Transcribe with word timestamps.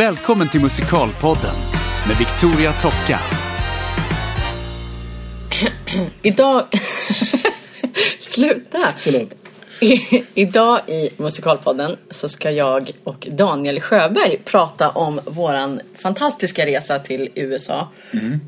Välkommen 0.00 0.48
till 0.48 0.60
Musikalpodden 0.60 1.54
med 2.08 2.16
Victoria 2.18 2.72
Tocka. 2.72 3.18
Idag... 6.22 6.66
Sluta! 8.20 8.78
Förlåt. 8.98 9.34
I, 9.80 10.24
idag 10.34 10.80
i 10.86 11.10
Musikalpodden 11.16 11.96
så 12.10 12.28
ska 12.28 12.50
jag 12.50 12.90
och 13.04 13.28
Daniel 13.30 13.80
Sjöberg 13.80 14.38
prata 14.44 14.90
om 14.90 15.20
våran 15.24 15.80
fantastiska 15.94 16.66
resa 16.66 16.98
till 16.98 17.28
USA. 17.34 17.88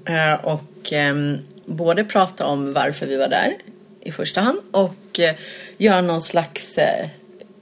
Eh, 0.05 0.45
och 0.45 0.93
ehm, 0.93 1.39
både 1.67 2.05
prata 2.05 2.47
om 2.47 2.73
varför 2.73 3.07
vi 3.07 3.17
var 3.17 3.29
där 3.29 3.57
i 4.01 4.13
första 4.13 4.41
hand 4.41 4.59
och 4.71 5.21
eh, 5.21 5.35
göra 5.77 6.01
någon 6.01 6.23
slags 6.23 6.79
eh, 6.79 7.09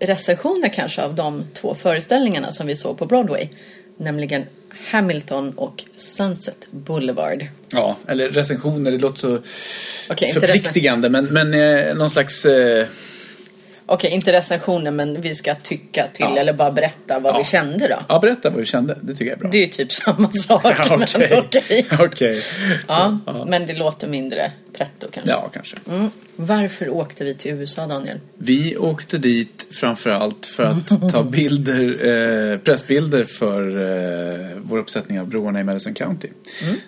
recensioner 0.00 0.68
kanske 0.68 1.02
av 1.02 1.14
de 1.14 1.45
två 1.54 1.75
föreställningarna 1.75 2.52
som 2.52 2.66
vi 2.66 2.77
såg 2.77 2.98
på 2.98 3.07
Broadway. 3.07 3.49
Nämligen 4.00 4.45
Hamilton 4.90 5.53
och 5.57 5.85
Sunset 5.96 6.68
Boulevard. 6.71 7.46
Ja, 7.72 7.96
eller 8.07 8.29
recensioner, 8.29 8.90
det 8.90 8.99
låter 8.99 9.18
så 9.18 9.39
inte 10.11 10.40
förpliktigande. 10.40 11.09
Men, 11.09 11.25
men 11.25 11.54
eh, 11.54 11.95
någon 11.95 12.11
slags... 12.11 12.46
Eh, 12.46 12.86
Okej, 13.93 14.11
inte 14.11 14.32
recensioner 14.32 14.90
men 14.90 15.21
vi 15.21 15.35
ska 15.35 15.54
tycka 15.54 16.07
till 16.12 16.26
Ja. 16.29 16.36
eller 16.39 16.53
bara 16.53 16.71
berätta 16.72 17.18
vad 17.21 17.35
Ja. 17.35 17.39
vi 17.39 17.44
kände 17.44 17.89
då. 17.89 17.96
ja, 18.08 18.18
berätta 18.18 18.50
vad 18.50 18.58
du 18.61 18.64
kände. 18.67 18.98
Det 19.03 19.12
tycker 19.14 19.25
jag 19.25 19.36
är 19.36 19.40
bra. 19.40 19.50
Det 19.50 19.58
är 19.58 19.62
ju 19.62 19.67
typ 19.72 19.93
samma 19.93 20.31
sak. 20.32 20.64
Ja, 20.64 20.96
men 20.96 21.08
Okej. 21.17 21.43
okej. 21.48 21.86
Okej. 22.00 22.43
Ja, 22.89 23.18
men 23.46 23.67
det 23.67 23.72
låter 23.75 24.08
mindre 24.08 24.53
pretto 24.72 25.07
kanske. 25.12 25.31
Ja, 25.31 25.50
kanske. 25.53 25.76
Mm. 25.89 26.11
Varför 26.36 26.89
åkte 26.89 27.25
vi 27.25 27.34
till 27.34 27.50
USA 27.53 27.86
Daniel? 27.86 28.21
Vi 28.39 28.76
åkte 28.76 29.18
dit 29.18 29.67
framförallt 29.71 30.46
för 30.46 30.64
att 30.64 31.12
ta 31.12 31.22
bilder, 31.22 32.06
eh, 32.53 32.59
pressbilder 32.59 33.25
för 33.25 33.61
eh, 34.41 34.47
vår 34.62 34.78
uppsättning 34.78 35.20
av 35.20 35.27
broarna 35.28 35.61
i 35.61 35.65
Madison 35.65 35.95
County. 35.95 36.28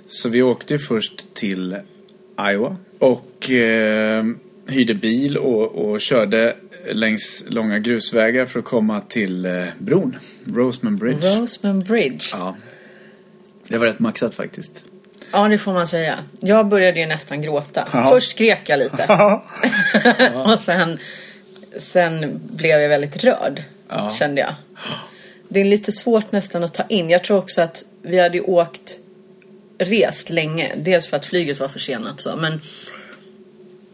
Så 0.07 0.29
vi 0.29 0.43
åkte 0.43 0.73
ju 0.75 0.79
först 0.79 1.35
till 1.35 1.77
Iowa 2.53 2.77
och 2.99 3.51
eh, 3.51 4.25
hyrde 4.69 4.95
bil 4.95 5.37
och, 5.37 5.75
och 5.75 6.01
körde 6.01 6.57
längs 6.93 7.45
långa 7.49 7.79
grusvägar 7.79 8.45
för 8.45 8.59
att 8.59 8.65
komma 8.65 9.01
till 9.01 9.45
eh, 9.45 9.65
bron, 9.79 10.17
Roseman 10.45 10.97
Bridge. 10.97 11.37
Roseman 11.37 11.81
Bridge. 11.81 12.25
Ja. 12.33 12.57
Det 13.69 13.79
var 13.79 13.87
rätt 13.87 13.99
maxat 13.99 14.35
faktiskt. 14.35 14.85
Ja, 15.33 15.49
det 15.49 15.59
får 15.59 15.73
man 15.73 15.87
säga. 15.87 16.19
Jag 16.41 16.69
började 16.69 17.01
ju 17.01 17.07
nästan 17.07 17.43
gråta. 17.43 17.89
Ja. 17.93 18.07
Först 18.11 18.31
skrek 18.31 18.69
jag 18.69 18.79
lite. 18.79 19.07
och 20.53 20.61
sen, 20.61 20.99
sen 21.77 22.41
blev 22.53 22.81
jag 22.81 22.89
väldigt 22.89 23.25
rörd, 23.25 23.63
Ja. 23.89 24.11
kände 24.11 24.41
jag. 24.41 24.55
Det 25.49 25.61
är 25.61 25.65
lite 25.65 25.93
svårt 25.93 26.33
nästan 26.33 26.65
att 26.65 26.75
ta 26.75 26.83
in. 26.89 27.11
Jag 27.11 27.25
tror 27.25 27.39
också 27.39 27.63
att 27.63 27.85
vi 28.03 28.19
hade 28.21 28.41
åkt, 28.41 28.99
rest 29.79 30.31
länge. 30.31 30.73
Dels 30.77 31.07
för 31.07 31.17
att 31.17 31.27
flyget 31.27 31.61
var 31.61 31.69
försenat 31.69 32.21
så, 32.21 32.37
men 32.37 32.61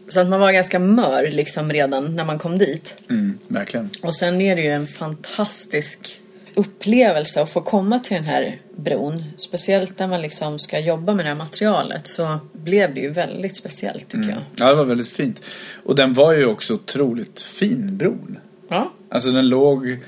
så 0.09 0.19
att 0.19 0.27
man 0.27 0.39
var 0.39 0.51
ganska 0.51 0.79
mör 0.79 1.31
liksom 1.31 1.71
redan 1.71 2.15
när 2.15 2.25
man 2.25 2.39
kom 2.39 2.57
dit. 2.57 2.97
Mm, 3.09 3.37
verkligen. 3.47 3.89
Och 4.01 4.15
sen 4.15 4.41
är 4.41 4.55
det 4.55 4.61
ju 4.61 4.71
en 4.71 4.87
fantastisk 4.87 6.21
upplevelse 6.55 7.41
att 7.41 7.49
få 7.49 7.61
komma 7.61 7.99
till 7.99 8.15
den 8.15 8.25
här 8.25 8.61
bron. 8.75 9.23
Speciellt 9.37 9.99
när 9.99 10.07
man 10.07 10.21
liksom 10.21 10.59
ska 10.59 10.79
jobba 10.79 11.13
med 11.13 11.25
det 11.25 11.29
här 11.29 11.35
materialet 11.35 12.07
så 12.07 12.39
blev 12.53 12.93
det 12.93 12.99
ju 12.99 13.09
väldigt 13.09 13.55
speciellt 13.55 14.09
tycker 14.09 14.29
jag. 14.29 14.41
Ja, 14.55 14.69
det 14.69 14.75
var 14.75 14.85
väldigt 14.85 15.09
fint. 15.09 15.41
Och 15.83 15.95
den 15.95 16.13
var 16.13 16.33
ju 16.33 16.45
också 16.45 16.73
otroligt 16.73 17.41
fin, 17.41 17.97
bron. 17.97 18.39
Ja. 18.69 18.93
Alltså 19.09 19.31
den 19.31 19.49
låg 19.49 19.99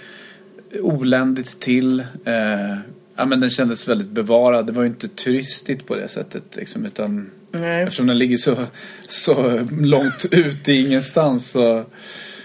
oländigt 0.80 1.60
till. 1.60 2.00
Eh, 2.00 2.78
ja, 3.16 3.26
men 3.26 3.40
den 3.40 3.50
kändes 3.50 3.88
väldigt 3.88 4.10
bevarad. 4.10 4.68
Det 4.68 4.74
var 4.74 4.84
ju 4.84 4.90
inte 4.90 5.08
turistigt 5.08 5.86
på 5.86 5.96
det 5.96 6.08
sättet. 6.08 6.44
Liksom, 6.56 6.86
utan 6.86 7.32
Nej. 7.52 7.84
Eftersom 7.84 8.08
den 8.08 8.18
ligger 8.18 8.38
så, 8.38 8.56
så 9.08 9.68
långt 9.82 10.26
ut 10.32 10.70
i 10.70 10.82
ingenstans 10.82 11.52
så... 11.52 11.86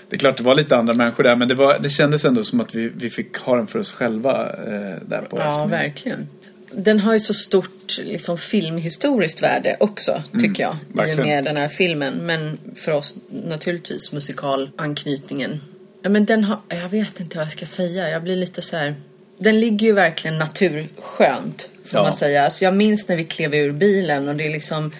Det 0.08 0.16
är 0.16 0.18
klart 0.18 0.36
det 0.36 0.42
var 0.42 0.54
lite 0.54 0.76
andra 0.76 0.94
människor 0.94 1.22
där 1.22 1.36
men 1.36 1.48
det, 1.48 1.54
var, 1.54 1.78
det 1.78 1.90
kändes 1.90 2.24
ändå 2.24 2.44
som 2.44 2.60
att 2.60 2.74
vi, 2.74 2.88
vi 2.96 3.10
fick 3.10 3.38
ha 3.38 3.56
den 3.56 3.66
för 3.66 3.78
oss 3.78 3.92
själva 3.92 4.52
eh, 4.52 5.02
där 5.08 5.22
på 5.30 5.38
Ja, 5.38 5.66
verkligen. 5.66 6.28
Den 6.72 7.00
har 7.00 7.12
ju 7.12 7.20
så 7.20 7.34
stort 7.34 7.98
liksom, 7.98 8.38
filmhistoriskt 8.38 9.42
värde 9.42 9.76
också, 9.80 10.22
tycker 10.40 10.62
jag. 10.62 10.72
I 10.74 10.92
och 10.92 10.98
verkligen. 10.98 11.28
med 11.28 11.44
den 11.44 11.56
här 11.56 11.68
filmen. 11.68 12.14
Men 12.14 12.58
för 12.74 12.92
oss 12.92 13.14
naturligtvis 13.46 14.12
musikalanknytningen. 14.12 15.60
Ja, 16.02 16.08
men 16.10 16.24
den 16.24 16.44
har, 16.44 16.58
jag 16.68 16.88
vet 16.88 17.20
inte 17.20 17.36
vad 17.36 17.44
jag 17.44 17.52
ska 17.52 17.66
säga. 17.66 18.10
Jag 18.10 18.22
blir 18.22 18.36
lite 18.36 18.62
så 18.62 18.76
här... 18.76 18.94
Den 19.38 19.60
ligger 19.60 19.86
ju 19.86 19.92
verkligen 19.92 20.38
naturskönt, 20.38 21.68
får 21.86 21.98
Ja. 21.98 22.02
man 22.02 22.12
säga. 22.12 22.44
Alltså, 22.44 22.64
jag 22.64 22.74
minns 22.74 23.08
när 23.08 23.16
vi 23.16 23.24
klev 23.24 23.54
ur 23.54 23.72
bilen 23.72 24.28
och 24.28 24.36
det 24.36 24.44
är 24.46 24.50
liksom 24.50 24.92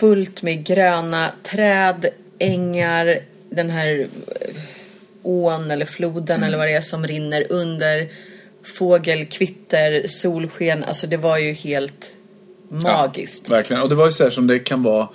fullt 0.00 0.42
med 0.42 0.66
gröna 0.66 1.30
träd, 1.42 2.06
ängar, 2.38 3.18
den 3.50 3.70
här 3.70 4.00
eh, 4.00 4.56
ån 5.22 5.70
eller 5.70 5.86
floden 5.86 6.36
Mm. 6.36 6.46
eller 6.46 6.58
vad 6.58 6.66
det 6.68 6.72
är 6.72 6.80
som 6.80 7.06
rinner 7.06 7.46
under. 7.50 8.08
Fågelkvitter, 8.78 10.02
solsken, 10.06 10.84
alltså 10.84 11.06
det 11.06 11.16
var 11.16 11.38
ju 11.38 11.52
helt 11.52 12.12
magiskt. 12.68 13.44
Ja, 13.48 13.54
verkligen. 13.56 13.82
Och 13.82 13.88
det 13.88 13.94
var 13.94 14.06
ju 14.06 14.12
så 14.12 14.24
här 14.24 14.30
som 14.30 14.46
det 14.46 14.58
kan 14.58 14.82
vara 14.82 15.08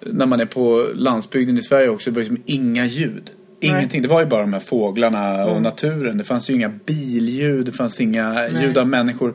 när 0.00 0.26
man 0.26 0.40
är 0.40 0.46
på 0.46 0.86
landsbygden 0.94 1.58
i 1.58 1.62
Sverige 1.62 1.88
också. 1.88 2.10
Det 2.10 2.14
var 2.14 2.20
liksom 2.22 2.42
inga 2.46 2.84
ljud. 2.86 3.30
Ingenting. 3.60 4.02
Det 4.02 4.08
var 4.08 4.20
ju 4.20 4.26
bara 4.26 4.40
de 4.40 4.52
här 4.52 4.60
fåglarna 4.60 5.34
Mm. 5.34 5.48
och 5.48 5.62
naturen. 5.62 6.18
Det 6.18 6.24
fanns 6.24 6.50
ju 6.50 6.54
inga 6.54 6.68
billjud. 6.68 7.66
Det 7.66 7.72
fanns 7.72 8.00
inga 8.00 8.48
ljud 8.62 8.78
av 8.78 8.86
människor. 8.88 9.34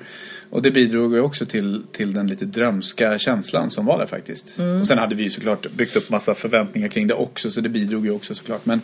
Och 0.50 0.62
det 0.62 0.72
bidrog 0.72 1.14
ju 1.14 1.22
också 1.22 1.46
till, 1.46 1.84
till 1.92 2.14
den 2.14 2.28
lite 2.28 2.46
drömska 2.46 3.18
känslan 3.18 3.70
som 3.70 3.86
var 3.86 4.00
där 4.00 4.06
faktiskt. 4.06 4.60
Mm. 4.60 4.82
Och 4.82 4.88
sen 4.88 4.98
hade 4.98 5.16
vi 5.16 5.24
ju 5.24 5.30
såklart 5.30 5.72
byggt 5.72 5.96
upp 5.96 6.10
massa 6.10 6.36
förväntningar 6.36 6.88
kring 6.88 7.08
det 7.08 7.14
också. 7.14 7.52
Så 7.52 7.62
det 7.62 7.70
bidrog 7.70 8.06
ju 8.06 8.12
också 8.12 8.36
såklart. 8.36 8.66
Men, 8.66 8.82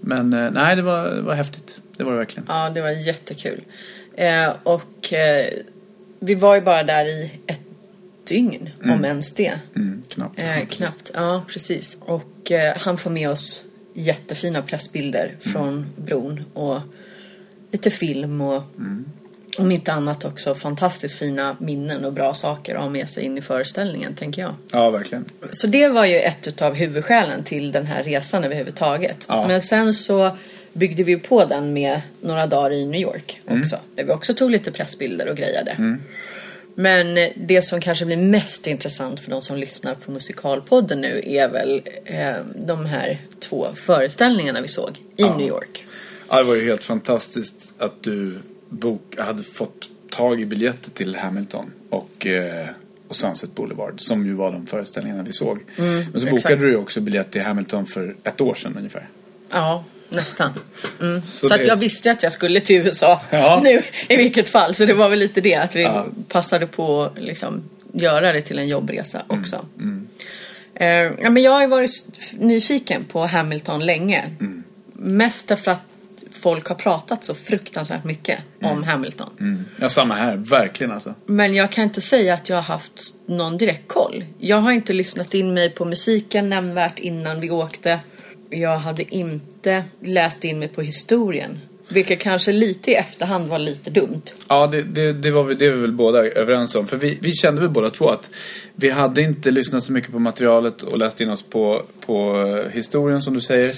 men 0.00 0.32
eh, 0.32 0.50
nej, 0.50 0.76
det 0.76 0.82
var, 0.82 1.10
det 1.10 1.22
var 1.22 1.34
häftigt. 1.34 1.82
Det 1.96 2.04
var 2.04 2.12
det 2.12 2.18
verkligen. 2.18 2.46
Ja, 2.48 2.70
det 2.70 2.80
var 2.80 2.90
jättekul. 2.90 3.60
Eh, 4.14 4.52
och 4.62 5.12
eh, 5.12 5.46
vi 6.18 6.34
var 6.34 6.54
ju 6.54 6.60
bara 6.60 6.82
där 6.82 7.04
i 7.04 7.30
ett 7.46 7.60
dygn, 8.24 8.70
om 8.84 9.04
ens 9.04 9.34
det. 9.34 9.60
Mm, 9.76 10.02
knappt. 10.08 10.38
Eh, 10.38 10.66
knappt, 10.68 11.10
ja 11.14 11.44
precis. 11.48 11.98
Och 12.00 12.52
eh, 12.52 12.76
han 12.76 12.98
får 12.98 13.10
med 13.10 13.30
oss 13.30 13.64
jättefina 13.94 14.62
pressbilder 14.62 15.36
från 15.40 15.86
bron 15.96 16.44
och 16.54 16.80
lite 17.72 17.90
film 17.90 18.40
och 18.40 18.62
om 19.58 19.70
inte 19.70 19.92
annat 19.92 20.24
också 20.24 20.54
fantastiskt 20.54 21.18
fina 21.18 21.56
minnen 21.60 22.04
och 22.04 22.12
bra 22.12 22.34
saker 22.34 22.74
att 22.74 22.80
ha 22.80 22.88
med 22.88 23.08
sig 23.08 23.24
in 23.24 23.38
i 23.38 23.42
föreställningen, 23.42 24.14
tänker 24.14 24.42
jag. 24.42 24.54
Ja, 24.72 24.90
verkligen. 24.90 25.24
Så 25.50 25.66
det 25.66 25.88
var 25.88 26.04
ju 26.04 26.20
ett 26.20 26.48
utav 26.48 26.74
huvudskälen 26.74 27.44
till 27.44 27.72
den 27.72 27.86
här 27.86 28.02
resan 28.02 28.44
överhuvudtaget. 28.44 29.26
Ja. 29.28 29.46
Men 29.46 29.62
sen 29.62 29.94
så 29.94 30.36
byggde 30.72 31.02
vi 31.02 31.16
på 31.16 31.44
den 31.44 31.72
med 31.72 32.00
några 32.20 32.46
dagar 32.46 32.70
i 32.72 32.86
New 32.86 33.00
York 33.00 33.40
också. 33.48 33.76
Där 33.94 34.04
vi 34.04 34.12
också 34.12 34.34
tog 34.34 34.50
lite 34.50 34.72
pressbilder 34.72 35.28
och 35.28 35.36
grejade. 35.36 35.98
Men 36.74 37.18
det 37.36 37.62
som 37.62 37.80
kanske 37.80 38.04
blir 38.04 38.16
mest 38.16 38.66
intressant 38.66 39.20
för 39.20 39.30
de 39.30 39.42
som 39.42 39.56
lyssnar 39.56 39.94
på 39.94 40.10
Musikalpodden 40.10 41.00
nu 41.00 41.22
är 41.26 41.48
väl 41.48 41.82
eh, 42.04 42.36
de 42.54 42.86
här 42.86 43.18
två 43.38 43.68
föreställningarna 43.74 44.60
vi 44.60 44.68
såg 44.68 44.98
i 45.16 45.24
New 45.24 45.48
York. 45.48 45.84
Ja, 46.28 46.36
det 46.36 46.42
var 46.42 46.54
ju 46.54 46.64
helt 46.64 46.84
fantastiskt 46.84 47.72
att 47.78 48.02
du 48.02 48.38
bok, 48.70 49.14
hade 49.18 49.42
fått 49.42 49.88
tag 50.10 50.40
i 50.40 50.46
biljetter 50.46 50.90
till 50.90 51.16
Hamilton 51.16 51.70
och, 51.90 52.26
eh, 52.26 52.66
och 53.08 53.16
Sunset 53.16 53.54
Boulevard 53.54 54.00
som 54.00 54.26
ju 54.26 54.34
var 54.34 54.52
de 54.52 54.66
föreställningarna 54.66 55.22
vi 55.22 55.32
såg. 55.32 55.58
Men 55.76 56.04
så 56.04 56.10
bokade 56.12 56.36
exakt. 56.36 56.60
du 56.60 56.70
ju 56.70 56.76
också 56.76 57.00
biljett 57.00 57.30
till 57.30 57.42
Hamilton 57.42 57.86
för 57.86 58.14
ett 58.24 58.40
år 58.40 58.54
sedan 58.54 58.74
ungefär. 58.78 59.08
Ja, 59.52 59.84
nästan. 60.08 60.50
Mm. 61.00 61.22
Så, 61.22 61.46
Så 61.46 61.54
att 61.54 61.60
det- 61.60 61.66
jag 61.66 61.76
visste 61.76 62.10
att 62.10 62.22
jag 62.22 62.32
skulle 62.32 62.60
till 62.60 62.76
USA 62.76 63.20
Ja. 63.30 63.60
nu 63.64 63.82
i 64.08 64.16
vilket 64.16 64.48
fall. 64.48 64.74
Så 64.74 64.84
det 64.86 64.94
var 64.94 65.08
väl 65.08 65.18
lite 65.18 65.40
det 65.40 65.54
att 65.54 65.76
vi 65.76 65.82
Ja. 65.82 66.06
passade 66.28 66.66
på 66.66 67.02
att 67.02 67.18
liksom, 67.22 67.62
göra 67.92 68.32
det 68.32 68.40
till 68.40 68.58
en 68.58 68.68
jobbresa 68.68 69.22
Mm, 69.30 69.40
också. 69.40 69.66
Eh, 70.74 70.86
ja, 70.88 71.30
men 71.30 71.42
jag 71.42 71.50
har 71.52 71.60
ju 71.60 71.66
varit 71.66 71.90
nyfiken 72.38 73.04
på 73.04 73.26
Hamilton 73.26 73.86
länge. 73.86 74.30
Mm. 74.40 74.62
Mest 74.92 75.48
därför 75.48 75.70
att 75.70 75.80
folk 76.40 76.68
har 76.68 76.74
pratat 76.74 77.24
så 77.24 77.34
fruktansvärt 77.34 78.04
mycket 78.04 78.38
om 78.62 78.82
Hamilton. 78.82 79.30
Mm. 79.40 79.64
Ja, 79.80 79.88
samma 79.88 80.14
här. 80.14 80.36
Verkligen 80.36 80.92
alltså. 80.92 81.14
Men 81.26 81.54
jag 81.54 81.72
kan 81.72 81.84
inte 81.84 82.00
säga 82.00 82.34
att 82.34 82.48
jag 82.48 82.56
har 82.56 82.62
haft 82.62 83.14
någon 83.26 83.58
direkt 83.58 83.88
koll. 83.88 84.24
Jag 84.38 84.56
har 84.56 84.72
inte 84.72 84.92
lyssnat 84.92 85.34
in 85.34 85.54
mig 85.54 85.70
på 85.70 85.84
musiken 85.84 86.48
nämnvärt 86.48 86.98
innan 86.98 87.40
vi 87.40 87.50
åkte. 87.50 88.00
Jag 88.50 88.78
hade 88.78 89.14
inte 89.14 89.84
läst 90.00 90.44
in 90.44 90.58
mig 90.58 90.68
på 90.68 90.82
historien. 90.82 91.58
Vilket 91.92 92.20
kanske 92.20 92.52
lite 92.52 92.90
i 92.90 92.94
efterhand 92.94 93.48
var 93.48 93.58
lite 93.58 93.90
dumt. 93.90 94.22
Ja, 94.48 94.66
det, 94.66 94.82
det, 94.82 95.12
det 95.12 95.30
var 95.30 95.44
vi, 95.44 95.54
det 95.54 95.66
är 95.66 95.70
vi 95.70 95.80
väl 95.80 95.92
båda 95.92 96.18
överens 96.18 96.74
om. 96.74 96.86
För 96.86 96.96
vi, 96.96 97.18
vi 97.22 97.32
kände 97.32 97.60
väl 97.60 97.70
båda 97.70 97.90
två 97.90 98.08
att 98.08 98.30
vi 98.74 98.90
hade 98.90 99.22
inte 99.22 99.50
lyssnat 99.50 99.84
så 99.84 99.92
mycket 99.92 100.12
på 100.12 100.18
materialet 100.18 100.82
och 100.82 100.98
läst 100.98 101.20
in 101.20 101.30
oss 101.30 101.42
på, 101.42 101.82
på 102.06 102.44
historien 102.72 103.22
som 103.22 103.34
du 103.34 103.40
säger. 103.40 103.74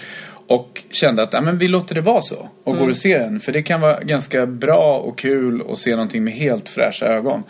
Och 0.47 0.83
kände 0.91 1.23
att 1.23 1.33
ja, 1.33 1.41
men 1.41 1.59
vi 1.59 1.69
låter 1.69 1.95
det 1.95 2.01
vara 2.01 2.23
så 2.23 2.49
och 2.65 2.77
går 2.77 2.91
och 2.91 2.97
ser 2.97 3.19
den. 3.19 3.41
För 3.41 3.53
det 3.53 3.63
kan 3.63 3.81
vara 3.81 4.01
ganska 4.01 4.47
bra 4.47 4.99
och 4.99 5.19
kul 5.19 5.63
att 5.69 5.79
se 5.79 5.91
någonting 5.91 6.25
med 6.25 6.35
helt 6.35 6.69
fräscha 6.69 7.07
ögon. 7.07 7.43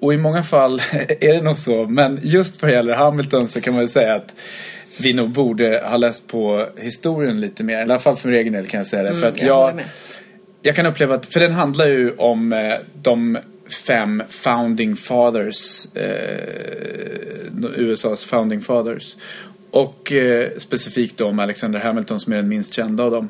Och 0.00 0.14
i 0.14 0.16
många 0.16 0.42
fall 0.42 0.74
är 1.20 1.34
det 1.34 1.42
nog 1.42 1.56
så. 1.56 1.86
Men 1.86 2.18
just 2.22 2.62
vad 2.62 2.70
gäller 2.70 2.94
Hamilton 2.94 3.48
så 3.48 3.60
kan 3.60 3.74
man 3.74 3.82
ju 3.82 3.88
säga 3.88 4.14
att 4.14 4.34
vi 5.02 5.12
nog 5.12 5.30
borde 5.30 5.82
ha 5.84 5.96
läst 5.96 6.26
på 6.26 6.68
historien 6.76 7.40
lite 7.40 7.64
mer. 7.64 7.78
I 7.78 7.82
alla 7.82 7.98
fall 7.98 8.16
för 8.16 8.28
min 8.28 8.38
egen 8.38 8.52
del 8.52 8.66
kan 8.66 8.78
jag 8.78 8.86
säga 8.86 9.02
det. 9.02 9.16
för 9.16 9.26
att 9.26 9.42
Mm, 9.42 9.46
jag 9.46 9.80
jag 10.66 10.76
kan 10.76 10.86
uppleva 10.86 11.14
att, 11.14 11.26
för 11.26 11.40
den 11.40 11.52
handlar 11.52 11.86
ju 11.86 12.10
om 12.16 12.52
eh, 12.52 12.74
de 13.02 13.38
fem 13.86 14.22
founding 14.28 14.96
fathers, 14.96 15.86
eh, 15.94 16.38
USAs 17.76 18.24
founding 18.24 18.60
fathers. 18.60 19.16
Och 19.74 20.12
eh, 20.12 20.48
specifikt 20.58 21.16
då 21.16 21.26
om 21.26 21.38
Alexander 21.38 21.80
Hamilton 21.80 22.20
som 22.20 22.32
är 22.32 22.36
den 22.36 22.48
minst 22.48 22.74
kända 22.74 23.04
av 23.04 23.10
dem. 23.10 23.28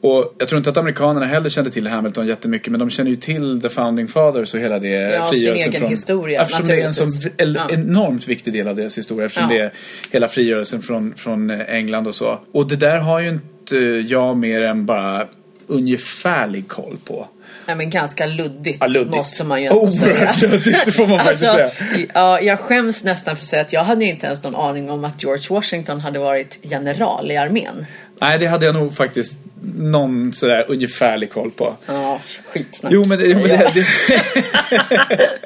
Och 0.00 0.34
jag 0.38 0.48
tror 0.48 0.58
inte 0.58 0.70
att 0.70 0.76
amerikanerna 0.76 1.26
heller 1.26 1.48
kände 1.48 1.70
till 1.70 1.86
Hamilton 1.86 2.26
jättemycket 2.26 2.70
men 2.70 2.80
de 2.80 2.90
känner 2.90 3.10
ju 3.10 3.16
till 3.16 3.60
the 3.62 3.68
founding 3.68 4.08
fathers 4.08 4.54
och 4.54 4.60
hela 4.60 4.78
det 4.78 4.88
Ja, 4.88 5.20
och 5.20 5.26
sin 5.26 5.40
frigörelsen 5.40 5.70
egen 5.70 5.80
från... 5.80 5.90
historia, 5.90 6.42
Eftersom 6.42 6.66
det 6.66 6.74
är 6.82 7.02
en 7.02 7.48
el- 7.48 7.54
Ja. 7.68 7.74
enormt 7.74 8.28
viktig 8.28 8.52
del 8.52 8.68
av 8.68 8.76
deras 8.76 8.98
historia 8.98 9.26
eftersom 9.26 9.48
Ja. 9.50 9.56
det 9.58 9.64
är 9.64 9.72
hela 10.10 10.28
frigörelsen 10.28 10.82
från, 10.82 11.14
från 11.16 11.50
England 11.50 12.06
och 12.06 12.14
så. 12.14 12.38
Och 12.52 12.68
det 12.68 12.76
där 12.76 12.96
har 12.96 13.20
ju 13.20 13.28
inte 13.28 13.76
jag 14.08 14.36
mer 14.36 14.62
än 14.62 14.86
bara 14.86 15.26
ungefärlig 15.66 16.68
koll 16.68 16.96
på. 17.04 17.28
Nej, 17.66 17.76
men 17.76 17.90
ganska 17.90 18.26
luddigt, 18.26 18.78
Ja, 18.80 18.86
luddigt. 18.86 19.16
måste 19.16 19.44
man 19.44 19.62
ju 19.62 19.66
ändå 19.68 19.92
säga. 19.92 20.12
Oerhört 20.12 20.42
luddigt, 20.42 20.84
det 20.84 20.92
får 20.92 21.06
man 21.06 21.18
faktiskt 21.18 21.40
säga. 21.52 21.70
Ja, 22.14 22.40
jag 22.40 22.58
skäms 22.60 23.04
nästan 23.04 23.36
för 23.36 23.42
att 23.42 23.46
säga 23.48 23.62
att 23.62 23.72
jag 23.72 23.84
hade 23.84 24.04
inte 24.04 24.26
ens 24.26 24.42
någon 24.42 24.56
aning 24.56 24.90
om 24.90 25.04
att 25.04 25.22
George 25.22 25.46
Washington 25.50 26.00
hade 26.00 26.18
varit 26.18 26.58
general 26.62 27.30
i 27.30 27.36
armén. 27.36 27.86
Nej, 28.20 28.38
det 28.38 28.46
hade 28.46 28.66
jag 28.66 28.74
nog 28.74 28.94
faktiskt 28.96 29.38
någon 29.62 30.32
sådär 30.32 30.64
ungefärlig 30.68 31.30
koll 31.32 31.50
på. 31.50 31.76
Ja, 31.86 32.20
skitsnack. 32.52 32.92
Jo 32.92 33.04
men, 33.04 33.18
det, 33.18 33.26
jo, 33.26 33.34
men, 33.38 33.48
det, 33.48 33.54
jag. 33.54 33.74
det, 33.74 33.86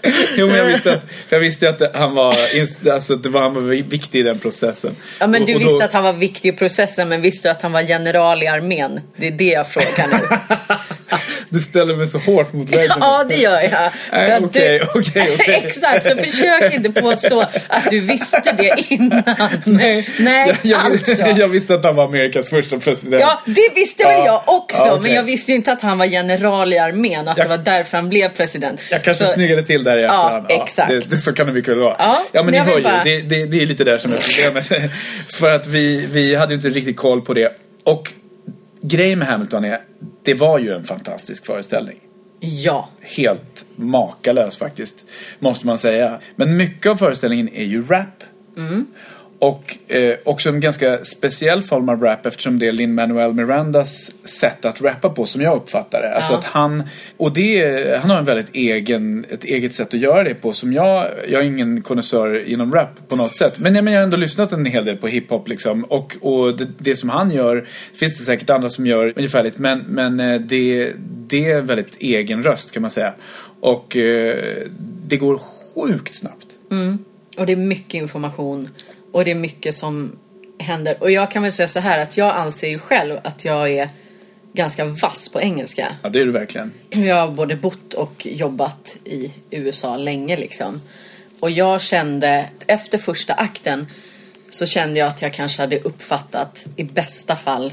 jo, 0.37 0.47
men 0.47 0.57
jag 0.57 0.65
visste 0.65 0.93
att, 0.93 1.01
för 1.29 1.37
jag 1.37 1.41
visste 1.41 1.69
att 1.69 1.79
det- 1.79 1.91
han 1.95 2.15
var, 2.15 2.37
alltså, 2.93 3.17
det 3.17 3.29
var, 3.29 3.41
han 3.41 3.55
var 3.55 3.61
viktig 3.83 4.21
i 4.21 4.23
den 4.23 4.39
processen. 4.39 4.97
Ja, 5.21 5.27
men 5.27 5.41
Och- 5.43 5.47
du 5.49 5.55
och 5.55 5.61
då- 5.61 5.67
visste 5.69 5.85
att 5.85 5.93
han 5.93 6.05
var 6.05 6.13
viktig 6.13 6.49
i 6.49 6.57
processen, 6.57 7.09
men 7.09 7.21
visste 7.21 7.49
du 7.49 7.53
att 7.53 7.63
han 7.63 7.73
var 7.73 7.81
general 7.81 8.43
i 8.43 8.47
armén? 8.47 9.01
Det 9.17 9.27
är 9.27 9.31
det 9.31 9.45
jag 9.45 9.69
frågar 9.69 10.07
nu. 10.09 10.37
Du 11.49 11.61
ställer 11.61 11.97
mig 11.97 12.07
så 12.09 12.19
hårt 12.19 12.53
mot 12.53 12.71
väggen. 12.71 12.97
Ja, 13.01 13.25
det 13.29 13.37
gör 13.37 13.61
jag. 13.61 13.91
Okej, 14.45 14.83
okej, 14.95 15.31
okej. 15.41 15.63
Exakt, 15.65 16.07
så 16.07 16.17
försök 16.17 16.75
inte 16.75 16.91
påstå 17.03 17.41
att 17.69 17.91
du 17.91 18.01
visste 18.01 18.55
det 18.59 18.85
innan. 18.89 19.23
Nej, 19.65 20.09
Nej 20.19 20.49
jag, 20.49 20.57
jag, 20.63 20.81
alltså. 20.81 21.13
jag 21.23 21.49
visste 21.49 21.75
att 21.75 21.85
han 21.85 21.97
var 21.97 22.05
Amerikas 22.05 22.49
första 22.49 22.79
president. 22.79 23.21
Ja, 23.23 23.43
det 23.47 23.69
visste 23.75 24.00
väl 24.09 24.19
Ja, 24.19 24.27
jag 24.47 24.57
också. 24.57 24.79
ja, 24.79 24.91
okej. 24.93 25.03
Men 25.03 25.13
jag 25.15 25.23
visste 25.23 25.51
ju 25.51 25.57
inte 25.57 25.73
att 25.73 25.83
han 25.83 25.99
var 25.99 26.07
general 26.07 26.73
i 26.73 26.79
armén 26.79 27.25
och 27.25 27.31
att 27.33 27.39
Jag- 27.39 27.47
det 27.51 27.57
var 27.57 27.65
därför 27.65 27.97
han 27.99 28.09
blev 28.09 28.29
president. 28.29 28.81
Jag 28.91 29.05
kanske 29.05 29.25
Så- 29.27 29.33
snyggade 29.33 29.63
till 29.63 29.85
där 29.85 29.99
i 29.99 30.05
efterhand. 30.05 30.47
exakt. 30.49 30.89
det, 30.91 31.01
det, 31.11 31.17
så 31.17 31.33
kan 31.33 31.47
det 31.47 31.53
mycket 31.53 31.71
väl 31.71 31.79
vara. 31.79 31.97
Ja, 32.33 32.43
men 32.43 32.53
ni 32.53 32.59
hör 32.59 32.67
vill 32.67 32.77
ju, 32.77 32.83
bara- 32.83 33.05
det, 33.05 33.21
det, 33.21 33.47
det 33.47 33.63
är 33.63 33.67
lite 33.67 33.85
där 33.85 33.99
som 33.99 34.13
är 34.13 34.17
problemet. 34.53 34.93
För 35.29 35.53
att 35.53 35.67
vi, 35.67 36.07
vi 36.13 36.35
hade 36.35 36.53
ju 36.53 36.57
inte 36.57 36.69
riktigt 36.71 36.97
koll 36.97 37.21
på 37.23 37.35
det. 37.35 37.57
Och 37.85 38.13
grejen 38.83 39.19
med 39.19 39.29
Hamilton 39.29 39.65
är, 39.65 39.81
det 40.25 40.35
var 40.35 40.59
ju 40.59 40.73
en 40.75 40.85
fantastisk 40.85 41.47
föreställning. 41.47 41.97
Ja. 42.41 42.89
Helt 43.03 43.65
makalös 43.77 44.57
faktiskt, 44.57 45.07
måste 45.39 45.67
man 45.67 45.79
säga. 45.79 46.19
Men 46.37 46.57
mycket 46.57 46.87
av 46.91 46.97
föreställningen 46.97 47.49
är 47.55 47.65
ju 47.65 47.83
rap. 47.83 48.07
Och 49.43 49.77
eh, 49.89 50.15
också 50.25 50.49
en 50.49 50.61
ganska 50.61 51.05
speciell 51.05 51.63
form 51.63 51.89
av 51.89 52.03
rap 52.03 52.27
eftersom 52.27 52.59
det 52.59 52.69
är 52.69 52.73
Lin-Manuel 52.73 53.33
Mirandas 53.33 54.13
sätt 54.29 54.65
att 54.65 54.83
rappa 54.83 55.09
på 55.11 55.27
som 55.27 55.41
jag 55.41 55.57
uppfattar 55.57 56.03
det. 56.03 56.15
Alltså 56.15 56.33
Ja. 56.33 56.39
att 56.39 56.45
han, 56.45 56.83
och 57.17 57.33
det, 57.33 58.01
han 58.01 58.11
har 58.11 58.19
en 58.19 58.25
väldigt 58.25 58.55
egen, 58.55 59.25
ett 59.31 59.45
eget 59.45 59.73
sätt 59.73 59.95
att 59.95 60.01
göra 60.01 60.25
det 60.25 60.35
på 60.35 60.53
som 60.53 60.73
jag, 60.73 61.11
jag 61.29 61.41
är 61.41 61.47
ingen 61.47 61.83
konnässör 61.83 62.49
inom 62.49 62.73
rap 62.73 63.09
på 63.09 63.17
något 63.17 63.37
sätt. 63.37 63.59
Men, 63.59 63.73
men 63.73 63.87
jag 63.87 64.01
har 64.01 64.05
ändå 64.05 64.17
lyssnat 64.17 64.53
en 64.53 64.65
hel 64.67 64.85
del 64.85 64.97
på 64.97 65.07
hiphop 65.09 65.49
liksom. 65.49 65.85
Och, 65.85 66.17
och 66.21 66.57
det, 66.57 66.69
det 66.79 66.97
som 66.97 67.09
han 67.11 67.31
gör 67.31 67.67
finns 67.95 68.19
det 68.19 68.25
säkert 68.25 68.51
andra 68.51 68.69
som 68.69 68.87
gör 68.87 69.13
ungefärligt. 69.17 69.59
Men, 69.59 69.79
men 69.79 70.21
eh, 70.21 70.41
det, 70.41 70.93
det 71.29 71.51
är 71.51 71.59
en 71.59 71.67
väldigt 71.67 71.97
egen 71.99 72.43
röst 72.43 72.73
kan 72.73 72.83
man 72.83 72.91
säga. 72.91 73.15
Och 73.61 73.97
eh, 73.97 74.37
det 75.07 75.17
går 75.17 75.39
sjukt 75.75 76.15
snabbt. 76.15 76.47
Och 77.37 77.47
det 77.47 77.53
är 77.53 77.57
mycket 77.57 77.95
information. 77.95 78.69
Och 79.13 79.25
det 79.25 79.31
är 79.31 79.35
mycket 79.35 79.75
som 79.75 80.19
händer. 80.59 80.97
Och 81.01 81.11
jag 81.11 81.31
kan 81.31 81.43
väl 81.43 81.53
säga 81.53 81.69
så 81.69 81.81
här 81.81 81.99
att 81.99 82.17
jag 82.17 82.37
anser 82.37 82.69
ju 82.69 82.79
själv 82.79 83.19
att 83.25 83.45
jag 83.45 83.71
är 83.71 83.89
ganska 84.53 84.85
vass 84.85 85.29
på 85.29 85.41
engelska. 85.41 85.97
Ja, 86.03 86.09
det 86.09 86.21
är 86.21 86.25
du 86.25 86.33
verkligen. 86.33 86.73
Jag 86.91 87.17
har 87.17 87.31
både 87.31 87.57
bott 87.57 87.95
och 87.95 88.27
jobbat 88.27 88.97
i 89.05 89.33
USA 89.51 89.97
länge 89.97 90.37
liksom. 90.37 90.81
Och 91.41 91.51
jag 91.51 91.83
kände, 91.83 92.49
efter 92.67 92.99
första 92.99 93.33
akten 93.33 93.87
så 94.51 94.67
kände 94.67 94.99
jag 94.99 95.09
att 95.09 95.23
jag 95.23 95.33
kanske 95.33 95.63
hade 95.63 95.81
uppfattat 95.81 96.67
i 96.77 96.85
bästa 96.85 97.37
fall 97.37 97.73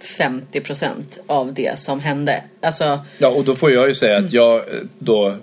50% 0.00 1.02
av 1.26 1.54
det 1.54 1.78
som 1.78 2.00
hände. 2.00 2.42
Alltså, 2.62 3.00
Ja, 3.18 3.28
och 3.28 3.44
då 3.44 3.54
får 3.54 3.70
jag 3.70 3.88
ju 3.88 3.94
säga 3.94 4.18
att 4.18 4.32
jag 4.32 4.56
eh, 4.56 4.62
då... 4.98 5.36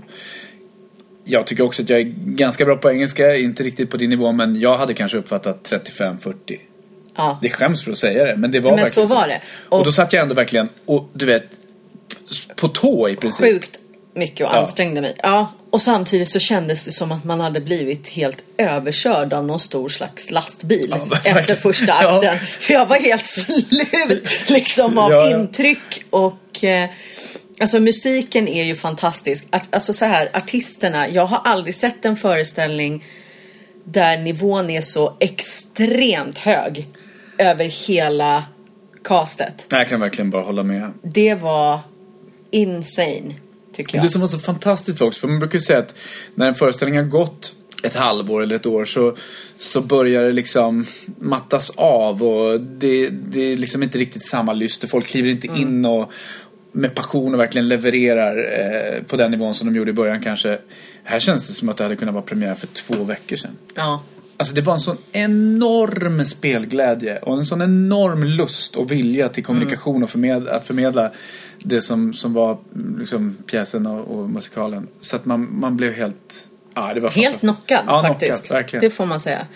Jag 1.25 1.47
tycker 1.47 1.63
också 1.63 1.81
att 1.81 1.89
jag 1.89 1.99
är 1.99 2.13
ganska 2.17 2.65
bra 2.65 2.75
på 2.75 2.91
engelska, 2.91 3.35
inte 3.35 3.63
riktigt 3.63 3.89
på 3.91 3.97
din 3.97 4.09
nivå, 4.09 4.31
men 4.31 4.59
jag 4.59 4.77
hade 4.77 4.93
kanske 4.93 5.17
uppfattat 5.17 5.71
35-40. 5.71 6.33
ja. 7.17 7.39
Det 7.41 7.49
skäms 7.49 7.83
för 7.83 7.91
att 7.91 7.97
säga 7.97 8.23
det, 8.25 8.35
men 8.35 8.51
det 8.51 8.59
var 8.59 8.71
Men 8.71 8.79
verkligen 8.79 9.07
så 9.07 9.15
var 9.15 9.27
det. 9.27 9.41
Och, 9.69 9.79
Och- 9.79 9.85
då 9.85 9.91
satt 9.91 10.13
jag 10.13 10.21
ändå 10.23 10.35
verkligen, 10.35 10.69
och 10.85 11.09
du 11.13 11.25
vet, 11.25 11.43
på 12.55 12.67
tå 12.67 13.09
i 13.09 13.15
princip. 13.15 13.45
Sjukt 13.45 13.79
mycket 14.15 14.47
och 14.47 14.53
Ja. 14.53 14.59
ansträngde 14.59 15.01
mig. 15.01 15.15
Ja, 15.23 15.53
och 15.69 15.81
samtidigt 15.81 16.29
så 16.29 16.39
kändes 16.39 16.85
det 16.85 16.91
som 16.91 17.11
att 17.11 17.23
man 17.23 17.39
hade 17.39 17.59
blivit 17.61 18.09
helt 18.09 18.43
överkörd 18.57 19.33
av 19.33 19.45
någon 19.45 19.59
stor 19.59 19.89
slags 19.89 20.31
lastbil 20.31 20.95
Ja, 21.09 21.17
efter 21.25 21.55
första 21.55 21.85
Ja. 22.01 22.15
akten. 22.15 22.37
För 22.59 22.73
jag 22.73 22.85
var 22.85 22.95
helt 22.95 23.27
slut 23.27 24.49
liksom 24.49 24.97
av 24.97 25.11
Ja, 25.11 25.29
ja. 25.29 25.37
intryck 25.39 26.03
och 26.09 26.63
eh, 26.63 26.89
Alltså 27.59 27.79
musiken 27.79 28.47
är 28.47 28.63
ju 28.63 28.75
fantastisk. 28.75 29.47
Alltså 29.69 29.93
så 29.93 30.05
här, 30.05 30.29
artisterna. 30.33 31.09
Jag 31.09 31.25
har 31.25 31.41
aldrig 31.43 31.75
sett 31.75 32.05
en 32.05 32.15
föreställning 32.15 33.05
där 33.83 34.17
nivån 34.17 34.69
är 34.69 34.81
så 34.81 35.13
extremt 35.19 36.37
hög 36.37 36.87
över 37.37 37.65
hela 37.65 38.43
castet. 39.03 39.67
Jag 39.69 39.87
kan 39.87 39.99
verkligen 39.99 40.29
bara 40.29 40.43
hålla 40.43 40.63
med. 40.63 40.91
Det 41.01 41.35
var 41.35 41.79
insane, 42.51 43.35
tycker 43.75 43.97
jag. 43.97 44.05
Det 44.05 44.09
som 44.09 44.21
var 44.21 44.27
så 44.27 44.39
fantastiskt 44.39 45.01
också, 45.01 45.19
för 45.19 45.27
man 45.27 45.39
brukar 45.39 45.55
ju 45.55 45.61
säga 45.61 45.79
att 45.79 45.95
när 46.35 46.47
en 46.47 46.55
föreställning 46.55 46.97
har 46.97 47.05
gått 47.05 47.53
ett 47.83 47.95
halvår 47.95 48.43
eller 48.43 48.55
ett 48.55 48.65
år 48.65 48.85
så, 48.85 49.15
så 49.55 49.81
börjar 49.81 50.23
det 50.23 50.31
liksom 50.31 50.85
mattas 51.19 51.69
av 51.75 52.23
och 52.23 52.61
det, 52.61 53.09
det 53.09 53.53
är 53.53 53.57
liksom 53.57 53.83
inte 53.83 53.97
riktigt 53.97 54.25
samma 54.25 54.53
lyster. 54.53 54.87
Folk 54.87 55.05
kliver 55.07 55.29
inte 55.29 55.47
Mm. 55.47 55.61
in 55.61 55.85
och 55.85 56.11
med 56.73 56.95
passion 56.95 57.33
och 57.33 57.39
verkligen 57.39 57.67
levererar 57.67 58.37
eh, 58.37 59.03
på 59.03 59.15
den 59.15 59.31
nivån 59.31 59.53
som 59.53 59.67
de 59.67 59.77
gjorde 59.77 59.89
i 59.89 59.93
början 59.93 60.21
kanske. 60.21 60.59
Här 61.03 61.19
känns 61.19 61.47
det 61.47 61.53
som 61.53 61.69
att 61.69 61.77
det 61.77 61.83
hade 61.83 61.95
kunnat 61.95 62.13
vara 62.13 62.23
premiär 62.23 62.55
för 62.55 62.67
två 62.67 63.03
veckor 63.03 63.35
sedan. 63.35 63.57
Ja. 63.75 64.03
Alltså 64.37 64.55
det 64.55 64.61
var 64.61 64.73
en 64.73 64.79
sån 64.79 64.97
enorm 65.11 66.25
spelglädje 66.25 67.17
och 67.17 67.37
en 67.37 67.45
sån 67.45 67.61
enorm 67.61 68.23
lust 68.23 68.75
och 68.75 68.91
vilja 68.91 69.29
till 69.29 69.43
kommunikation 69.43 70.03
och 70.03 70.09
förmed, 70.09 70.47
att 70.47 70.67
förmedla 70.67 71.11
det 71.57 71.81
som, 71.81 72.13
som 72.13 72.33
var 72.33 72.57
mm, 72.75 72.99
liksom, 72.99 73.37
pjäsen 73.45 73.87
och, 73.87 74.07
och 74.07 74.29
musikalen. 74.29 74.87
Så 74.99 75.15
att 75.15 75.25
man, 75.25 75.59
man 75.59 75.77
blev 75.77 75.93
helt... 75.93 76.49
Ja, 76.75 76.93
det 76.93 76.99
var 76.99 77.09
Helt 77.09 77.39
knockad 77.39 77.83
ja, 77.87 78.01
faktiskt. 78.07 78.47
Knockad. 78.47 78.81
Det 78.81 78.89
får 78.89 79.05
man 79.05 79.19
säga. 79.19 79.47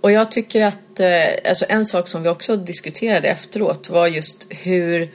Och 0.00 0.12
jag 0.12 0.30
tycker 0.30 0.64
att 0.64 1.00
eh, 1.00 1.08
alltså 1.48 1.64
en 1.68 1.84
sak 1.84 2.08
som 2.08 2.22
vi 2.22 2.28
också 2.28 2.56
diskuterade 2.56 3.28
efteråt 3.28 3.90
var 3.90 4.06
just 4.06 4.46
hur 4.50 5.10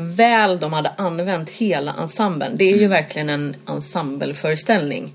väl 0.00 0.58
de 0.58 0.72
hade 0.72 0.88
använt 0.88 1.50
hela 1.50 1.92
ensemblen. 2.00 2.52
Det 2.56 2.64
är 2.64 2.68
Mm. 2.68 2.80
ju 2.80 2.86
verkligen 2.88 3.28
en 3.30 3.56
ensembleföreställning. 3.66 5.12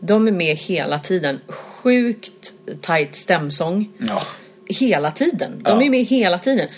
De 0.00 0.28
är 0.28 0.32
med 0.32 0.56
hela 0.56 0.98
tiden. 0.98 1.40
Sjukt 1.48 2.54
tight 2.80 3.14
stämsång. 3.14 3.88
Ja. 3.98 4.22
Hela 4.66 5.10
tiden. 5.10 5.50
De 5.64 5.70
Ja. 5.80 5.82
är 5.82 5.90
med 5.90 6.04
hela 6.04 6.38
tiden. 6.38 6.68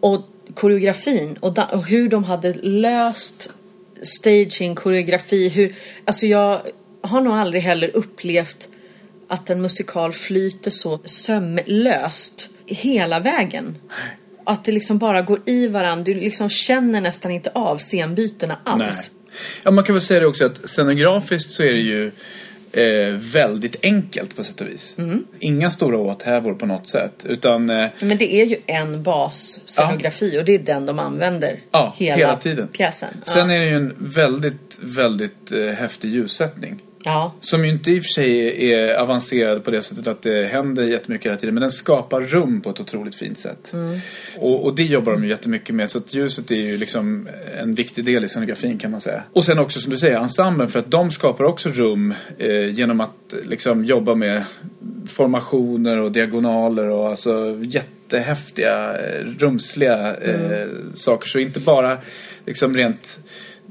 Och 0.00 0.20
koreografin 0.54 1.36
och, 1.40 1.58
och 1.72 1.86
hur 1.86 2.08
de 2.08 2.24
hade 2.24 2.52
löst 2.52 3.50
staging, 4.02 4.74
koreografi. 4.74 5.48
Hur, 5.48 5.74
alltså 6.04 6.26
jag 6.26 6.60
har 7.00 7.20
nog 7.20 7.32
aldrig 7.34 7.62
heller 7.62 7.90
upplevt 7.96 8.68
att 9.28 9.50
en 9.50 9.60
musikal 9.62 10.12
flyter 10.12 10.70
så 10.70 10.98
sömlöst 11.04 12.48
hela 12.66 13.20
vägen. 13.20 13.74
Att 14.46 14.64
det 14.64 14.72
liksom 14.72 14.98
bara 14.98 15.22
går 15.22 15.40
i 15.46 15.66
varandra. 15.66 16.04
Du 16.04 16.14
liksom 16.14 16.50
känner 16.50 17.00
nästan 17.00 17.30
inte 17.32 17.50
av 17.54 17.78
scenbytena 17.78 18.56
Nej. 18.64 18.86
alls. 18.86 19.10
Ja, 19.62 19.70
man 19.70 19.84
kan 19.84 19.94
väl 19.94 20.02
säga 20.02 20.20
det 20.20 20.26
också 20.26 20.44
att 20.46 20.68
scenografiskt 20.68 21.50
så 21.50 21.62
är 21.62 21.72
det 21.72 21.80
ju 21.80 22.10
eh, 22.72 23.14
väldigt 23.14 23.76
enkelt 23.82 24.36
på 24.36 24.44
sätt 24.44 24.60
och 24.60 24.66
vis. 24.66 24.94
Mm. 24.98 25.24
Inga 25.38 25.70
stora 25.70 25.98
åthävor 25.98 26.54
på 26.54 26.66
något 26.66 26.88
sätt. 26.88 27.26
Utan 27.28 27.70
eh, 27.70 27.88
Men 28.00 28.18
det 28.18 28.34
är 28.34 28.44
ju 28.44 28.56
en 28.66 29.02
basscenografi 29.02 30.38
och 30.38 30.44
det 30.44 30.54
är 30.54 30.58
den 30.58 30.86
de 30.86 30.98
använder 30.98 31.60
Ja, 31.70 31.94
hela, 31.96 32.16
hela 32.16 32.36
tiden. 32.36 32.68
pjäsen. 32.68 33.08
sen 33.22 33.50
ja. 33.50 33.54
är 33.54 33.60
det 33.60 33.66
ju 33.66 33.76
en 33.76 33.94
väldigt, 33.98 34.78
väldigt 34.82 35.52
eh, 35.52 35.66
häftig 35.66 36.10
ljussättning. 36.10 36.82
Ja. 37.06 37.34
Som 37.40 37.64
ju 37.64 37.70
inte 37.70 37.90
i 37.90 37.98
och 37.98 38.02
för 38.02 38.08
sig 38.08 38.72
är 38.72 38.94
avancerad 38.94 39.64
på 39.64 39.70
det 39.70 39.82
sättet 39.82 40.06
att 40.06 40.22
det 40.22 40.46
händer 40.46 40.82
jättemycket 40.82 41.26
hela 41.26 41.36
tiden. 41.36 41.54
Men 41.54 41.60
den 41.60 41.70
skapar 41.70 42.20
rum 42.20 42.60
på 42.60 42.70
ett 42.70 42.80
otroligt 42.80 43.14
fint 43.14 43.38
sätt. 43.38 43.72
Och, 44.38 44.64
och 44.64 44.74
det 44.74 44.82
jobbar 44.82 45.12
de 45.12 45.24
ju 45.24 45.30
jättemycket 45.30 45.74
med. 45.74 45.90
Så 45.90 45.98
att 45.98 46.14
ljuset 46.14 46.50
är 46.50 46.54
ju 46.54 46.76
liksom 46.76 47.28
en 47.60 47.74
viktig 47.74 48.04
del 48.04 48.24
i 48.24 48.28
scenografin 48.28 48.78
kan 48.78 48.90
man 48.90 49.00
säga. 49.00 49.22
Och 49.32 49.44
sen 49.44 49.58
också 49.58 49.80
som 49.80 49.90
du 49.90 49.98
säger, 49.98 50.18
ensemblen. 50.18 50.68
För 50.68 50.78
att 50.78 50.90
de 50.90 51.10
skapar 51.10 51.44
också 51.44 51.68
rum 51.68 52.14
eh, 52.38 52.70
genom 52.70 53.00
att 53.00 53.34
liksom 53.44 53.84
jobba 53.84 54.14
med 54.14 54.44
formationer 55.06 55.98
och 55.98 56.12
diagonaler 56.12 56.88
och 56.88 57.08
alltså 57.08 57.58
jättehäftiga, 57.62 58.98
eh, 58.98 59.24
rumsliga 59.38 60.16
eh, 60.16 60.68
saker. 60.94 61.28
Så 61.28 61.38
inte 61.38 61.60
bara 61.60 61.98
liksom 62.46 62.76
rent 62.76 63.20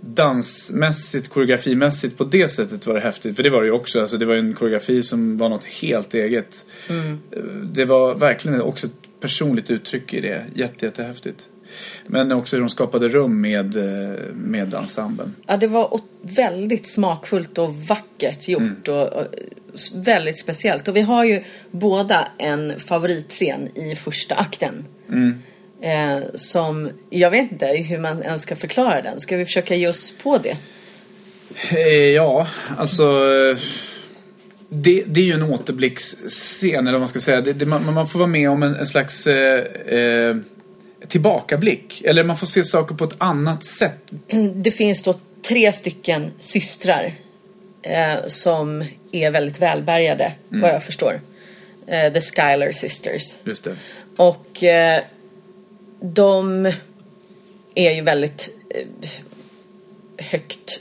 dansmässigt, 0.05 1.27
koreografimässigt 1.29 2.17
på 2.17 2.23
det 2.23 2.49
sättet 2.49 2.87
var 2.87 2.93
det 2.93 2.99
häftigt. 2.99 3.35
För 3.35 3.43
det 3.43 3.49
var 3.49 3.61
det 3.61 3.65
ju 3.67 3.71
också. 3.73 4.01
Alltså 4.01 4.17
det 4.17 4.25
var 4.25 4.33
ju 4.33 4.39
en 4.39 4.53
koreografi 4.53 5.03
som 5.03 5.37
var 5.37 5.49
något 5.49 5.63
helt 5.65 6.13
eget. 6.13 6.65
Eh, 6.89 7.43
Det 7.63 7.85
var 7.85 8.15
verkligen 8.15 8.61
också 8.61 8.87
ett 8.87 8.93
personligt 9.19 9.71
uttryck 9.71 10.13
i 10.13 10.21
det. 10.21 10.45
Jätte, 10.55 10.85
jättehäftigt. 10.85 11.49
Men 12.07 12.31
också 12.31 12.55
hur 12.55 12.61
de 12.61 12.69
skapade 12.69 13.07
rum 13.07 13.41
med, 13.41 13.75
eh, 13.77 14.19
med 14.33 14.73
ensemblen. 14.73 15.35
Ja, 15.47 15.57
det 15.57 15.67
var 15.67 15.99
väldigt 16.21 16.87
smakfullt 16.87 17.57
och 17.57 17.75
vackert 17.75 18.47
gjort 18.47 18.87
och, 18.87 19.07
och 19.13 19.25
s- 19.75 19.95
väldigt 19.95 20.37
speciellt. 20.39 20.87
Och 20.87 20.95
vi 20.95 21.01
har 21.01 21.25
ju 21.25 21.43
båda 21.71 22.27
en 22.37 22.79
favoritscen 22.79 23.77
i 23.77 23.95
första 23.95 24.35
akten. 24.35 24.85
Eh, 25.85 26.19
som, 26.35 26.91
jag 27.09 27.29
vet 27.29 27.51
inte 27.51 27.65
hur 27.67 27.99
man 27.99 28.23
ens 28.23 28.41
ska 28.41 28.55
förklara 28.55 29.01
den. 29.01 29.19
Ska 29.19 29.37
vi 29.37 29.45
försöka 29.45 29.75
ge 29.75 29.87
oss 29.87 30.13
på 30.23 30.37
det? 30.37 30.57
Eh, 31.71 31.87
Ja, 31.87 32.47
alltså... 32.77 33.03
Det, 34.69 35.03
det 35.07 35.19
är 35.19 35.25
ju 35.25 35.33
en 35.33 35.41
återblicksscen, 35.41 36.79
eller 36.79 36.91
vad 36.91 37.01
man 37.01 37.07
ska 37.07 37.19
säga. 37.19 37.41
Det, 37.41 37.53
det, 37.53 37.65
man, 37.65 37.93
man 37.93 38.07
får 38.07 38.19
vara 38.19 38.29
med 38.29 38.49
om 38.49 38.63
en, 38.63 38.75
en 38.75 38.85
slags 38.85 39.27
eh, 39.27 39.63
eh, 39.99 40.35
tillbakablick. 41.07 42.01
Eller 42.05 42.23
man 42.23 42.37
får 42.37 42.47
se 42.47 42.63
saker 42.63 42.95
på 42.95 43.03
ett 43.03 43.15
annat 43.17 43.63
sätt. 43.63 44.11
Det 44.55 44.71
finns 44.71 45.03
då 45.03 45.15
tre 45.47 45.73
stycken 45.73 46.31
systrar 46.39 47.13
eh, 47.81 48.27
som 48.27 48.83
är 49.11 49.31
väldigt 49.31 49.61
välbärgade, 49.61 50.33
vad 50.49 50.69
jag 50.69 50.83
förstår. 50.83 51.21
Eh, 51.87 52.13
the 52.13 52.21
Skylar 52.21 52.71
Sisters. 52.71 53.35
Just 53.43 53.63
det. 53.63 53.75
Och 54.17 54.63
eh, 54.63 55.01
de 56.13 56.71
är 57.75 57.91
ju 57.91 58.01
väldigt 58.01 58.49
eh, 58.69 59.09
högt 60.25 60.79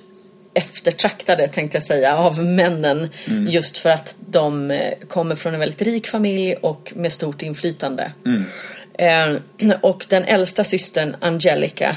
eftertraktade 0.55 1.49
tänkte 1.49 1.77
jag 1.77 1.83
säga 1.83 2.17
av 2.17 2.45
männen. 2.45 3.09
Just 3.49 3.79
för 3.79 3.91
att 3.91 4.17
de 4.31 4.71
eh, 4.71 4.95
kommer 5.09 5.35
från 5.35 5.55
en 5.55 5.61
väldigt 5.61 5.83
rik 5.83 6.07
familj 6.07 6.55
och 6.55 6.93
med 6.97 7.13
stort 7.13 7.43
inflytande. 7.43 8.13
Eh, 8.99 9.37
och 9.81 10.07
den 10.09 10.25
äldsta 10.25 10.65
systern 10.65 11.17
Angelica 11.21 11.97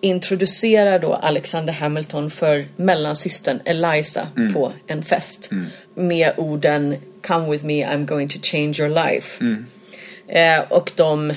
introducerar 0.00 0.98
då 0.98 1.14
Alexander 1.14 1.72
Hamilton 1.72 2.30
för 2.30 2.66
mellansystern 2.76 3.60
Eliza 3.64 4.28
på 4.54 4.72
en 4.86 5.02
fest 5.02 5.50
med 5.94 6.32
orden 6.36 6.96
Come 7.26 7.50
with 7.50 7.64
me, 7.64 7.86
I'm 7.86 8.06
going 8.06 8.28
to 8.28 8.38
change 8.42 8.80
your 8.80 8.88
life. 8.88 9.44
Eh, 10.28 10.60
och 10.72 10.92
de 10.96 11.32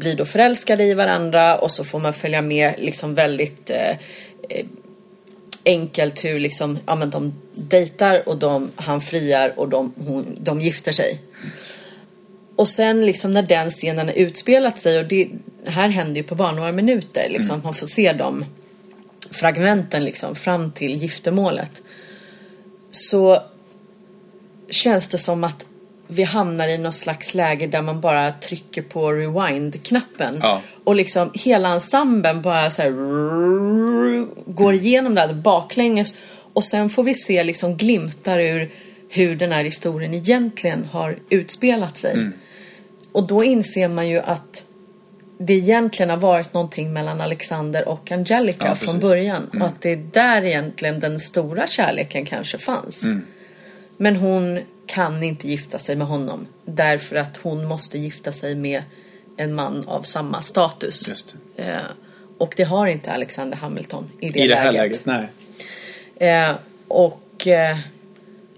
blir 0.00 0.16
då 0.16 0.24
förälskade 0.24 0.84
i 0.84 0.94
varandra 0.94 1.58
och 1.58 1.70
så 1.70 1.84
får 1.84 2.00
man 2.00 2.12
följa 2.12 2.42
med 2.42 2.74
liksom 2.78 3.14
väldigt 3.14 3.70
eh, 3.70 3.90
eh, 4.48 4.66
enkelt 5.64 6.24
hur 6.24 6.40
liksom, 6.40 6.78
ja 6.86 6.94
men 6.94 7.10
de 7.10 7.34
dejtar 7.54 8.28
och 8.28 8.38
de, 8.38 8.70
han 8.76 9.00
friar 9.00 9.52
och 9.56 9.68
de, 9.68 9.92
hon, 10.06 10.38
de 10.40 10.60
gifter 10.60 10.92
sig. 10.92 11.20
Och 12.56 12.68
sen 12.68 13.06
liksom 13.06 13.34
när 13.34 13.42
den 13.42 13.70
scenen 13.70 14.06
har 14.08 14.14
utspelat 14.14 14.78
sig 14.78 14.98
och 14.98 15.06
det 15.06 15.28
här 15.66 15.88
händer 15.88 16.16
ju 16.16 16.22
på 16.22 16.34
bara 16.34 16.52
några 16.52 16.72
minuter 16.72 17.28
liksom. 17.30 17.60
Man 17.64 17.74
får 17.74 17.86
se 17.86 18.12
de 18.12 18.44
fragmenten 19.30 20.04
liksom 20.04 20.34
fram 20.34 20.72
till 20.72 20.94
giftermålet. 20.96 21.82
Så 22.90 23.42
känns 24.70 25.08
det 25.08 25.18
som 25.18 25.44
att 25.44 25.66
vi 26.10 26.22
hamnar 26.22 26.68
i 26.68 26.78
något 26.78 26.94
slags 26.94 27.34
läge 27.34 27.66
där 27.66 27.82
man 27.82 28.00
bara 28.00 28.32
trycker 28.32 28.82
på 28.82 29.12
rewind-knappen. 29.12 30.38
Ja. 30.42 30.62
Och 30.84 30.94
liksom 30.94 31.30
hela 31.34 31.68
ensemblen 31.68 32.42
bara 32.42 32.70
så 32.70 32.82
här 32.82 32.90
går 34.52 34.74
igenom 34.74 35.14
det 35.14 35.20
här 35.20 35.34
baklänges. 35.34 36.14
Och 36.52 36.64
sen 36.64 36.90
får 36.90 37.02
vi 37.02 37.14
se 37.14 37.44
liksom 37.44 37.76
glimtar 37.76 38.38
ur 38.38 38.70
hur 39.08 39.36
den 39.36 39.52
här 39.52 39.64
historien 39.64 40.14
egentligen 40.14 40.84
har 40.84 41.16
utspelat 41.28 41.96
sig. 41.96 42.12
Mm. 42.12 42.32
Och 43.12 43.26
då 43.26 43.44
inser 43.44 43.88
man 43.88 44.08
ju 44.08 44.18
att 44.18 44.66
det 45.38 45.52
egentligen 45.52 46.10
har 46.10 46.16
varit 46.16 46.54
någonting 46.54 46.92
mellan 46.92 47.20
Alexander 47.20 47.88
och 47.88 48.12
Angelica 48.12 48.66
Ja, 48.66 48.74
från 48.74 49.00
början. 49.00 49.50
Mm. 49.52 49.62
Och 49.62 49.68
att 49.68 49.82
det 49.82 49.92
är 49.92 50.04
där 50.12 50.44
egentligen 50.44 51.00
den 51.00 51.20
stora 51.20 51.66
kärleken 51.66 52.24
kanske 52.24 52.58
fanns. 52.58 53.04
Mm. 53.04 53.22
Men 53.96 54.16
hon 54.16 54.60
kan 54.92 55.22
inte 55.22 55.48
gifta 55.48 55.78
sig 55.78 55.96
med 55.96 56.06
honom. 56.06 56.46
Därför 56.64 57.16
att 57.16 57.36
hon 57.36 57.64
måste 57.64 57.98
gifta 57.98 58.32
sig 58.32 58.54
med 58.54 58.82
en 59.36 59.54
man 59.54 59.88
av 59.88 60.02
samma 60.02 60.42
status. 60.42 61.08
Just 61.08 61.36
Eh, 61.56 61.76
och 62.38 62.54
det 62.56 62.64
har 62.64 62.86
inte 62.86 63.12
Alexander 63.12 63.56
Hamilton 63.56 64.10
i 64.20 64.30
det, 64.30 64.38
I 64.38 64.48
det 64.48 64.56
här 64.56 64.72
läget. 64.72 65.06
läget, 65.06 65.30
nej. 66.18 66.30
Eh, 66.30 66.56
och 66.88 67.46
eh, 67.46 67.78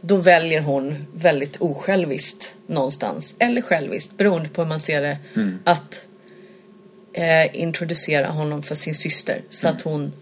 då 0.00 0.16
väljer 0.16 0.60
hon 0.60 1.06
väldigt 1.14 1.56
osjälviskt 1.60 2.54
någonstans, 2.66 3.36
eller 3.38 3.62
själviskt 3.62 4.16
beroende 4.16 4.48
på 4.48 4.62
hur 4.62 4.68
man 4.68 4.80
ser 4.80 5.00
det, 5.02 5.18
att 5.64 6.04
eh, 7.12 7.60
introducera 7.60 8.26
honom 8.26 8.62
för 8.62 8.74
sin 8.74 8.94
syster 8.94 9.40
så 9.48 9.68
att 9.68 9.80
hon 9.80 10.12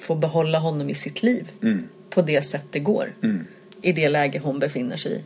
får 0.00 0.16
behålla 0.16 0.58
honom 0.58 0.90
i 0.90 0.94
sitt 0.94 1.22
liv 1.22 1.50
på 2.10 2.22
det 2.22 2.42
sätt 2.42 2.64
det 2.70 2.80
går 2.80 3.12
i 3.82 3.92
det 3.92 4.08
läge 4.08 4.38
hon 4.38 4.58
befinner 4.58 4.96
sig 4.96 5.12
i. 5.12 5.20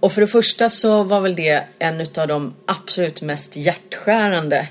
Och 0.00 0.12
för 0.12 0.20
det 0.20 0.26
första 0.26 0.70
så 0.70 1.02
var 1.02 1.20
väl 1.20 1.36
det 1.36 1.64
en 1.78 2.06
av 2.16 2.28
de 2.28 2.54
absolut 2.66 3.22
mest 3.22 3.56
hjärtskärande 3.56 4.68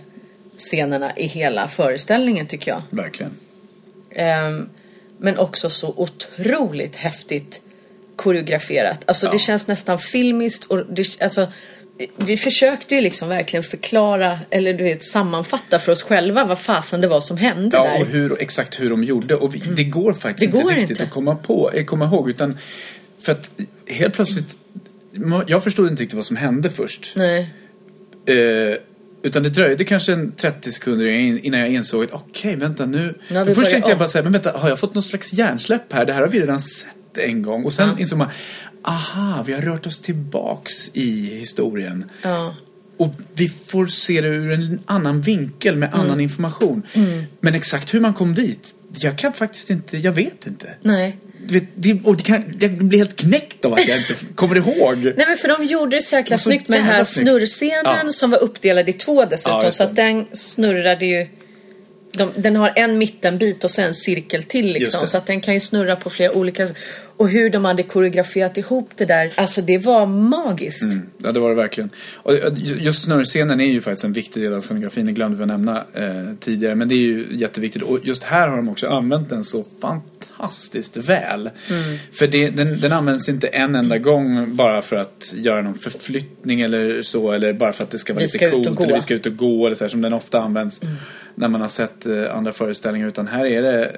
scenerna 0.57 1.17
i 1.17 1.25
hela 1.27 1.67
föreställningen 1.67 2.47
tycker 2.47 2.71
jag. 2.71 2.81
Verkligen. 2.89 3.31
Ehm, 4.11 4.69
men 5.17 5.37
också 5.37 5.69
så 5.69 5.93
otroligt 5.97 6.95
häftigt 6.95 7.61
koreograferat. 8.15 8.99
Alltså 9.05 9.27
det 9.27 9.33
Ja. 9.33 9.39
känns 9.39 9.67
nästan 9.67 9.99
filmiskt 9.99 10.63
och 10.63 10.85
det, 10.85 11.21
alltså, 11.21 11.47
vi 12.17 12.37
försökte 12.37 12.95
ju 12.95 13.01
liksom 13.01 13.29
verkligen 13.29 13.63
förklara 13.63 14.39
eller 14.49 14.73
du 14.73 14.83
vet 14.83 15.03
sammanfatta 15.03 15.79
för 15.79 15.91
oss 15.91 16.03
själva 16.03 16.43
vad 16.45 16.59
fasen 16.59 17.01
det 17.01 17.07
var 17.07 17.21
som 17.21 17.37
hände 17.37 17.77
Ja, 17.77 17.83
där. 17.83 18.01
och 18.01 18.07
hur, 18.07 18.41
exakt 18.41 18.79
hur 18.81 18.89
de 18.89 19.03
gjorde. 19.03 19.35
Och 19.35 19.55
vi, 19.55 19.59
det 19.75 19.83
går 19.83 20.13
faktiskt 20.13 20.39
Det 20.51 20.57
inte 20.57 20.63
går 20.63 20.69
riktigt 20.75 20.89
inte. 20.89 21.03
att 21.03 21.09
komma, 21.09 21.35
på, 21.35 21.71
eh, 21.73 21.85
komma 21.85 22.05
ihåg. 22.05 22.29
Utan 22.29 22.57
för 23.21 23.31
att 23.31 23.49
helt 23.87 24.13
plötsligt... 24.13 24.57
Jag 25.47 25.63
förstod 25.63 25.87
inte 25.91 26.03
riktigt 26.03 26.15
vad 26.17 26.25
som 26.25 26.35
hände 26.35 26.69
först. 26.69 27.13
Nej. 27.15 27.49
Eh, 28.25 28.77
utan 29.23 29.43
det 29.43 29.49
dröjde 29.49 29.83
kanske 29.85 30.13
en 30.13 30.31
30 30.31 30.71
sekunder 30.71 31.05
in- 31.07 31.39
innan 31.39 31.59
jag 31.59 31.69
insåg 31.69 32.03
att 32.03 32.11
okej, 32.13 32.55
vänta 32.55 32.85
nu. 32.85 33.15
Nu 33.27 33.53
först 33.53 33.71
tänkte 33.71 33.91
jag 33.91 33.99
bara 33.99 34.07
säga, 34.09 34.23
men 34.23 34.31
vänta, 34.31 34.51
har 34.51 34.69
jag 34.69 34.79
fått 34.79 34.93
någon 34.93 35.03
slags 35.03 35.33
hjärnsläpp 35.33 35.93
här? 35.93 36.05
Det 36.05 36.13
här 36.13 36.21
har 36.21 36.27
vi 36.27 36.39
redan 36.41 36.61
sett 36.61 36.89
en 37.17 37.41
gång. 37.41 37.63
Och 37.65 37.73
sen 37.73 37.89
Ja. 37.89 37.99
insåg 37.99 38.17
man, 38.17 38.29
aha, 38.83 39.43
vi 39.47 39.53
har 39.53 39.61
rört 39.61 39.85
oss 39.87 39.99
tillbaks 40.01 40.89
i 40.93 41.37
historien. 41.39 42.05
Ja. 42.21 42.55
Och 42.97 43.13
vi 43.33 43.49
får 43.65 43.87
se 43.87 44.21
det 44.21 44.27
ur 44.27 44.51
en 44.51 44.79
annan 44.85 45.21
vinkel 45.21 45.75
med 45.75 45.89
Mm. 45.89 45.99
annan 46.01 46.19
information. 46.19 46.81
Men 47.39 47.55
exakt 47.55 47.93
hur 47.93 47.99
man 47.99 48.13
kom 48.13 48.33
dit, 48.35 48.73
jag 48.95 49.17
kan 49.17 49.33
faktiskt 49.33 49.69
inte, 49.69 49.97
jag 49.97 50.11
vet 50.11 50.47
inte. 50.47 50.69
Nej. 50.81 51.17
Vet, 51.47 51.63
det, 51.75 51.99
och 52.03 52.17
det 52.17 52.23
kan, 52.23 52.43
jag 52.59 52.71
blir 52.77 52.99
helt 52.99 53.15
knäckt 53.15 53.65
av 53.65 53.73
att 53.73 53.87
jag 53.87 53.97
inte 53.97 54.13
kommer 54.35 54.55
ihåg. 54.55 54.97
Nej 54.97 55.25
men 55.27 55.37
för 55.37 55.47
de 55.47 55.65
gjorde 55.65 55.97
det 55.97 56.01
så 56.01 56.15
jäkla 56.15 56.37
så 56.37 56.43
snyggt 56.49 56.69
med 56.69 56.79
den 56.79 56.85
här 56.85 57.03
snyggt. 57.03 57.29
snurrscenen 57.29 58.05
Ja. 58.05 58.11
som 58.11 58.31
var 58.31 58.43
uppdelad 58.43 58.89
i 58.89 58.93
två 58.93 59.25
dessutom. 59.25 59.59
Ja, 59.63 59.71
så 59.71 59.83
att 59.83 59.95
den 59.95 60.25
snurrade 60.33 61.05
ju 61.05 61.27
de, 62.17 62.31
den 62.35 62.55
har 62.55 62.73
en 62.75 62.97
mittenbit 62.97 63.63
och 63.63 63.71
sen 63.71 63.87
en 63.87 63.93
cirkel 63.93 64.43
till 64.43 64.73
liksom. 64.73 65.07
Så 65.07 65.17
att 65.17 65.25
den 65.25 65.41
kan 65.41 65.53
ju 65.53 65.59
snurra 65.59 65.95
på 65.95 66.09
flera 66.09 66.31
olika 66.31 66.67
Och 67.23 67.29
hur 67.29 67.49
de 67.49 67.65
hade 67.65 67.83
koreograferat 67.83 68.57
ihop 68.57 68.89
det 68.95 69.05
där. 69.05 69.33
Alltså 69.37 69.61
det 69.61 69.77
var 69.77 70.05
magiskt. 70.05 70.83
Mm, 70.83 71.01
ja, 71.17 71.31
det 71.31 71.39
var 71.39 71.49
det 71.49 71.55
verkligen. 71.55 71.89
Och 72.15 72.33
eh, 72.33 72.53
just 72.57 73.03
snurrscenen 73.03 73.61
är 73.61 73.71
ju 73.71 73.81
faktiskt 73.81 74.05
en 74.05 74.13
viktig 74.13 74.43
del 74.43 74.53
av 74.53 74.61
scenografin. 74.61 75.05
Det 75.05 75.11
glömde 75.11 75.37
vi 75.37 75.43
att 75.43 75.47
nämna 75.47 75.77
eh, 75.93 76.35
tidigare. 76.39 76.75
Men 76.75 76.87
det 76.87 76.95
är 76.95 76.97
ju 76.97 77.27
jätteviktigt. 77.31 77.81
Och 77.81 77.99
just 78.03 78.23
här 78.23 78.47
har 78.47 78.57
de 78.57 78.69
också 78.69 78.87
använt 78.87 79.31
en 79.31 79.43
så 79.43 79.63
fantastiskt 79.81 80.97
väl. 80.97 81.49
Mm. 81.69 81.97
För 82.11 82.27
det, 82.27 82.49
den, 82.49 82.79
den 82.79 82.91
används 82.91 83.29
inte 83.29 83.47
en 83.47 83.75
enda 83.75 83.97
gång 83.97 84.55
bara 84.55 84.81
för 84.81 84.95
att 84.95 85.33
göra 85.35 85.61
någon 85.61 85.75
förflyttning 85.75 86.61
eller 86.61 87.01
så. 87.01 87.31
Eller 87.31 87.53
bara 87.53 87.71
för 87.71 87.83
att 87.83 87.89
det 87.89 87.97
ska 87.97 88.13
vara 88.13 88.25
Vi 88.25 88.25
lite 88.25 88.49
coolt. 88.49 88.79
Eller 88.79 88.95
vi 88.95 89.01
ska 89.01 89.13
ut 89.13 89.25
och 89.25 89.37
gå. 89.37 89.65
Eller 89.65 89.75
så 89.75 89.83
här, 89.83 89.89
som 89.89 90.01
den 90.01 90.13
ofta 90.13 90.41
används 90.41 90.83
Mm. 90.83 90.95
när 91.35 91.47
man 91.47 91.61
har 91.61 91.67
sett 91.67 92.05
eh, 92.05 92.35
andra 92.35 92.51
föreställningar. 92.51 93.07
Utan 93.07 93.27
här 93.27 93.45
är 93.45 93.61
det 93.61 93.97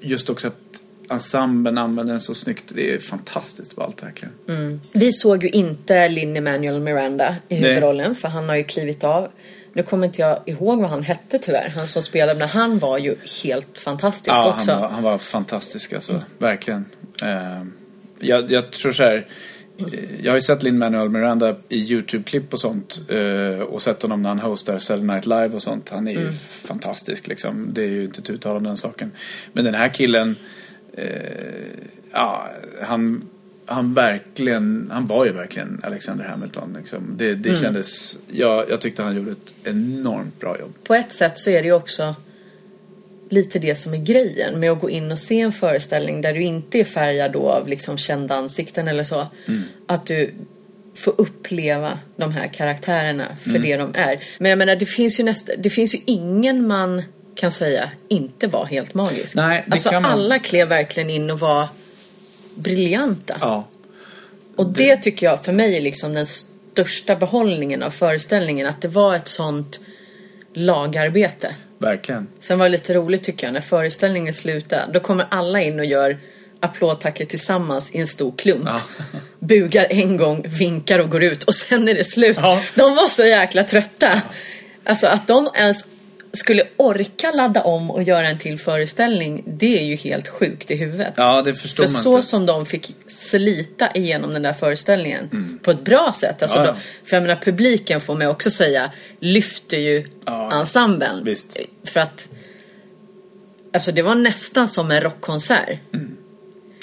just 0.00 0.30
också 0.30 0.46
att 0.46 0.82
ensemblen 1.10 1.78
använder 1.78 2.12
den 2.12 2.20
så 2.20 2.34
snyggt. 2.34 2.64
Det 2.74 2.94
är 2.94 2.98
fantastiskt 2.98 3.76
ballt 3.76 4.02
verkligen. 4.02 4.34
Mm. 4.48 4.80
Vi 4.92 5.12
såg 5.12 5.42
ju 5.44 5.48
inte 5.50 6.08
Lin 6.08 6.36
Emanuel 6.36 6.80
Miranda 6.80 7.36
i 7.48 7.54
huvudrollen 7.54 8.14
för 8.14 8.28
han 8.28 8.48
har 8.48 8.56
ju 8.56 8.64
klivit 8.64 9.04
av. 9.04 9.28
Nu 9.72 9.82
kommer 9.82 10.06
inte 10.06 10.22
jag 10.22 10.38
ihåg 10.46 10.80
vad 10.80 10.90
han 10.90 11.02
hette 11.02 11.38
tyvärr. 11.38 11.68
Han 11.76 11.88
som 11.88 12.02
spelade, 12.02 12.38
men 12.38 12.48
han 12.48 12.78
var 12.78 12.98
ju 12.98 13.14
helt 13.44 13.78
fantastisk 13.78 14.28
Ja, 14.28 14.42
han 14.50 14.58
också. 14.58 14.74
var, 14.76 14.88
han 14.88 15.02
var 15.02 15.18
fantastisk 15.18 15.92
alltså. 15.92 16.22
Verkligen. 16.38 16.84
Eh, 17.22 17.64
jag, 18.18 18.50
jag 18.50 18.70
tror 18.72 18.92
så 18.92 19.02
här. 19.02 19.26
eh, 19.78 19.86
Jag 20.22 20.32
har 20.32 20.36
ju 20.36 20.42
sett 20.42 20.62
Lin-Manuel 20.62 21.08
Miranda 21.08 21.56
i 21.68 21.78
YouTube-klipp 21.92 22.52
och 22.52 22.60
sånt. 22.60 23.00
eh, 23.08 23.60
Och 23.60 23.82
sett 23.82 24.02
honom 24.02 24.22
när 24.22 24.28
han 24.28 24.38
hostar 24.38 24.78
Saturday 24.78 25.06
Night 25.14 25.26
Live 25.26 25.48
och 25.48 25.62
sånt. 25.62 25.88
Han 25.90 26.08
är 26.08 26.12
ju 26.12 26.32
fantastisk 26.62 27.26
liksom. 27.26 27.68
Det 27.72 27.82
är 27.82 27.88
ju 27.88 28.04
inte 28.04 28.22
tu 28.22 28.36
tal 28.36 28.56
om 28.56 28.64
den 28.64 28.76
saken. 28.76 29.12
Men 29.52 29.64
den 29.64 29.74
här 29.74 29.88
killen. 29.88 30.36
Eh, 30.96 31.06
Ja, 32.16 32.48
han, 32.82 33.22
han 33.66 33.94
verkligen, 33.94 34.90
han 34.92 35.06
var 35.06 35.26
ju 35.26 35.32
verkligen 35.32 35.80
Alexander 35.82 36.24
Hamilton. 36.24 36.76
Liksom. 36.78 37.14
Det, 37.16 37.34
det 37.34 37.60
kändes, 37.60 38.18
jag, 38.30 38.70
jag 38.70 38.80
tyckte 38.80 39.02
han 39.02 39.16
gjorde 39.16 39.30
ett 39.30 39.54
enormt 39.64 40.40
bra 40.40 40.58
jobb. 40.58 40.74
På 40.84 40.94
ett 40.94 41.12
sätt 41.12 41.38
så 41.38 41.50
är 41.50 41.62
det 41.62 41.66
ju 41.66 41.72
också 41.72 42.14
lite 43.28 43.58
det 43.58 43.74
som 43.74 43.94
är 43.94 43.98
grejen 43.98 44.60
med 44.60 44.70
att 44.70 44.80
gå 44.80 44.90
in 44.90 45.12
och 45.12 45.18
se 45.18 45.40
en 45.40 45.52
föreställning 45.52 46.20
där 46.20 46.32
du 46.32 46.42
inte 46.42 46.80
är 46.80 46.84
färgad 46.84 47.32
då 47.32 47.50
av 47.50 47.68
liksom 47.68 47.98
kända 47.98 48.34
ansikten 48.34 48.88
eller 48.88 49.04
så. 49.04 49.28
Att 49.86 50.06
du 50.06 50.30
får 50.94 51.14
uppleva 51.18 51.98
de 52.16 52.32
här 52.32 52.46
karaktärerna 52.46 53.36
för 53.40 53.58
det 53.58 53.76
de 53.76 53.94
är. 53.94 54.24
Men 54.38 54.50
jag 54.50 54.58
menar 54.58 54.76
det 54.76 54.86
finns 54.86 55.20
ju 55.20 55.24
nästa, 55.24 55.52
det 55.58 55.70
finns 55.70 55.94
ju 55.94 55.98
ingen 56.06 56.66
man 56.66 57.02
kan 57.36 57.50
säga 57.50 57.90
inte 58.08 58.46
var 58.46 58.64
helt 58.64 58.94
magisk. 58.94 59.34
Nej, 59.34 59.64
det 59.66 59.72
alltså 59.72 59.90
kan 59.90 60.02
man- 60.02 60.12
alla 60.12 60.38
klev 60.38 60.68
verkligen 60.68 61.10
in 61.10 61.30
och 61.30 61.40
var 61.40 61.68
briljanta. 62.54 63.36
Ja, 63.40 63.68
Och 64.56 64.66
det 64.66 64.96
tycker 64.96 65.26
jag 65.26 65.44
för 65.44 65.52
mig 65.52 65.76
är 65.76 65.80
liksom 65.80 66.12
den 66.14 66.26
största 66.26 67.16
behållningen 67.16 67.82
av 67.82 67.90
föreställningen. 67.90 68.66
Att 68.66 68.80
det 68.82 68.88
var 68.88 69.14
ett 69.16 69.28
sånt 69.28 69.80
lagarbete. 70.54 71.54
verkligen. 71.78 72.26
Sen 72.40 72.58
var 72.58 72.66
det 72.66 72.72
lite 72.72 72.94
roligt 72.94 73.24
tycker 73.24 73.46
jag 73.46 73.54
när 73.54 73.60
föreställningen 73.60 74.32
slutade. 74.34 74.92
Då 74.92 75.00
kommer 75.00 75.26
alla 75.30 75.60
in 75.62 75.78
och 75.78 75.84
gör 75.86 76.18
applådtacker 76.60 77.24
tillsammans 77.24 77.90
i 77.94 77.98
en 77.98 78.06
stor 78.06 78.32
klump. 78.36 78.64
Ja. 78.66 78.80
Bugar 79.38 79.86
en 79.90 80.16
gång, 80.16 80.44
vinkar 80.48 80.98
och 80.98 81.10
går 81.10 81.22
ut 81.22 81.42
och 81.42 81.54
sen 81.54 81.88
är 81.88 81.94
det 81.94 82.04
slut. 82.04 82.36
Ja. 82.42 82.62
De 82.74 82.94
var 82.96 83.08
så 83.08 83.24
jäkla 83.24 83.64
trötta. 83.64 84.22
Alltså 84.84 85.06
att 85.06 85.26
de 85.26 85.50
ens 85.54 85.84
skulle 86.36 86.62
orka 86.76 87.30
ladda 87.30 87.62
om 87.62 87.90
och 87.90 88.02
göra 88.02 88.28
en 88.28 88.38
till 88.38 88.58
föreställning. 88.58 89.42
Det 89.46 89.78
är 89.78 89.84
ju 89.84 89.96
helt 89.96 90.28
sjukt 90.28 90.70
i 90.70 90.76
huvudet. 90.76 91.14
Ja, 91.16 91.42
det 91.42 91.54
förstår 91.54 91.86
För 91.86 91.92
man 91.92 92.02
så 92.02 92.16
inte. 92.16 92.26
som 92.28 92.46
de 92.46 92.66
fick 92.66 92.94
slita 93.06 93.88
igenom 93.94 94.32
den 94.32 94.42
där 94.42 94.52
föreställningen 94.52 95.58
på 95.62 95.70
ett 95.70 95.84
bra 95.84 96.12
sätt. 96.16 96.42
Alltså 96.42 96.58
Mm. 96.58 96.66
Ja, 96.68 96.72
då, 96.72 96.78
ja. 96.78 97.06
för 97.08 97.16
jag 97.16 97.22
menar 97.22 97.40
publiken 97.44 98.00
får 98.00 98.14
man 98.14 98.26
också 98.26 98.50
säga 98.50 98.92
lyfter 99.20 99.76
ju 99.76 100.06
Ja, 100.24 100.52
ensemblen. 100.60 101.24
visst. 101.24 101.56
För 101.84 102.00
att 102.00 102.28
Alltså 103.74 103.92
det 103.92 104.02
var 104.02 104.14
nästan 104.14 104.68
som 104.68 104.90
en 104.90 105.00
rockkonsert. 105.00 105.78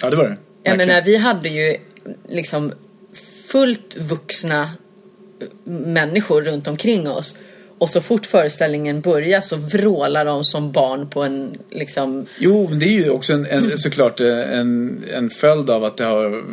Ja, 0.01 0.09
det 0.09 0.15
var 0.15 0.23
det. 0.23 0.37
Jag 0.63 0.71
Verkligen. 0.71 0.87
menar 0.87 1.01
vi 1.01 1.17
hade 1.17 1.49
ju 1.49 1.77
liksom 2.29 2.73
fullt 3.47 3.95
vuxna 3.97 4.69
människor 5.65 6.41
runt 6.41 6.67
omkring 6.67 7.09
oss. 7.09 7.35
Och 7.77 7.89
så 7.89 8.01
fort 8.01 8.25
föreställningen 8.25 9.01
börjar 9.01 9.41
så 9.41 9.55
vrålar 9.55 10.25
de 10.25 10.43
som 10.43 10.71
barn 10.71 11.09
på 11.09 11.23
en 11.23 11.57
liksom 11.69 12.25
Jo, 12.39 12.67
men 12.69 12.79
det 12.79 12.85
är 12.85 12.89
ju 12.89 13.09
också 13.09 13.33
en, 13.33 13.45
en, 13.45 13.77
såklart 13.77 14.19
eh, 14.19 14.27
en, 14.57 15.03
en 15.13 15.29
följd 15.29 15.69
av 15.69 15.83
att 15.83 15.97
det 15.97 16.03
har 16.03 16.43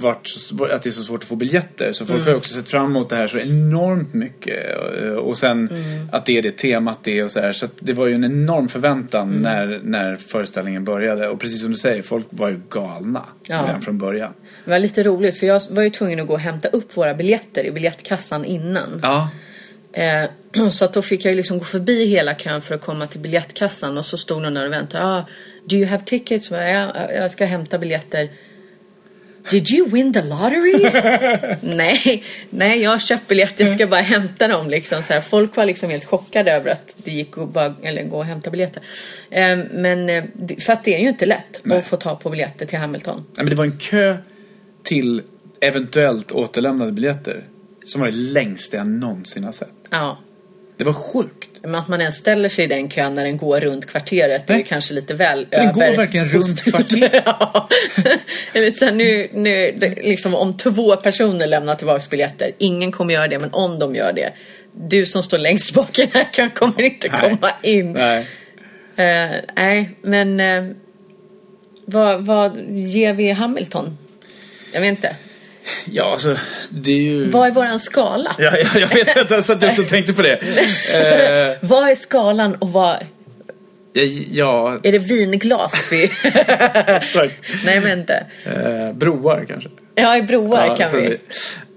varit 0.00 0.28
så, 0.28 0.64
att 0.64 0.82
det 0.82 0.88
är 0.88 0.90
så 0.90 1.02
svårt 1.02 1.22
att 1.22 1.28
få 1.28 1.36
biljetter. 1.36 1.92
Så 1.92 2.06
folk 2.06 2.22
har 2.22 2.30
ju 2.30 2.36
också 2.36 2.54
sett 2.54 2.68
fram 2.68 2.84
emot 2.90 3.08
det 3.08 3.16
här 3.16 3.26
så 3.26 3.38
enormt 3.38 4.14
mycket. 4.14 4.56
eh, 5.02 5.08
Och 5.08 5.38
sen 5.38 5.68
att 6.12 6.26
det 6.26 6.38
är 6.38 6.42
det 6.42 6.56
temat 6.56 6.98
det 7.02 7.18
är 7.18 7.24
och 7.24 7.30
så 7.30 7.40
här. 7.40 7.52
Så 7.52 7.66
det 7.80 7.92
var 7.92 8.06
ju 8.06 8.14
en 8.14 8.24
enorm 8.24 8.68
förväntan 8.68 9.28
när, 9.30 9.80
när 9.84 10.16
föreställningen 10.16 10.84
började. 10.84 11.28
Och 11.28 11.40
precis 11.40 11.60
som 11.62 11.70
du 11.70 11.76
säger, 11.76 12.02
folk 12.02 12.26
var 12.30 12.48
ju 12.48 12.60
galna 12.70 13.24
Ja. 13.48 13.62
redan 13.66 13.82
från 13.82 13.98
början. 13.98 14.32
Det 14.64 14.70
var 14.70 14.78
lite 14.78 15.02
roligt 15.02 15.38
för 15.38 15.46
jag 15.46 15.60
var 15.70 15.82
ju 15.82 15.90
tvungen 15.90 16.20
att 16.20 16.26
gå 16.26 16.32
och 16.32 16.40
hämta 16.40 16.68
upp 16.68 16.96
våra 16.96 17.14
biljetter 17.14 17.64
i 17.66 17.70
biljettkassan 17.70 18.44
innan. 18.44 19.00
Ja, 19.02 19.30
Eh, 19.92 20.24
så 20.70 20.84
att 20.84 20.92
då 20.92 21.02
fick 21.02 21.24
jag 21.24 21.36
liksom 21.36 21.58
gå 21.58 21.64
förbi 21.64 22.06
hela 22.06 22.34
kön 22.34 22.62
för 22.62 22.74
att 22.74 22.80
komma 22.80 23.06
till 23.06 23.20
biljettkassan 23.20 23.98
och 23.98 24.04
så 24.04 24.16
stod 24.16 24.42
någon 24.42 24.54
där 24.54 24.66
och 24.66 24.72
väntade. 24.72 25.04
Ah, 25.04 25.24
do 25.64 25.76
you 25.76 25.86
have 25.86 26.02
tickets? 26.06 26.50
Ja, 26.50 27.10
jag 27.14 27.30
ska 27.30 27.44
hämta 27.44 27.78
biljetter. 27.78 28.30
Did 29.50 29.70
you 29.70 29.88
win 29.88 30.12
the 30.12 30.22
lottery? 30.22 30.90
nej, 31.76 32.24
nej, 32.50 32.82
jag 32.82 32.90
har 32.90 32.98
köpt 32.98 33.28
biljetter. 33.28 33.64
Jag 33.64 33.74
ska 33.74 33.86
bara 33.86 34.00
hämta 34.00 34.48
dem. 34.48 34.70
Liksom, 34.70 35.02
så 35.02 35.12
här. 35.12 35.20
Folk 35.20 35.56
var 35.56 35.66
liksom 35.66 35.90
helt 35.90 36.04
chockade 36.04 36.52
över 36.52 36.70
att 36.70 36.96
det 37.04 37.10
gick 37.10 37.38
att 37.38 37.48
bara, 37.52 37.74
eller, 37.82 38.02
gå 38.02 38.16
och 38.18 38.24
hämta 38.24 38.50
biljetter. 38.50 38.82
Eh, 39.30 39.56
men 39.72 40.10
eh, 40.10 40.24
det- 40.34 40.62
för 40.62 40.72
att 40.72 40.84
det 40.84 40.94
är 40.94 40.98
ju 41.00 41.08
inte 41.08 41.26
lätt 41.26 41.60
Nej. 41.62 41.78
att 41.78 41.86
få 41.86 41.96
ta 41.96 42.16
på 42.16 42.30
biljetter 42.30 42.66
till 42.66 42.78
Hamilton. 42.78 43.16
Nej, 43.16 43.24
men 43.36 43.46
det 43.50 43.56
var 43.56 43.64
en 43.64 43.78
kö 43.78 44.16
till 44.82 45.22
eventuellt 45.60 46.32
återlämnade 46.32 46.92
biljetter 46.92 47.44
som 47.84 48.00
var 48.00 48.08
det 48.08 48.16
längsta 48.16 48.76
jag 48.76 48.86
någonsin 48.86 49.44
har 49.44 49.52
sett. 49.52 49.68
Ja. 49.90 50.18
Det 50.76 50.84
var 50.84 50.92
sjukt. 50.92 51.48
Men 51.62 51.74
att 51.74 51.88
man 51.88 52.00
ens 52.00 52.14
ställer 52.16 52.48
sig 52.48 52.64
i 52.64 52.68
den 52.68 52.88
kön 52.88 53.14
när 53.14 53.24
den 53.24 53.36
går 53.36 53.60
runt 53.60 53.86
kvarteret 53.86 54.46
det 54.46 54.52
är 54.52 54.56
Nej. 54.56 54.64
kanske 54.68 54.94
lite 54.94 55.14
väl 55.14 55.46
Den 55.50 55.72
går 55.72 55.82
över- 55.82 55.96
verkligen 55.96 56.28
runt 56.28 56.62
kvarteret. 56.64 57.22
ja. 57.26 57.68
Eller 58.52 58.70
så 58.70 58.84
här, 58.84 58.92
nu, 58.92 59.28
nu, 59.32 59.78
liksom 60.02 60.34
om 60.34 60.56
två 60.56 60.96
personer 60.96 61.46
lämnar 61.46 61.74
tillbaka 61.74 62.04
biljetter. 62.10 62.50
Ingen 62.58 62.92
kommer 62.92 63.14
göra 63.14 63.28
det, 63.28 63.38
men 63.38 63.50
om 63.52 63.78
de 63.78 63.94
gör 63.94 64.12
det. 64.12 64.32
Du 64.72 65.06
som 65.06 65.22
står 65.22 65.38
längst 65.38 65.74
bak 65.74 65.98
i 65.98 66.02
den 66.02 66.10
här 66.12 66.28
kön 66.32 66.50
kommer 66.50 66.82
inte 66.82 67.08
Nej. 67.12 67.20
komma 67.20 67.50
in. 67.62 67.92
Nej. 67.92 68.26
Eh, 68.96 69.30
nej, 69.56 69.90
men 70.02 70.40
eh, 70.40 70.64
vad, 71.84 72.26
vad 72.26 72.60
ger 72.70 73.12
vi 73.12 73.30
Hamilton? 73.32 73.98
Jag 74.72 74.80
vet 74.80 74.90
inte. 74.90 75.16
Ja, 75.84 76.12
alltså 76.12 76.36
det 76.70 76.90
är 76.92 77.02
ju... 77.02 77.30
Vad 77.30 77.46
är 77.48 77.52
våran 77.52 77.78
skala? 77.78 78.34
Ja, 78.38 78.52
ja, 78.58 78.80
jag 78.80 78.88
vet 78.88 79.16
inte 79.16 79.34
ens 79.34 79.50
att 79.50 79.62
jag 79.62 79.72
stod 79.72 79.84
och 79.84 79.90
tänkte 79.90 80.12
på 80.12 80.22
det. 80.22 80.32
Eh, 80.32 81.56
Vad 81.68 81.88
är 81.90 81.94
skalan 81.94 82.54
och 82.54 82.72
vad... 82.72 82.96
ja, 83.92 84.02
ja, 84.30 84.78
Är 84.82 84.92
det 84.92 84.98
vinglas 84.98 85.88
vi... 85.92 86.10
nej, 87.64 87.80
men 87.80 87.98
inte. 87.98 88.26
Eh, 88.44 88.94
broar 88.94 89.44
kanske. 89.48 89.68
Ja, 89.94 90.16
i 90.16 90.22
broar 90.22 90.66
Ja, 90.66 90.76
kan 90.76 90.90
får 90.90 90.98
vi. 90.98 91.06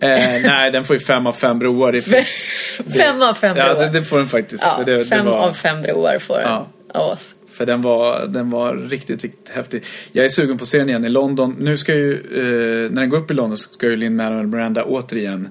Eh, 0.01 0.19
nej, 0.49 0.71
den 0.71 0.85
får 0.85 0.95
ju 0.95 0.99
fem 0.99 1.27
av 1.27 1.33
fem 1.33 1.59
broar. 1.59 1.91
Det 1.91 2.01
Fem 2.97 3.21
av 3.21 3.33
fem 3.33 3.57
ja, 3.57 3.73
broar. 3.73 3.85
det, 3.85 3.99
det 3.99 4.03
får 4.05 4.17
den 4.17 4.27
faktiskt. 4.27 4.63
Ja, 4.63 4.83
det, 4.85 5.05
fem 5.05 5.25
det 5.25 5.31
var, 5.31 5.37
av 5.37 5.53
fem 5.53 5.81
broar 5.81 6.19
får 6.19 6.37
den 6.37 6.47
Ja. 6.47 6.67
av 6.93 7.09
oss. 7.11 7.35
För 7.59 7.65
den 7.65 7.81
var, 7.81 8.27
den 8.27 8.49
var 8.49 8.75
riktigt, 8.75 9.23
riktigt 9.23 9.49
häftig. 9.49 9.83
Jag 10.11 10.25
är 10.25 10.29
sugen 10.29 10.57
på 10.57 10.63
att 10.63 10.67
se 10.67 10.77
den 10.77 10.89
igen 10.89 11.05
i 11.05 11.09
London. 11.09 11.55
Nu 11.59 11.77
ska 11.77 11.95
ju, 11.95 12.13
eh, 12.13 12.91
när 12.91 13.01
den 13.01 13.09
går 13.09 13.17
upp 13.17 13.31
i 13.31 13.33
London 13.33 13.57
så 13.57 13.73
ska 13.73 13.87
ju 13.87 13.95
Lin-Manuel 13.95 14.47
Miranda 14.47 14.83
återigen 14.83 15.49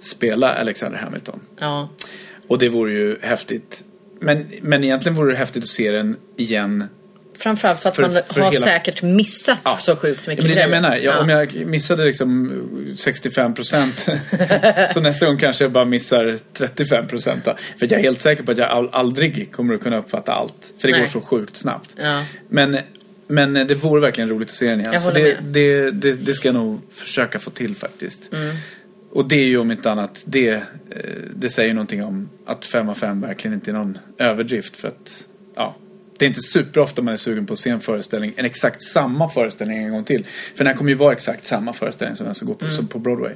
spela 0.00 0.54
Alexander 0.54 0.98
Hamilton. 0.98 1.40
Ja. 1.60 1.88
Och 2.48 2.58
det 2.58 2.68
vore 2.68 2.92
ju 2.92 3.18
häftigt. 3.22 3.84
Men, 4.20 4.46
men 4.62 4.84
egentligen 4.84 5.16
vore 5.16 5.32
det 5.32 5.38
häftigt 5.38 5.62
att 5.62 5.68
se 5.68 5.90
den 5.90 6.16
igen 6.36 6.84
Framförallt 7.38 7.80
för 7.80 7.88
att 7.88 7.96
För- 7.96 8.02
man 8.02 8.12
för 8.12 8.40
har 8.40 8.52
hela- 8.52 8.66
säkert 8.66 9.02
missat 9.02 9.58
Ja. 9.64 9.76
så 9.76 9.96
sjukt 9.96 10.20
Ja, 10.24 10.30
mycket 10.30 10.44
men 10.44 10.48
det 10.50 10.54
det 10.54 10.60
jag 10.60 10.70
grejer. 10.70 10.82
menar. 10.82 10.96
Jag, 10.96 11.14
Ja. 11.14 11.20
Om 11.20 11.28
jag 11.28 11.66
missade 11.66 12.04
liksom 12.04 12.52
65 12.96 13.54
procent 13.54 14.08
så 14.94 15.00
nästa 15.00 15.26
gång 15.26 15.36
kanske 15.38 15.64
jag 15.64 15.72
bara 15.72 15.84
missar 15.84 16.38
35 16.52 17.06
procent. 17.06 17.44
För 17.44 17.54
jag 17.80 17.92
är 17.92 17.98
helt 17.98 18.20
säker 18.20 18.42
på 18.42 18.52
att 18.52 18.58
jag 18.58 18.88
aldrig 18.92 19.52
kommer 19.52 19.74
att 19.74 19.82
kunna 19.82 19.98
uppfatta 19.98 20.32
allt. 20.32 20.72
För 20.78 20.88
det 20.88 20.92
Nej. 20.92 21.00
går 21.00 21.08
så 21.08 21.20
sjukt 21.20 21.56
snabbt. 21.56 21.96
Ja. 22.02 22.24
Men, 22.48 22.78
men 23.26 23.54
det 23.54 23.74
vore 23.74 24.00
verkligen 24.00 24.28
roligt 24.30 24.48
att 24.48 24.54
se 24.54 24.70
den 24.70 24.80
igen. 24.80 24.92
Jag 24.92 25.02
Så 25.02 25.10
det, 25.10 25.36
det, 25.42 25.90
det, 25.90 26.12
det 26.26 26.32
ska 26.34 26.48
jag 26.48 26.54
nog 26.54 26.80
försöka 26.94 27.38
få 27.38 27.50
till 27.50 27.74
faktiskt. 27.76 28.20
Och 29.12 29.28
det 29.28 29.36
är 29.36 29.44
ju 29.46 29.58
om 29.58 29.70
inte 29.70 29.90
annat, 29.90 30.24
det, 30.26 30.48
eh, 30.50 30.60
det 31.34 31.48
säger 31.50 31.74
någonting 31.74 32.04
om 32.04 32.28
att 32.46 32.64
5 32.64 32.88
av 32.88 32.94
5 32.94 33.20
verkligen 33.20 33.54
inte 33.54 33.70
är 33.70 33.72
någon 33.72 33.98
överdrift. 34.18 34.76
För 34.76 34.88
att, 34.88 35.24
ja, 35.56 35.76
Det 36.18 36.24
är 36.24 36.26
inte 36.26 36.40
superofta 36.40 37.02
man 37.02 37.14
är 37.14 37.18
sugen 37.18 37.46
på 37.46 37.52
att 37.52 37.58
se 37.58 37.70
en 37.70 37.80
föreställning, 37.80 38.32
en 38.36 38.44
exakt 38.44 38.82
samma 38.82 39.28
föreställning 39.28 39.84
en 39.84 39.90
gång 39.90 40.04
till. 40.04 40.24
För 40.24 40.58
den 40.58 40.66
här 40.66 40.74
kommer 40.74 40.90
ju 40.90 40.96
vara 40.96 41.12
exakt 41.12 41.46
samma 41.46 41.72
föreställning 41.72 42.16
som 42.16 42.26
den 42.26 42.34
som 42.34 42.48
går 42.48 42.54
på, 42.54 42.66
som 42.66 42.86
på 42.86 42.98
Broadway. 42.98 43.34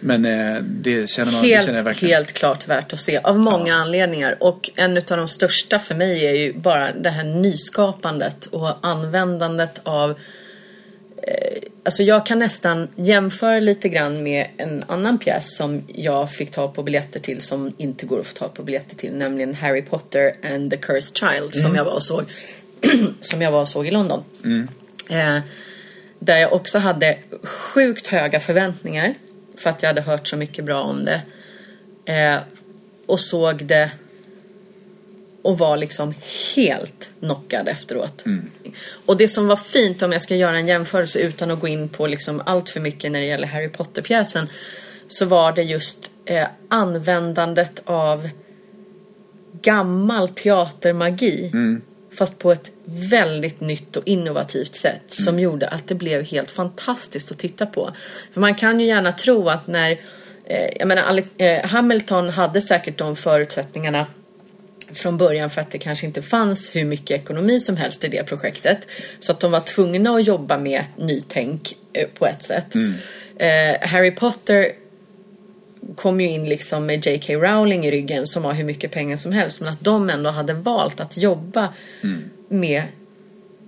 Men 0.00 0.24
eh, 0.24 0.62
det 0.62 1.10
känner 1.10 1.32
man 1.32 1.42
det 1.42 1.48
känner 1.48 1.72
Helt, 1.72 1.86
verkligen. 1.86 2.14
helt 2.14 2.32
klart 2.32 2.68
värt 2.68 2.92
att 2.92 3.00
se 3.00 3.18
av 3.18 3.38
många 3.38 3.74
anledningar. 3.74 4.36
Och 4.40 4.70
en 4.74 4.96
av 4.96 5.02
de 5.16 5.28
största 5.28 5.78
för 5.78 5.94
mig 5.94 6.26
är 6.26 6.32
ju 6.32 6.52
bara 6.52 6.92
det 6.92 7.10
här 7.10 7.24
nyskapandet 7.24 8.46
och 8.46 8.86
användandet 8.86 9.80
av 9.82 10.10
eh, 11.22 11.62
Alltså 11.84 12.02
jag 12.02 12.26
kan 12.26 12.38
nästan 12.38 12.88
jämföra 12.96 13.60
lite 13.60 13.88
grann 13.88 14.22
med 14.22 14.46
en 14.56 14.84
annan 14.86 15.18
pjäs 15.18 15.56
som 15.56 15.82
jag 15.86 16.32
fick 16.32 16.50
ta 16.50 16.68
på 16.68 16.82
biljetter 16.82 17.20
till 17.20 17.40
som 17.40 17.72
inte 17.76 18.06
går 18.06 18.20
att 18.20 18.26
få 18.26 18.34
ta 18.34 18.48
på 18.48 18.62
biljetter 18.62 18.96
till. 18.96 19.16
Nämligen 19.16 19.54
Harry 19.54 19.82
Potter 19.82 20.34
and 20.54 20.70
the 20.70 20.76
Cursed 20.76 21.16
Child 21.16 21.54
som 21.54 21.74
jag 21.74 21.84
var 21.84 21.92
och 21.92 22.02
såg. 22.02 22.24
som 23.20 23.42
jag 23.42 23.52
var 23.52 23.60
och 23.60 23.68
såg 23.68 23.86
i 23.86 23.90
London. 23.90 24.24
Eh, 25.10 25.38
där 26.18 26.36
jag 26.36 26.52
också 26.52 26.78
hade 26.78 27.18
sjukt 27.42 28.06
höga 28.06 28.40
förväntningar. 28.40 29.14
För 29.56 29.70
att 29.70 29.82
jag 29.82 29.88
hade 29.88 30.00
hört 30.00 30.28
så 30.28 30.36
mycket 30.36 30.64
bra 30.64 30.82
om 30.82 31.04
det. 31.04 31.22
Eh, 32.12 32.38
och 33.06 33.20
såg 33.20 33.64
det 33.64 33.90
och 35.42 35.58
var 35.58 35.76
liksom 35.76 36.14
helt 36.56 37.10
knockad 37.20 37.68
efteråt. 37.68 38.24
Och 39.06 39.16
det 39.16 39.28
som 39.28 39.46
var 39.46 39.56
fint 39.56 40.02
om 40.02 40.12
jag 40.12 40.22
ska 40.22 40.36
göra 40.36 40.56
en 40.56 40.66
jämförelse 40.66 41.18
utan 41.18 41.50
att 41.50 41.60
gå 41.60 41.68
in 41.68 41.88
på 41.88 42.06
liksom 42.06 42.42
allt 42.46 42.68
för 42.68 42.80
mycket 42.80 43.12
när 43.12 43.20
det 43.20 43.26
gäller 43.26 43.46
Harry 43.46 43.68
Potter-pjäsen 43.68 44.48
så 45.08 45.26
var 45.26 45.52
det 45.52 45.62
just 45.62 46.10
eh, 46.24 46.46
användandet 46.68 47.82
av 47.84 48.28
gammal 49.62 50.28
teatermagi 50.28 51.50
fast 52.18 52.38
på 52.38 52.52
ett 52.52 52.72
väldigt 52.84 53.60
nytt 53.60 53.96
och 53.96 54.02
innovativt 54.06 54.74
sätt 54.74 55.02
som 55.08 55.38
gjorde 55.38 55.68
att 55.68 55.88
det 55.88 55.94
blev 55.94 56.24
helt 56.24 56.50
fantastiskt 56.50 57.30
att 57.30 57.38
titta 57.38 57.66
på. 57.66 57.92
För 58.32 58.40
man 58.40 58.54
kan 58.54 58.80
ju 58.80 58.86
gärna 58.86 59.12
tro 59.12 59.48
att 59.48 59.66
när 59.66 59.90
eh, 60.44 60.68
jag 60.78 60.88
menar, 60.88 61.22
eh, 61.38 61.66
Hamilton 61.66 62.30
hade 62.30 62.60
säkert 62.60 62.98
de 62.98 63.16
förutsättningarna 63.16 64.06
från 64.92 65.16
början 65.16 65.50
för 65.50 65.60
att 65.60 65.70
det 65.70 65.78
kanske 65.78 66.06
inte 66.06 66.22
fanns 66.22 66.76
hur 66.76 66.84
mycket 66.84 67.10
ekonomi 67.10 67.60
som 67.60 67.76
helst 67.76 68.04
i 68.04 68.08
det 68.08 68.24
projektet. 68.24 68.78
Så 69.18 69.32
att 69.32 69.40
de 69.40 69.52
var 69.52 69.60
tvungna 69.60 70.10
att 70.10 70.26
jobba 70.26 70.58
med 70.58 70.84
nytänk 70.96 71.76
eh, 71.92 72.08
på 72.18 72.26
ett 72.26 72.42
sätt. 72.42 72.74
Eh, 73.36 73.88
Harry 73.88 74.10
Potter 74.10 74.72
kom 75.96 76.20
ju 76.20 76.28
in 76.28 76.48
liksom 76.48 76.86
med 76.86 77.06
J.K. 77.06 77.34
Rowling 77.34 77.86
i 77.86 77.90
ryggen 77.90 78.26
som 78.26 78.44
har 78.44 78.52
hur 78.52 78.64
mycket 78.64 78.90
pengar 78.92 79.16
som 79.16 79.32
helst. 79.32 79.60
Men 79.60 79.72
att 79.72 79.80
de 79.80 80.10
ändå 80.10 80.30
hade 80.30 80.52
valt 80.52 81.00
att 81.00 81.16
jobba 81.16 81.74
med 82.48 82.82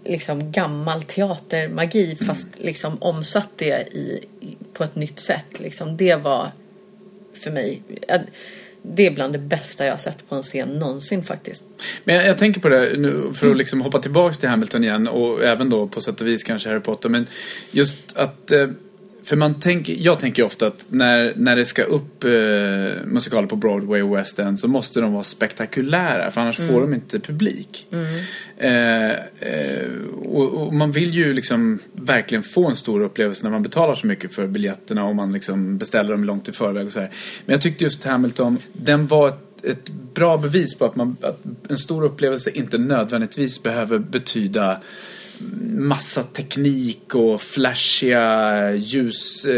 liksom 0.05 0.53
gammal 0.53 1.03
teatermagi 1.03 2.17
fast 2.17 2.59
liksom 2.59 3.03
omsatt 3.03 3.49
det 3.57 3.89
i, 3.93 4.25
i, 4.41 4.57
på 4.73 4.85
ett 4.85 4.95
nytt 4.95 5.21
sätt. 5.21 5.61
Liksom, 5.61 5.97
det 5.97 6.15
var 6.15 6.51
för 7.35 7.51
mig 7.51 7.83
eh, 8.09 8.21
det 8.83 9.07
är 9.07 9.11
bland 9.11 9.33
det 9.33 9.39
bästa 9.39 9.85
jag 9.85 9.93
har 9.93 9.99
sett 9.99 10.29
på 10.29 10.35
en 10.35 10.43
scen 10.43 10.69
någonsin 10.69 11.25
faktiskt. 11.25 11.65
Men 12.05 12.15
jag, 12.15 12.27
jag 12.27 12.39
tänker 12.39 12.61
på 12.61 12.69
det 12.69 12.99
nu 12.99 13.31
för 13.35 13.51
att 13.51 13.57
liksom 13.57 13.81
hoppa 13.81 13.99
tillbaks 13.99 14.39
till 14.39 14.49
Hamilton 14.49 14.85
igen 14.85 15.09
och 15.09 15.45
även 15.45 15.71
då 15.71 15.87
på 15.87 16.01
sätt 16.01 16.21
och 16.21 16.27
vis 16.27 16.45
kanske 16.45 16.69
Harry 16.69 16.81
Potter. 16.81 17.09
Men 17.09 17.27
just 17.71 18.17
att 18.17 18.51
eh, 18.51 18.69
för 19.25 19.37
man 19.37 19.61
tänker, 19.61 19.97
jag 19.99 20.19
tänker 20.19 20.43
ofta 20.43 20.67
att 20.67 20.87
när, 20.89 21.33
när 21.37 21.57
det 21.57 21.65
ska 21.65 21.83
upp 21.83 22.25
eh, 22.25 22.31
musikaler 23.07 23.47
på 23.49 23.57
Broadway 23.57 24.03
och 24.03 24.17
West 24.17 24.39
End 24.39 24.61
så 24.61 24.69
måste 24.69 25.01
de 25.01 25.13
vara 25.13 25.23
spektakulära 25.23 26.31
för 26.31 26.41
annars 26.41 26.57
får 26.57 26.81
de 26.81 26.95
inte 26.95 27.21
publik. 27.21 27.87
Eh, 28.57 29.11
eh, 29.11 29.89
och, 30.25 30.53
och 30.55 30.75
man 30.75 30.93
vill 30.93 31.15
ju 31.15 31.33
liksom 31.33 31.79
verkligen 31.93 32.43
få 32.43 32.69
en 32.69 32.77
stor 32.77 33.01
upplevelse 33.01 33.45
när 33.45 33.51
man 33.51 33.63
betalar 33.63 33.95
så 33.95 34.07
mycket 34.07 34.35
för 34.35 34.47
biljetterna 34.47 35.05
och 35.05 35.17
man 35.17 35.33
liksom 35.33 35.79
beställer 35.79 36.11
dem 36.11 36.25
långt 36.25 36.49
i 36.49 36.53
förväg 36.53 36.87
och 36.87 36.93
så 36.93 37.01
här. 37.01 37.11
Men 37.47 37.53
jag 37.53 37.61
tyckte 37.61 37.85
just 37.85 38.05
Hamilton, 38.05 38.59
den 38.73 39.07
var 39.07 39.29
ett, 39.29 39.65
ett 39.65 39.91
bra 40.15 40.37
bevis 40.37 40.79
på 40.79 40.85
att, 40.85 40.97
man, 40.97 41.17
att 41.21 41.41
en 41.69 41.79
stor 41.79 42.05
upplevelse 42.05 42.51
inte 42.51 42.79
nödvändigtvis 42.79 43.63
behöver 43.63 43.99
betyda 43.99 44.81
massa 45.83 46.23
teknik 46.23 47.15
och 47.15 47.41
flashiga 47.41 48.75
ljusshower. 48.75 49.51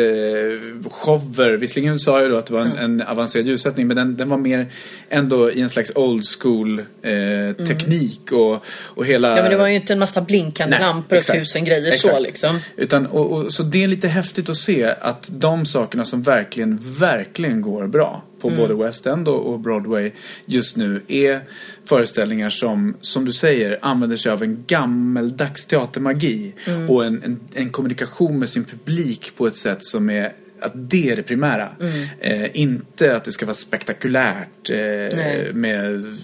Eh, 1.52 1.58
Visserligen 1.58 1.98
sa 1.98 2.20
jag 2.20 2.30
då 2.30 2.38
att 2.38 2.46
det 2.46 2.52
var 2.52 2.60
en, 2.60 2.76
en 2.76 3.02
avancerad 3.02 3.46
ljussättning 3.46 3.86
men 3.86 3.96
den, 3.96 4.16
den 4.16 4.28
var 4.28 4.38
mer 4.38 4.72
ändå 5.08 5.50
i 5.52 5.60
en 5.60 5.68
slags 5.68 5.92
old 5.94 6.24
school 6.40 6.78
eh, 6.78 7.66
teknik 7.66 8.32
och, 8.32 8.64
och 8.84 9.06
hela... 9.06 9.36
Ja 9.36 9.42
men 9.42 9.50
det 9.50 9.56
var 9.56 9.68
ju 9.68 9.74
inte 9.74 9.92
en 9.92 9.98
massa 9.98 10.20
blinkande 10.20 10.76
Nej, 10.76 10.86
lampor 10.86 11.18
och 11.18 11.24
tusen 11.24 11.64
grejer 11.64 11.88
Exakt. 11.88 12.14
så 12.14 12.20
liksom. 12.20 12.58
Utan, 12.76 13.06
och, 13.06 13.32
och, 13.32 13.52
så 13.52 13.62
det 13.62 13.84
är 13.84 13.88
lite 13.88 14.08
häftigt 14.08 14.48
att 14.48 14.56
se 14.56 14.94
att 15.00 15.30
de 15.32 15.66
sakerna 15.66 16.04
som 16.04 16.22
verkligen, 16.22 16.78
verkligen 16.82 17.62
går 17.62 17.86
bra 17.86 18.22
på 18.44 18.57
både 18.57 18.74
West 18.74 19.07
End 19.07 19.28
och, 19.28 19.61
Broadway 19.61 20.12
just 20.46 20.76
nu 20.76 21.02
är 21.09 21.42
föreställningar 21.85 22.50
som, 22.50 22.96
som 23.00 23.24
du 23.24 23.33
säger, 23.33 23.78
använder 23.83 24.16
sig 24.16 24.33
av 24.33 24.42
en 24.42 24.64
gammeldags 24.66 25.66
teatermagi 25.66 26.52
och 26.88 27.04
en, 27.04 27.22
en, 27.22 27.40
en 27.54 27.70
kommunikation 27.70 28.38
med 28.38 28.48
sin 28.48 28.64
publik 28.64 29.33
på 29.37 29.46
ett 29.46 29.57
sätt 29.57 29.85
som 29.85 30.11
är 30.11 30.33
att 30.61 30.72
det 30.74 31.11
är 31.11 31.16
det 31.16 31.22
primära. 31.22 31.70
Eh, 32.20 32.57
inte 32.57 33.16
att 33.16 33.24
det 33.24 33.33
ska 33.33 33.46
vara 33.46 33.54
spektakulärt 33.54 34.70
eh, 34.70 35.54
med 35.54 36.16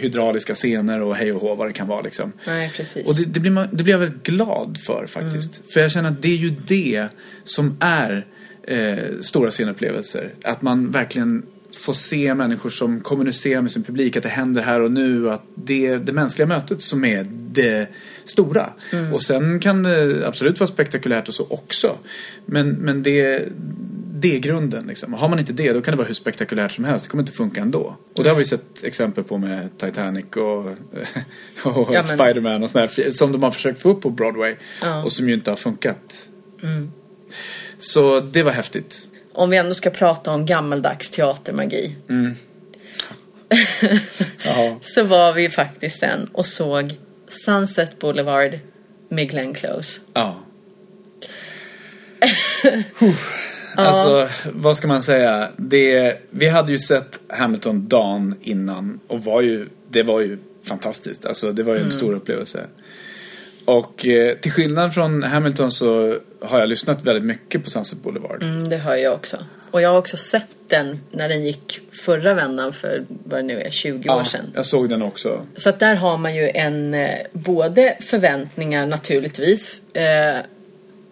hydrauliska 0.00 0.54
scener 0.54 1.02
och 1.02 1.16
hej 1.16 1.32
och 1.32 1.40
hå 1.40 1.54
vad 1.54 1.68
det 1.68 1.72
kan 1.72 1.88
vara 1.88 2.00
liksom. 2.00 2.32
Nej 2.46 2.72
precis. 2.76 3.08
Och 3.08 3.16
det, 3.16 3.24
det, 3.24 3.40
blir 3.40 3.50
man, 3.50 3.68
det 3.72 3.82
blir 3.82 3.94
jag 3.94 3.98
väldigt 3.98 4.22
glad 4.22 4.78
för 4.86 5.06
faktiskt. 5.06 5.72
För 5.72 5.80
jag 5.80 5.90
känner 5.90 6.10
att 6.10 6.22
det 6.22 6.28
är 6.28 6.36
ju 6.36 6.54
det 6.66 7.08
som 7.44 7.76
är 7.80 8.26
eh, 8.66 9.20
stora 9.20 9.50
scenupplevelser. 9.50 10.34
Att 10.44 10.62
man 10.62 10.90
verkligen 10.90 11.42
får 11.76 11.92
se 11.92 12.34
människor 12.34 12.70
som 12.70 13.00
kommunicerar 13.00 13.62
med 13.62 13.70
sin 13.70 13.82
publik, 13.82 14.16
att 14.16 14.22
det 14.22 14.28
händer 14.28 14.62
här 14.62 14.80
och 14.80 14.90
nu. 14.92 15.30
Att 15.30 15.42
det 15.54 15.86
är 15.86 15.98
det 15.98 16.12
mänskliga 16.12 16.46
mötet 16.46 16.82
som 16.82 17.04
är 17.04 17.26
det 17.30 17.88
stora. 18.24 18.72
Och 19.12 19.22
sen 19.22 19.60
kan 19.60 19.82
det 19.82 20.26
absolut 20.26 20.60
vara 20.60 20.68
spektakulärt 20.68 21.28
och 21.28 21.34
så 21.34 21.46
också. 21.50 21.96
Men, 22.46 22.70
men 22.70 23.02
det, 23.02 23.48
det 24.12 24.36
är 24.36 24.38
grunden. 24.38 24.86
Liksom. 24.86 25.12
Har 25.12 25.28
man 25.28 25.38
inte 25.38 25.52
det, 25.52 25.72
då 25.72 25.80
kan 25.80 25.92
det 25.92 25.98
vara 25.98 26.06
hur 26.06 26.14
spektakulärt 26.14 26.72
som 26.72 26.84
helst. 26.84 27.04
Det 27.04 27.10
kommer 27.10 27.22
inte 27.22 27.32
funka 27.32 27.60
ändå. 27.60 27.96
Och 28.14 28.24
det 28.24 28.30
har 28.30 28.36
vi 28.36 28.44
sett 28.44 28.84
exempel 28.84 29.24
på 29.24 29.38
med 29.38 29.78
Titanic 29.78 30.26
och, 30.36 30.66
och 31.76 31.94
Ja, 31.94 32.02
Spiderman 32.02 32.62
och 32.62 32.70
sådär. 32.70 33.10
Som 33.10 33.32
de 33.32 33.42
har 33.42 33.50
försökt 33.50 33.82
få 33.82 33.90
upp 33.90 34.00
på 34.00 34.10
Broadway. 34.10 34.54
Ja. 34.82 35.04
Och 35.04 35.12
som 35.12 35.28
ju 35.28 35.34
inte 35.34 35.50
har 35.50 35.56
funkat. 35.56 36.28
Så 37.78 38.20
det 38.20 38.42
var 38.42 38.52
häftigt. 38.52 39.08
Om 39.32 39.50
vi 39.50 39.56
ändå 39.56 39.74
ska 39.74 39.90
prata 39.90 40.30
om 40.30 40.46
gammaldags 40.46 41.10
teatermagi. 41.10 41.96
Ja. 44.44 44.78
Så 44.80 45.04
var 45.04 45.32
vi 45.32 45.48
faktiskt 45.48 45.98
sen 45.98 46.28
och 46.32 46.46
såg 46.46 46.94
Sunset 47.28 47.98
Boulevard 47.98 48.58
med 49.08 49.30
Glenn 49.30 49.54
Close. 49.54 50.00
ja. 50.12 50.42
Alltså, 53.76 54.28
vad 54.52 54.76
ska 54.76 54.88
man 54.88 55.02
säga? 55.02 55.50
Det, 55.56 56.18
vi 56.30 56.48
hade 56.48 56.72
ju 56.72 56.78
sett 56.78 57.20
Hamilton 57.28 57.88
dagen 57.88 58.34
innan 58.40 59.00
och 59.06 59.24
var 59.24 59.40
ju, 59.40 59.68
det 59.88 60.02
var 60.02 60.20
ju 60.20 60.38
fantastiskt. 60.64 61.26
Alltså, 61.26 61.52
det 61.52 61.62
var 61.62 61.74
ju 61.74 61.80
en 61.80 61.92
stor 61.92 62.14
upplevelse. 62.14 62.66
Och 63.66 64.06
eh, 64.06 64.36
till 64.36 64.52
skillnad 64.52 64.94
från 64.94 65.22
Hamilton 65.22 65.70
så 65.70 66.18
har 66.40 66.60
jag 66.60 66.68
lyssnat 66.68 67.02
väldigt 67.04 67.24
mycket 67.24 67.64
på 67.64 67.70
Sunset 67.70 68.02
Boulevard. 68.02 68.42
Mm, 68.42 68.68
det 68.68 68.76
hör 68.76 68.96
jag 68.96 69.14
också. 69.14 69.36
Och 69.70 69.82
jag 69.82 69.88
har 69.90 69.98
också 69.98 70.16
sett 70.16 70.46
den 70.68 71.00
när 71.10 71.28
den 71.28 71.44
gick 71.44 71.80
förra 71.92 72.34
vändan 72.34 72.72
för 72.72 73.04
vad 73.08 73.38
det 73.38 73.42
nu 73.42 73.60
är, 73.60 73.70
20 73.70 74.08
år 74.10 74.18
Ja, 74.18 74.24
sedan. 74.24 74.52
jag 74.54 74.66
såg 74.66 74.88
den 74.88 75.02
också. 75.02 75.46
Så 75.56 75.68
att 75.68 75.78
där 75.78 75.94
har 75.94 76.16
man 76.16 76.36
ju 76.36 76.48
en, 76.54 76.94
eh, 76.94 77.18
både 77.32 77.96
förväntningar 78.00 78.86
naturligtvis 78.86 79.80
eh, 79.94 80.36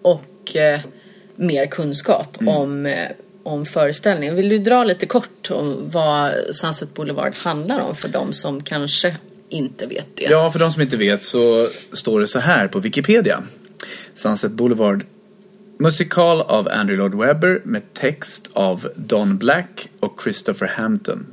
och 0.02 0.56
eh, 0.56 0.80
mer 1.36 1.66
kunskap 1.66 2.40
Mm. 2.40 2.54
om, 2.56 2.86
eh, 2.86 3.08
om 3.42 3.66
föreställningen. 3.66 4.34
Vill 4.36 4.48
du 4.48 4.58
dra 4.58 4.84
lite 4.84 5.06
kort 5.06 5.50
om 5.50 5.76
vad 5.90 6.32
Sunset 6.50 6.94
Boulevard 6.94 7.34
handlar 7.34 7.80
om 7.80 7.94
för 7.94 8.08
de 8.08 8.32
som 8.32 8.62
kanske 8.62 9.16
inte 9.48 9.86
vet 9.86 10.16
det? 10.16 10.24
Ja, 10.24 10.50
för 10.50 10.58
de 10.58 10.72
som 10.72 10.82
inte 10.82 10.96
vet 10.96 11.22
så 11.22 11.68
står 11.92 12.20
det 12.20 12.26
så 12.26 12.38
här 12.38 12.68
på 12.68 12.78
Wikipedia. 12.78 13.42
Sunset 14.14 14.52
Boulevard 14.52 15.04
Musikal 15.78 16.40
av 16.40 16.68
Andrew 16.68 16.96
Lloyd 16.96 17.14
Webber 17.14 17.60
med 17.64 17.94
text 17.94 18.50
av 18.52 18.88
Don 18.96 19.38
Black 19.38 19.88
och 20.00 20.20
Christopher 20.22 20.66
Hampton. 20.66 21.26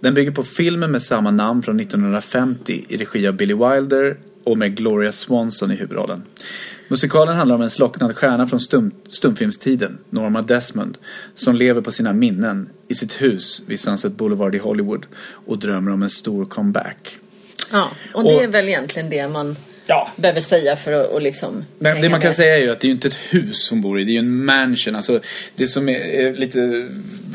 Den 0.00 0.14
bygger 0.14 0.30
på 0.30 0.44
filmen 0.44 0.90
med 0.90 1.02
samma 1.02 1.30
namn 1.30 1.62
från 1.62 1.80
1950 1.80 2.84
i 2.88 2.96
regi 2.96 3.28
av 3.28 3.34
Billy 3.34 3.54
Wilder 3.54 4.16
och 4.44 4.58
med 4.58 4.76
Gloria 4.76 5.12
Swanson 5.12 5.72
i 5.72 5.74
huvudrollen. 5.74 6.22
Musikalen 6.88 7.36
handlar 7.36 7.54
om 7.54 7.62
en 7.62 7.70
slocknad 7.70 8.16
stjärna 8.16 8.46
från 8.46 8.60
stum, 8.60 8.90
stumfilmstiden, 9.08 9.98
Norma 10.10 10.42
Desmond, 10.42 10.98
som 11.34 11.56
lever 11.56 11.80
på 11.80 11.92
sina 11.92 12.12
minnen 12.12 12.68
i 12.88 12.94
sitt 12.94 13.22
hus 13.22 13.62
vid 13.66 13.80
Sunset 13.80 14.12
Boulevard 14.12 14.54
i 14.54 14.58
Hollywood 14.58 15.06
och 15.46 15.58
drömmer 15.58 15.92
om 15.92 16.02
en 16.02 16.10
stor 16.10 16.44
comeback. 16.44 17.18
Ja, 17.70 17.90
och 18.14 18.24
det 18.24 18.34
Och- 18.34 18.42
är 18.42 18.48
väl 18.48 18.68
egentligen 18.68 19.10
det 19.10 19.28
man 19.28 19.56
Ja. 19.86 20.10
behöver 20.16 20.40
säga 20.40 20.76
för 20.76 20.92
att 20.92 21.06
och 21.10 21.22
liksom 21.22 21.64
Men 21.78 22.00
det 22.00 22.08
man 22.08 22.20
kan 22.20 22.28
med. 22.28 22.34
säga 22.34 22.54
är 22.56 22.60
ju 22.60 22.70
att 22.70 22.80
det 22.80 22.84
är 22.86 22.88
ju 22.88 22.94
inte 22.94 23.08
ett 23.08 23.18
hus 23.30 23.70
hon 23.70 23.80
bor 23.80 24.00
i, 24.00 24.04
det 24.04 24.10
är 24.10 24.12
ju 24.12 24.18
en 24.18 24.44
mansion. 24.44 24.96
Alltså, 24.96 25.20
det 25.56 25.66
som 25.68 25.88
är, 25.88 26.32
lite 26.32 26.88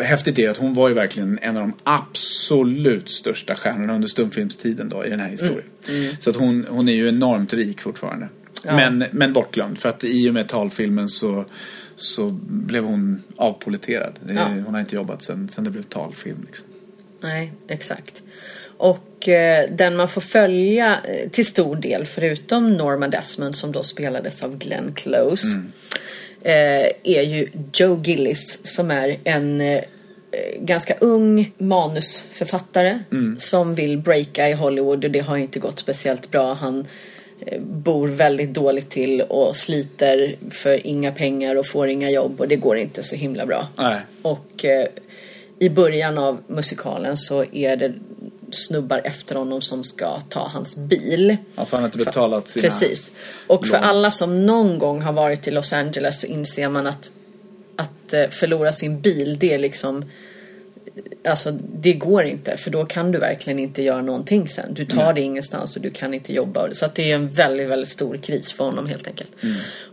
häftigt 0.04 0.40
är 0.40 0.50
att 0.50 0.58
hon 0.58 0.74
var 0.74 0.88
ju 0.90 0.94
verkligen 0.96 1.40
en 1.42 1.58
av 1.58 1.62
de 1.62 1.74
absolut 1.84 3.10
största 3.10 3.56
stjärnorna 3.56 3.96
under 3.96 4.08
stumfilmstiden 4.08 4.90
då 4.90 5.06
i 5.06 5.10
den 5.10 5.20
här 5.20 5.30
historien. 5.30 5.64
Så 6.20 6.30
att 6.30 6.36
hon, 6.36 6.66
hon 6.70 6.90
är 6.90 6.94
ju 6.94 7.08
enormt 7.10 7.54
rik 7.54 7.82
fortfarande. 7.82 8.28
Ja. 8.64 8.76
Men, 8.76 9.06
men 9.12 9.34
bortglömd, 9.34 9.78
för 9.80 9.90
att 9.90 10.04
i 10.04 10.30
och 10.30 10.34
med 10.34 10.48
talfilmen 10.48 11.08
så, 11.08 11.46
så 11.96 12.30
blev 12.48 12.84
hon 12.84 13.24
avpoliterad. 13.36 14.14
Ja. 14.30 14.46
Hon 14.66 14.74
har 14.74 14.80
inte 14.80 14.96
jobbat 14.96 15.22
sen, 15.24 15.50
sen 15.50 15.64
det 15.64 15.70
blev 15.70 15.84
talfilm. 15.84 16.44
Liksom. 16.46 16.66
Nej, 17.22 17.54
exakt. 17.68 18.24
Och 18.78 19.30
eh, 19.30 19.70
den 19.72 19.96
man 19.96 20.10
får 20.10 20.22
följa 20.22 21.00
eh, 21.08 21.30
till 21.30 21.46
stor 21.46 21.76
del, 21.76 22.06
förutom 22.06 22.74
Norma 22.74 23.08
Desmond 23.08 23.56
som 23.56 23.72
då 23.72 23.84
spelades 23.84 24.44
av 24.44 24.58
Glenn 24.58 24.94
Close, 24.96 25.48
eh, 26.44 26.86
är 27.04 27.22
ju 27.22 27.48
Joe 27.74 28.02
Gillis 28.04 28.60
som 28.64 28.92
är 28.92 29.18
en 29.24 29.82
ganska 30.60 30.96
ung 31.00 31.54
manusförfattare 31.58 33.00
som 33.38 33.76
vill 33.76 33.98
breaka 33.98 34.50
i 34.50 34.54
Hollywood 34.54 35.06
och 35.06 35.12
det 35.12 35.20
har 35.20 35.38
inte 35.38 35.60
gått 35.60 35.80
speciellt 35.80 36.32
bra. 36.32 36.54
Han 36.54 36.88
bor 37.60 38.08
väldigt 38.08 38.54
dåligt 38.54 38.90
till 38.90 39.22
och 39.22 39.56
sliter 39.56 40.36
för 40.50 40.88
inga 40.88 41.12
pengar 41.12 41.56
och 41.56 41.66
får 41.66 41.88
inga 41.88 42.10
jobb 42.10 42.42
och 42.42 42.48
det 42.48 42.56
går 42.56 42.78
inte 42.78 43.04
så 43.04 43.16
himla 43.16 43.46
bra. 43.46 43.68
Nej. 43.78 44.00
Och 44.22 44.66
i 45.60 45.70
början 45.70 46.18
av 46.18 46.38
musikalen 46.48 47.18
så 47.18 47.46
är 47.52 47.78
det 47.78 47.94
snubbar 48.56 49.02
efter 49.04 49.36
honom 49.36 49.62
som 49.62 49.84
ska 49.84 50.20
ta 50.30 50.48
hans 50.48 50.76
bil. 50.76 51.38
Ja, 51.56 51.66
för 51.66 51.78
han 51.78 51.84
har 51.84 51.88
inte 51.88 51.98
betalat 51.98 52.48
sina... 52.48 52.62
Precis. 52.62 53.12
Och 53.48 53.68
för 53.68 53.74
lån. 53.74 53.84
alla 53.84 54.12
som 54.12 54.46
någon 54.46 54.80
gång 54.80 55.02
har 55.02 55.14
varit 55.14 55.48
i 55.48 55.52
Los 55.52 55.74
Angeles 55.74 56.22
så 56.22 56.28
inser 56.28 56.70
man 56.70 56.88
att, 56.88 57.12
att 57.76 58.14
eh, 58.14 58.30
förlora 58.30 58.72
sin 58.72 59.02
bil 59.02 59.38
det 59.40 59.54
är 59.54 59.60
liksom 59.60 60.06
Alltså 61.28 61.52
det 61.76 61.94
går 61.94 62.24
inte 62.24 62.58
för 62.58 62.72
då 62.72 62.86
kan 62.86 63.12
du 63.12 63.20
verkligen 63.20 63.60
inte 63.60 63.82
göra 63.82 64.02
någonting 64.02 64.50
sen. 64.50 64.74
Du 64.74 64.86
tar 64.86 65.14
dig 65.14 65.24
ingenstans 65.24 65.76
och 65.76 65.82
du 65.82 65.90
kan 65.90 66.14
inte 66.14 66.34
jobba. 66.34 66.74
Så 66.74 66.86
att 66.86 66.96
det 66.96 67.12
är 67.12 67.16
en 67.16 67.30
väldigt, 67.30 67.70
väldigt 67.70 67.90
stor 67.90 68.18
kris 68.18 68.54
för 68.54 68.64
honom 68.64 68.88
helt 68.88 69.08
enkelt. 69.08 69.32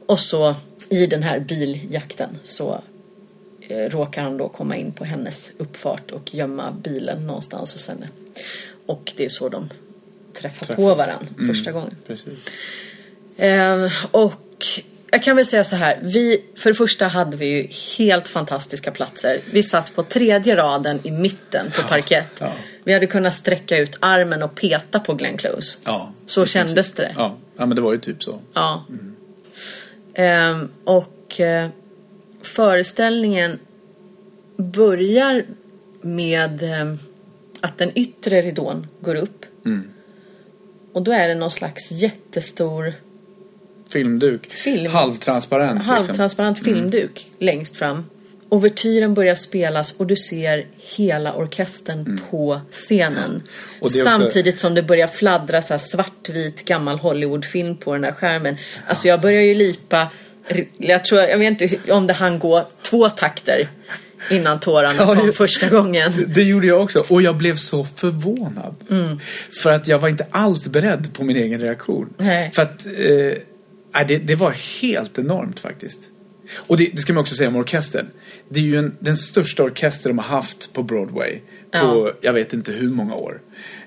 Och 0.07 0.19
så 0.19 0.55
i 0.89 1.07
den 1.07 1.23
här 1.23 1.41
biljakten 1.41 2.39
så 2.43 2.81
eh, 3.61 3.91
råkar 3.91 4.23
han 4.23 4.37
då 4.37 4.49
komma 4.49 4.77
in 4.77 4.93
på 4.93 5.05
hennes 5.05 5.51
uppfart 5.59 6.11
och 6.11 6.35
gömma 6.35 6.73
bilen 6.83 7.27
någonstans 7.27 7.73
hos 7.73 7.89
henne. 7.89 8.09
Och 8.87 9.13
det 9.17 9.25
är 9.25 9.29
så 9.29 9.49
de 9.49 9.71
träffar 10.33 10.59
på 10.67 10.75
Träffas. 10.75 10.99
varandra 10.99 11.27
Mm. 11.39 11.55
första 11.55 11.73
gången. 11.73 11.97
Precis. 12.07 12.47
Eh, 13.37 13.89
och 14.11 14.43
jag 15.11 15.23
kan 15.23 15.37
väl 15.37 15.45
säga 15.47 15.65
så 15.65 15.77
här. 15.77 15.99
Vi, 16.03 16.45
för 16.57 16.71
det 16.71 16.75
första 16.75 17.07
hade 17.07 17.37
vi 17.37 17.47
ju 17.47 17.69
helt 17.99 18.29
fantastiska 18.29 18.91
platser. 18.91 19.41
Vi 19.53 19.63
satt 19.63 19.95
på 19.95 20.03
tredje 20.03 20.57
raden 20.57 21.01
i 21.03 21.11
mitten 21.11 21.67
på 21.77 21.83
parkett. 21.83 22.27
ja. 22.39 22.53
Vi 22.85 22.93
hade 22.93 23.07
kunnat 23.07 23.35
sträcka 23.35 23.79
ut 23.79 23.97
armen 24.01 24.43
och 24.43 24.55
peta 24.55 25.01
på 25.01 25.15
Glenn 25.15 25.37
Close. 25.37 25.79
Ja, 25.85 26.13
Så 26.27 26.47
kändes 26.47 26.93
det. 26.93 27.13
Ja. 27.17 27.37
ja, 27.57 27.67
men 27.67 27.77
det 27.77 27.83
var 27.83 27.93
ju 27.93 27.99
typ 27.99 28.23
så. 28.23 28.41
Ja. 28.55 28.85
Ehm, 30.15 30.69
och 30.85 31.41
eh, 31.41 31.69
föreställningen 32.43 33.59
börjar 34.57 35.45
med 36.01 36.63
eh, 36.63 36.95
att 37.63 37.79
den 37.79 37.91
yttre 37.95 38.43
ridån 38.43 38.87
går 39.01 39.15
upp. 39.15 39.47
Mm. 39.67 39.91
Och 40.93 41.03
då 41.03 41.13
är 41.13 41.29
det 41.29 41.35
någon 41.35 41.51
slags 41.51 41.93
jättestor 41.93 42.95
Filmduk. 43.93 44.51
Film. 44.51 44.93
Halvtransparent. 44.93 45.75
liksom. 45.79 45.95
halvtransparent 45.95 46.65
filmduk 46.65 47.27
längst 47.39 47.77
fram. 47.77 48.05
Ouvertyren 48.49 49.15
börjar 49.15 49.35
spelas 49.35 49.93
och 49.93 50.07
du 50.07 50.17
ser 50.17 50.67
hela 50.97 51.35
orkestern 51.35 52.21
på 52.31 52.61
scenen. 52.71 53.31
Mm. 53.31 53.43
Det 53.81 53.85
är 53.85 53.85
också- 53.85 54.03
Samtidigt 54.03 54.59
som 54.59 54.75
det 54.75 54.83
börjar 54.83 55.07
fladdra 55.07 55.63
så 55.63 55.75
här 55.75 55.79
svartvit 55.79 56.65
gammal 56.65 56.99
Hollywoodfilm 56.99 57.77
på 57.77 57.93
den 57.93 58.05
här 58.05 58.13
skärmen. 58.13 58.57
Alltså 58.87 59.09
jag 59.09 59.21
börjar 59.21 59.43
ju 59.43 59.55
lipa. 59.55 60.09
Jag 60.77 61.05
tror, 61.05 61.21
jag 61.21 61.39
vet 61.39 61.61
inte 61.61 61.93
om 61.93 62.07
det 62.07 62.13
hann 62.13 62.39
gå 62.39 62.67
två 62.83 63.09
takter 63.11 63.69
innan 64.31 64.61
tårarna 64.61 64.95
Ja, 64.99 65.15
kom 65.15 65.27
ju- 65.27 65.33
första 65.33 65.69
gången. 65.69 66.13
Det 66.35 66.43
gjorde 66.43 66.67
jag 66.67 66.83
också 66.83 67.05
och 67.09 67.23
jag 67.23 67.37
blev 67.37 67.57
så 67.57 67.85
förvånad. 67.85 68.75
Mm. 68.91 69.19
För 69.63 69.73
att 69.73 69.89
jag 69.89 69.99
var 69.99 70.09
inte 70.09 70.27
alls 70.31 70.67
beredd 70.69 71.15
på 71.15 71.25
min 71.25 71.37
egen 71.37 71.61
reaktion. 71.61 72.15
Nej. 72.19 72.51
För 72.53 72.63
att 72.63 72.87
eh, 72.87 72.93
nej, 73.95 74.05
det, 74.09 74.19
det 74.19 74.35
var 74.35 74.51
helt 74.83 75.19
enormt 75.19 75.61
faktiskt. 75.61 76.01
Och 76.67 76.77
det, 76.77 76.91
det 76.93 76.99
ska 77.03 77.13
man 77.13 77.21
också 77.21 77.35
säga 77.35 77.49
om 77.49 77.57
orkestern. 77.57 78.09
Det 78.49 78.61
är 78.61 78.65
ju 78.65 78.77
en, 78.77 78.97
den 78.99 79.17
största 79.17 79.63
orkester 79.63 80.11
de 80.11 80.19
har 80.19 80.25
haft 80.25 80.73
på 80.73 80.83
Broadway 80.83 81.33
på 81.73 81.79
Ja. 82.09 82.13
jag 82.21 82.33
vet 82.33 82.53
inte 82.53 82.73
hur 82.73 82.89
många 82.91 83.15
år. 83.15 83.41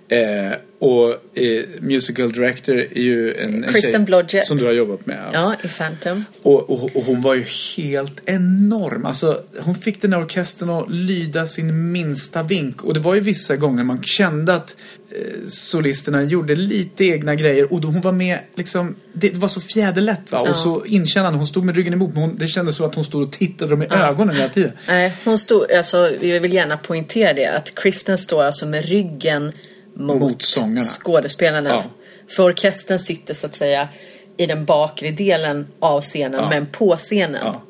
Eh, 0.10 0.54
och 0.80 1.38
eh, 1.38 1.65
musical 1.80 2.32
director 2.32 2.78
är 2.78 3.02
ju 3.02 3.34
en, 3.34 3.63
en 3.63 3.74
Kristen 3.74 3.91
tjej 3.91 4.06
Blodgett. 4.06 4.46
som 4.46 4.58
du 4.58 4.65
har 4.65 4.74
jobbat 4.74 5.06
med. 5.06 5.30
Ja, 5.34 5.56
i 5.63 5.68
Phantom. 5.68 6.26
Och, 6.41 6.70
och, 6.70 6.96
och 6.96 7.04
hon 7.06 7.22
var 7.22 7.36
ju 7.36 7.46
helt 7.78 8.22
enorm. 8.26 9.06
Alltså, 9.06 9.44
hon 9.60 9.76
fick 9.76 10.02
den 10.02 10.13
här 10.13 10.22
orkestern 10.22 10.70
att 10.70 10.91
lyda 10.91 11.48
sin 11.48 11.91
minsta 11.91 12.44
vink. 12.44 12.84
Och 12.84 12.94
det 12.94 13.00
var 13.00 13.15
ju 13.15 13.22
vissa 13.22 13.56
gånger 13.56 13.84
man 13.84 14.04
kände 14.04 14.54
att 14.56 14.76
eh, 15.12 15.48
solisterna 15.48 16.24
gjorde 16.24 16.56
lite 16.56 17.06
egna 17.06 17.36
grejer. 17.36 17.74
Och 17.74 17.82
då 17.82 17.88
hon 17.88 18.02
var 18.02 18.12
med, 18.12 18.39
liksom, 18.56 18.96
det 19.13 19.36
var 19.36 19.48
så 19.48 19.62
fjäderlätt 19.62 20.32
va? 20.32 20.41
Ja. 20.46 20.50
Och 20.50 20.56
så 20.56 20.86
inkännande. 20.86 21.38
Hon 21.38 21.48
stod 21.48 21.65
med 21.65 21.76
ryggen 21.76 21.94
emot. 21.94 22.13
Men 22.13 22.24
hon, 22.24 22.38
det 22.38 22.48
kändes 22.48 22.76
som 22.76 22.86
att 22.86 22.96
hon 22.96 23.06
stod 23.06 23.24
och 23.24 23.32
tittade 23.32 23.72
dem 23.72 23.84
i 23.84 23.88
ögonen 23.91 24.36
hela 24.36 24.50
tiden. 24.50 24.72
Nej, 24.88 25.13
hon 25.26 25.38
stod, 25.38 25.72
alltså 25.72 26.12
jag 26.22 26.39
vill 26.39 26.54
gärna 26.54 26.78
poängtera 26.78 27.34
det 27.34 27.46
att 27.46 27.76
Kristen 27.76 28.18
står 28.18 28.44
alltså 28.44 28.65
med 28.65 28.86
ryggen 28.86 29.52
mot, 29.95 30.19
Mot 30.19 30.41
sångarna. 30.41 30.79
skådespelarna. 30.84 31.69
Ja. 31.69 31.84
För 32.27 32.43
orkestern 32.43 32.99
sitter 32.99 33.34
så 33.34 33.45
att 33.47 33.55
säga 33.55 33.89
i 34.38 34.45
den 34.45 34.65
bakre 34.65 35.12
delen 35.12 35.67
av 35.79 36.01
scenen 36.01 36.39
Ja. 36.43 36.49
men 36.49 36.65
på 36.65 36.95
scenen. 36.95 37.41
Ja. 37.45 37.62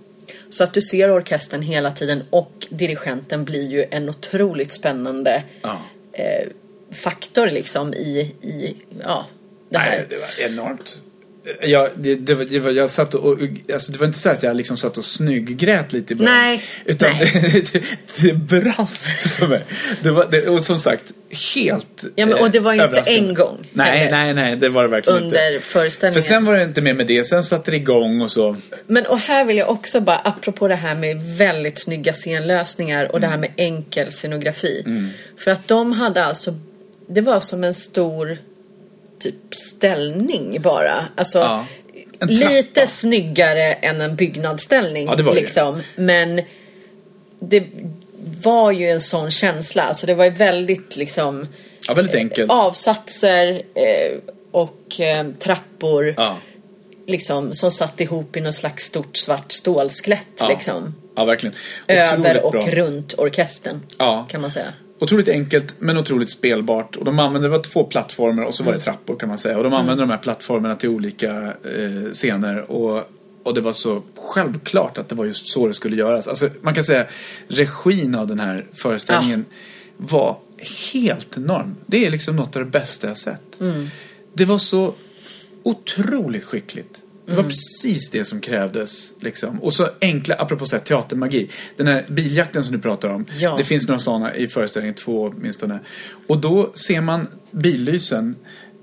Så 0.50 0.64
att 0.64 0.74
du 0.74 0.82
ser 0.82 1.12
orkestern 1.12 1.62
hela 1.62 1.92
tiden 1.92 2.24
och 2.30 2.68
dirigenten 2.70 3.46
blir 3.46 3.68
ju 3.70 3.86
en 3.92 4.10
otroligt 4.10 4.72
spännande 4.72 5.44
eh, 6.12 6.48
faktor 6.92 7.48
liksom 7.48 7.94
i, 7.94 8.20
i 8.42 8.76
ja, 9.04 9.26
det 9.70 9.78
här. 9.78 9.90
Nej, 9.98 10.06
det 10.10 10.16
var 10.16 10.52
enormt. 10.52 11.02
Jag, 11.62 11.90
det, 11.96 12.16
det 12.16 12.34
var, 12.34 12.46
det 12.46 12.60
var, 12.60 12.72
jag 12.72 12.90
satt 12.90 13.14
och, 13.14 13.38
alltså 13.74 13.92
det 13.92 13.98
var 13.98 14.06
inte 14.06 14.20
så 14.20 14.30
att 14.30 14.44
jag 14.44 14.56
liksom 14.56 14.78
satt 14.78 14.98
och 14.98 15.06
snygggrät 15.06 15.94
lite 15.94 16.14
i 16.14 16.16
början. 16.16 16.34
Nej, 16.34 16.64
Utan 16.86 17.12
nej. 17.12 17.32
Det, 17.52 17.74
det, 17.74 17.84
det 18.22 18.34
brast 18.34 19.02
för 19.32 19.48
mig. 19.48 19.64
Det 20.02 20.12
var, 20.12 20.50
och 20.50 20.64
som 20.64 20.80
sagt, 20.80 21.04
helt 21.56 22.04
Ja, 22.16 22.26
men, 22.26 22.38
och 22.38 22.52
det 22.52 22.60
var 22.60 22.74
ju 22.74 22.84
inte 22.84 23.00
en 23.00 23.34
gång 23.34 23.58
Nej, 23.74 23.98
heller. 23.98 24.12
nej, 24.12 24.34
nej, 24.34 24.56
det 24.56 24.70
var 24.70 24.84
det 24.84 24.90
verkligen 24.90 25.24
under 25.24 25.54
inte. 25.54 25.66
föreställningen. 25.66 26.24
För 26.24 26.30
sen 26.30 26.46
var 26.46 26.58
det 26.58 26.64
inte 26.64 26.82
mer 26.82 26.94
med 26.94 27.08
det. 27.08 27.24
Sen 27.24 27.44
satte 27.44 27.72
det 27.72 27.78
igång 27.78 28.22
och 28.22 28.32
så. 28.32 28.56
Men 28.88 29.06
och 29.06 29.20
här 29.20 29.46
vill 29.46 29.58
jag 29.58 29.70
också 29.70 30.02
bara, 30.02 30.18
apropå 30.18 30.68
det 30.68 30.76
här 30.76 30.96
med 30.96 31.38
väldigt 31.38 31.80
snygga 31.80 32.14
scenlösningar 32.14 33.12
och 33.12 33.20
det 33.20 33.28
här 33.28 33.38
med 33.38 33.52
enkel 33.58 34.12
scenografi. 34.12 34.84
För 35.38 35.52
att 35.52 35.68
de 35.68 35.92
hade 35.92 36.26
alltså, 36.26 36.54
det 37.08 37.22
var 37.22 37.40
som 37.40 37.64
en 37.64 37.74
stor 37.74 38.38
typ 39.20 39.56
ställning 39.56 40.62
bara. 40.62 41.06
Alltså 41.16 41.40
Ja. 41.40 41.66
Lite 42.28 42.88
snyggare 42.88 43.74
än 43.74 44.02
en 44.02 44.16
byggnadsställning. 44.16 45.08
Ja, 45.08 45.16
det 45.16 45.24
var 45.24 45.34
det 45.36 45.42
liksom. 45.42 45.82
Men 45.96 46.42
det 47.40 47.64
var 48.42 48.72
ju 48.72 48.90
en 48.90 49.02
sån 49.02 49.32
känsla. 49.32 49.84
Alltså 49.84 50.08
det 50.08 50.14
var 50.14 50.26
ju 50.26 50.32
väldigt 50.32 50.96
liksom 50.98 51.48
Ja, 51.88 51.94
väldigt 51.94 52.16
enkelt. 52.16 52.52
avsatser 52.52 53.62
eh, 53.76 54.18
och 54.52 55.00
eh, 55.00 55.26
trappor 55.40 56.14
Ja. 56.18 56.38
liksom, 57.08 57.54
som 57.54 57.72
satt 57.72 58.02
ihop 58.02 58.36
i 58.38 58.42
något 58.42 58.56
slags 58.56 58.84
stort 58.86 59.18
svart 59.18 59.52
stålskelett 59.52 60.42
liksom. 60.50 60.96
Ja, 61.16 61.26
verkligen. 61.26 61.56
Över 61.88 62.18
Otroligt 62.18 62.44
och 62.44 62.52
bra. 62.52 62.62
runt 62.84 63.14
orkestern. 63.18 63.82
Ja. 63.98 64.28
Kan 64.30 64.42
man 64.42 64.52
säga. 64.52 64.74
Otroligt 65.00 65.28
enkelt 65.28 65.76
men 65.80 65.98
otroligt 65.98 66.30
spelbart. 66.30 66.96
Och 66.96 67.06
de 67.06 67.20
använde, 67.20 67.48
det 67.48 67.52
var 67.52 67.64
två 67.64 67.84
plattformar 67.84 68.44
och 68.44 68.56
så 68.56 68.64
var 68.64 68.74
det 68.74 68.80
trappor 68.80 69.16
kan 69.16 69.30
man 69.30 69.38
säga. 69.38 69.58
Och 69.58 69.64
de 69.64 69.74
använde 69.74 70.04
de 70.04 70.10
här 70.10 70.18
plattformarna 70.18 70.76
till 70.76 70.90
olika 70.90 71.32
eh, 71.46 72.12
scener. 72.14 72.72
Och, 72.72 73.04
och 73.44 73.54
det 73.54 73.62
var 73.62 73.74
så 73.74 74.02
självklart 74.16 74.98
att 74.98 75.10
det 75.10 75.16
var 75.16 75.26
just 75.26 75.48
så 75.48 75.68
det 75.68 75.74
skulle 75.74 75.96
göras. 75.96 76.28
Alltså 76.28 76.50
man 76.62 76.76
kan 76.76 76.84
säga 76.84 77.06
regin 77.48 78.16
av 78.16 78.28
den 78.28 78.40
här 78.40 78.66
föreställningen 78.74 79.46
var 79.98 80.38
helt 80.94 81.38
enorm. 81.38 81.76
Det 81.86 82.06
är 82.06 82.12
liksom 82.12 82.36
något 82.36 82.56
av 82.56 82.66
det 82.66 82.72
bästa 82.72 83.08
jag 83.08 83.18
sett. 83.18 83.60
Det 84.34 84.46
var 84.46 84.58
så 84.58 84.94
otroligt 85.64 86.44
skickligt. 86.44 87.02
Det 87.26 87.36
var 87.36 87.44
precis 87.44 88.10
det 88.10 88.26
som 88.26 88.42
krävdes. 88.42 89.14
Liksom. 89.20 89.60
Och 89.64 89.74
så 89.74 89.90
enkla, 90.02 90.36
apropå 90.36 90.66
så 90.66 90.76
här, 90.76 90.84
teatermagi. 90.84 91.50
Den 91.78 91.88
här 91.88 92.06
biljakten 92.10 92.64
som 92.64 92.76
du 92.76 92.82
pratar 92.82 93.10
om. 93.10 93.26
Ja. 93.40 93.56
Det 93.58 93.64
finns 93.64 93.88
några 93.88 94.00
sådana 94.00 94.36
i 94.36 94.48
föreställningen, 94.48 94.96
två 94.96 95.32
åtminstone. 95.36 95.80
Och 96.28 96.38
då 96.38 96.72
ser 96.74 97.02
man 97.02 97.28
billysen 97.52 98.36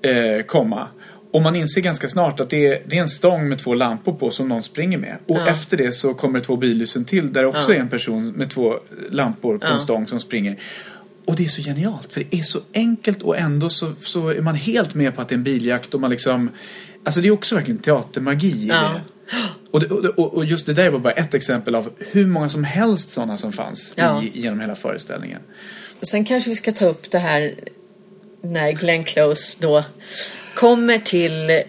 eh, 0.02 0.42
komma. 0.46 0.88
Och 1.32 1.42
man 1.42 1.56
inser 1.56 1.80
ganska 1.80 2.08
snart 2.08 2.40
att 2.40 2.50
det 2.50 2.66
är, 2.66 2.82
det 2.86 2.96
är 2.96 3.00
en 3.02 3.08
stång 3.08 3.48
med 3.48 3.58
två 3.58 3.74
lampor 3.74 4.12
på 4.12 4.30
som 4.30 4.48
någon 4.48 4.62
springer 4.62 4.98
med. 4.98 5.16
Och 5.26 5.36
Ja. 5.36 5.46
efter 5.46 5.76
det 5.76 5.92
så 5.92 6.14
kommer 6.14 6.40
två 6.40 6.56
billysen 6.56 7.04
till 7.04 7.32
där 7.32 7.42
det 7.42 7.48
också 7.48 7.70
Ja. 7.72 7.76
är 7.76 7.80
en 7.80 7.88
person 7.88 8.28
med 8.28 8.50
två 8.50 8.78
lampor 9.10 9.58
på 9.58 9.66
en 9.66 9.80
stång 9.80 10.06
som 10.06 10.20
springer. 10.20 10.58
Och 11.24 11.36
det 11.36 11.44
är 11.44 11.48
så 11.48 11.62
genialt 11.62 12.12
för 12.12 12.24
det 12.30 12.38
är 12.38 12.42
så 12.42 12.58
enkelt 12.74 13.22
och 13.22 13.38
ändå 13.38 13.68
så, 13.70 13.92
så 14.00 14.28
är 14.28 14.40
man 14.40 14.54
helt 14.54 14.94
med 14.94 15.14
på 15.14 15.20
att 15.22 15.28
det 15.28 15.34
är 15.34 15.36
en 15.36 15.42
biljakt 15.44 15.94
och 15.94 16.00
man 16.00 16.10
liksom 16.10 16.50
Alltså 17.04 17.20
det 17.20 17.28
är 17.28 17.32
också 17.32 17.54
verkligen 17.54 17.78
teatermagi 17.80 18.46
i 18.48 18.66
Ja. 18.68 18.90
det. 18.94 19.00
Och, 19.70 19.82
och, 20.18 20.34
och- 20.34 20.44
just 20.44 20.66
det 20.66 20.72
där 20.72 20.90
var 20.90 20.98
bara 20.98 21.12
ett 21.12 21.34
exempel 21.34 21.74
av 21.74 21.90
hur 21.98 22.26
många 22.26 22.48
som 22.48 22.64
helst 22.64 23.10
sådana 23.10 23.36
som 23.36 23.52
fanns 23.52 23.94
Ja. 23.96 24.22
i, 24.22 24.40
genom 24.40 24.60
hela 24.60 24.74
föreställningen. 24.74 25.40
Sen 26.02 26.24
kanske 26.24 26.50
vi 26.50 26.56
ska 26.56 26.72
ta 26.72 26.86
upp 26.86 27.10
det 27.10 27.18
här 27.18 27.54
när 28.42 28.72
Glenn 28.72 29.04
Close 29.04 29.56
då 29.60 29.84
kommer 30.54 30.98
till 30.98 31.50
eh, 31.50 31.64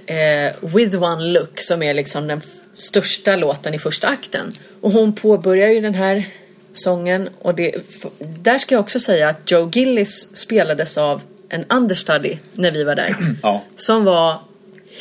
With 0.75 0.95
One 1.01 1.23
Look 1.25 1.59
som 1.59 1.83
är 1.83 1.93
liksom 1.93 2.27
den 2.27 2.41
största 2.77 3.35
låten 3.35 3.73
i 3.73 3.79
första 3.79 4.07
akten. 4.07 4.51
Och 4.81 4.91
hon 4.91 5.13
påbörjar 5.15 5.69
ju 5.69 5.81
den 5.81 5.93
här 5.95 6.27
sången 6.73 7.29
och 7.39 7.55
det, 7.55 7.75
där 8.19 8.57
ska 8.57 8.75
jag 8.75 8.79
också 8.81 8.99
säga 8.99 9.29
att 9.29 9.51
Joe 9.51 9.69
Gillis 9.73 10.35
spelades 10.37 10.97
av 10.97 11.21
en 11.49 11.65
understudy 11.69 12.37
när 12.53 12.71
vi 12.71 12.83
var 12.83 12.95
där. 12.95 13.15
Ja. 13.43 13.63
Som 13.75 14.03
var 14.03 14.41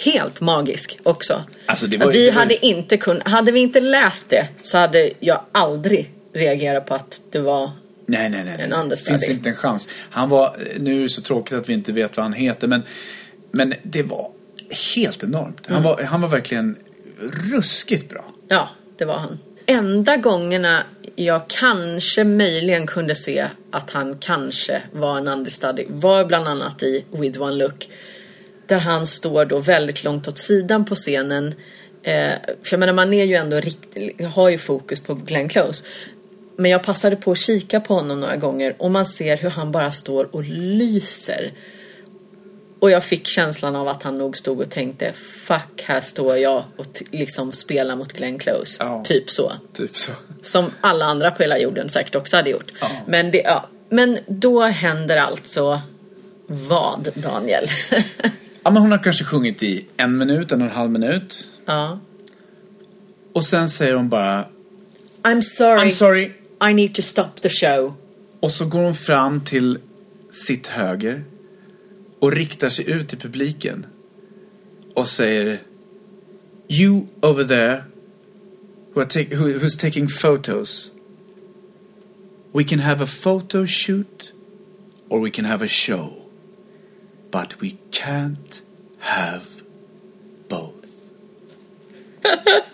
helt 0.05 0.41
magisk 0.41 0.99
också. 1.03 1.43
Alltså, 1.67 1.87
det 1.87 1.97
ju- 1.97 2.11
vi 2.11 2.25
det 2.27 2.31
var 2.33 2.41
hade 2.41 2.67
inte 2.67 2.97
kunnat, 2.97 3.29
hade 3.29 3.53
vi 3.53 3.61
inte 3.61 3.81
läst 3.81 4.31
det 4.31 4.49
så 4.63 4.79
hade 4.79 5.11
jag 5.21 5.41
aldrig 5.53 6.11
reagerat 6.35 6.87
på 6.87 6.95
att 6.95 7.21
det 7.31 7.39
var 7.39 7.71
Nej, 8.07 8.31
nej, 8.31 8.45
nej. 8.45 8.57
En 8.61 8.73
understudy. 8.73 9.19
finns 9.19 9.31
inte 9.31 9.49
en 9.49 9.57
chans. 9.57 9.89
Han 10.11 10.29
var, 10.29 10.57
nu 10.79 10.99
är 10.99 11.03
det 11.03 11.09
så 11.09 11.23
tråkigt 11.23 11.59
att 11.59 11.69
vi 11.69 11.73
inte 11.73 11.93
vet 11.93 12.17
vad 12.17 12.25
han 12.25 12.33
heter, 12.33 12.69
men, 12.69 12.83
men 13.51 13.75
det 13.83 14.03
var 14.03 14.31
helt 14.95 15.23
enormt. 15.25 15.67
Mm. 15.69 15.75
Han, 15.75 15.83
var, 15.83 16.03
han 16.03 16.21
var 16.21 16.29
verkligen 16.29 16.77
ruskigt 17.53 18.09
bra. 18.11 18.25
Ja, 18.49 18.69
det 18.99 19.05
var 19.05 19.17
han. 19.19 19.39
Enda 19.67 20.17
gångerna 20.17 20.83
jag 21.17 21.49
kanske 21.49 22.25
möjligen 22.25 22.87
kunde 22.87 23.15
se 23.15 23.47
att 23.71 23.91
han 23.91 24.19
kanske 24.19 24.83
var 24.93 25.19
en 25.19 25.29
understudy 25.29 25.85
var 25.89 26.25
bland 26.25 26.49
annat 26.49 26.83
i 26.83 27.05
With 27.13 27.41
One 27.43 27.55
Look. 27.55 27.89
Där 28.67 28.79
han 28.79 29.07
står 29.07 29.45
då 29.45 29.59
väldigt 29.59 30.05
långt 30.05 30.29
åt 30.29 30.39
sidan 30.39 30.85
på 30.85 30.95
scenen. 30.95 31.55
Eh, 32.03 32.33
för 32.63 32.73
jag 32.73 32.81
menar 32.81 32.93
man 32.93 33.15
är 33.15 33.25
ju 33.25 33.35
ändå 33.35 33.57
rikt, 33.61 34.25
har 34.35 34.49
ju 34.49 34.59
fokus 34.59 35.01
på 35.01 35.15
Glenn 35.15 35.49
Close. 35.49 35.85
Men 36.57 36.71
jag 36.71 36.83
passade 36.85 37.17
på 37.17 37.33
att 37.33 37.39
kika 37.39 37.81
på 37.81 37.95
honom 37.95 38.21
några 38.21 38.37
gånger 38.37 38.75
och 38.79 38.91
man 38.91 39.07
ser 39.07 39.37
hur 39.37 39.51
han 39.51 39.73
bara 39.73 39.93
står 39.93 40.29
och 40.37 40.45
lyser. 40.45 41.53
Och 42.81 42.91
jag 42.91 43.05
fick 43.05 43.27
känslan 43.27 43.77
av 43.77 43.89
att 43.89 44.03
han 44.03 44.19
nog 44.19 44.37
stod 44.37 44.61
och 44.61 44.71
tänkte 44.71 45.13
Fuck, 45.47 45.83
här 45.85 46.01
står 46.01 46.37
jag 46.37 46.65
och 46.77 46.87
liksom 47.11 47.53
spelar 47.53 47.97
mot 47.97 48.13
Glenn 48.13 48.39
Close. 48.39 48.77
Ja. 48.79 49.03
Typ 49.05 49.31
så. 49.31 49.53
Typ 49.73 49.97
så. 49.97 50.13
Som 50.43 50.71
alla 50.81 51.05
andra 51.05 51.31
på 51.31 51.43
hela 51.43 51.59
jorden 51.59 51.89
säkert 51.89 52.15
också 52.15 52.37
hade 52.37 52.51
gjort. 52.51 52.73
Ja. 52.81 52.89
Men, 53.07 53.31
det, 53.31 53.39
ja. 53.39 53.69
Men 53.89 54.19
då 54.27 54.61
händer 54.61 55.17
alltså 55.17 55.81
vad, 56.47 57.09
Daniel? 57.15 57.67
Ja, 58.63 58.71
men 58.71 58.83
hon 58.83 58.91
har 58.91 58.99
kanske 58.99 59.25
sjungit 59.25 59.63
i 59.63 59.87
en 59.97 60.17
minut, 60.17 60.53
en 60.53 60.63
och 60.63 60.69
en 60.69 60.75
halv 60.75 60.91
minut. 60.91 61.47
ja. 61.67 62.01
Och 63.35 63.45
sen 63.45 63.69
säger 63.69 63.95
hon 63.95 64.09
bara 64.09 64.49
I'm 65.23 65.41
sorry. 65.43 65.91
I'm 65.91 65.93
sorry. 65.93 66.33
I 66.71 66.75
need 66.75 66.95
to 66.95 67.03
stop 67.03 67.41
the 67.41 67.49
show. 67.49 67.95
Och 68.41 68.51
så 68.53 68.65
går 68.67 68.83
hon 68.83 68.95
fram 68.95 69.41
till 69.41 69.79
sitt 70.31 70.67
höger 70.67 71.25
och 72.19 72.33
riktar 72.33 72.69
sig 72.69 72.91
ut 72.91 73.09
till 73.09 73.19
publiken 73.19 73.87
och 74.95 75.09
säger 75.09 75.61
You 76.69 77.07
over 77.21 77.45
there 77.45 77.85
who 78.95 79.01
are 79.01 79.09
take, 79.09 79.37
who, 79.37 79.49
who's 79.49 79.81
taking 79.81 80.09
photos 80.09 80.91
We 82.53 82.65
can 82.65 82.79
have 82.79 83.05
a 83.05 83.07
photo 83.07 83.67
shoot 83.67 84.33
or 85.09 85.21
we 85.25 85.31
can 85.31 85.45
have 85.45 85.65
a 85.65 85.69
show 85.69 86.22
but 87.33 87.63
we 87.63 87.71
can't 87.91 88.63
have 88.99 89.43
both. 90.49 90.87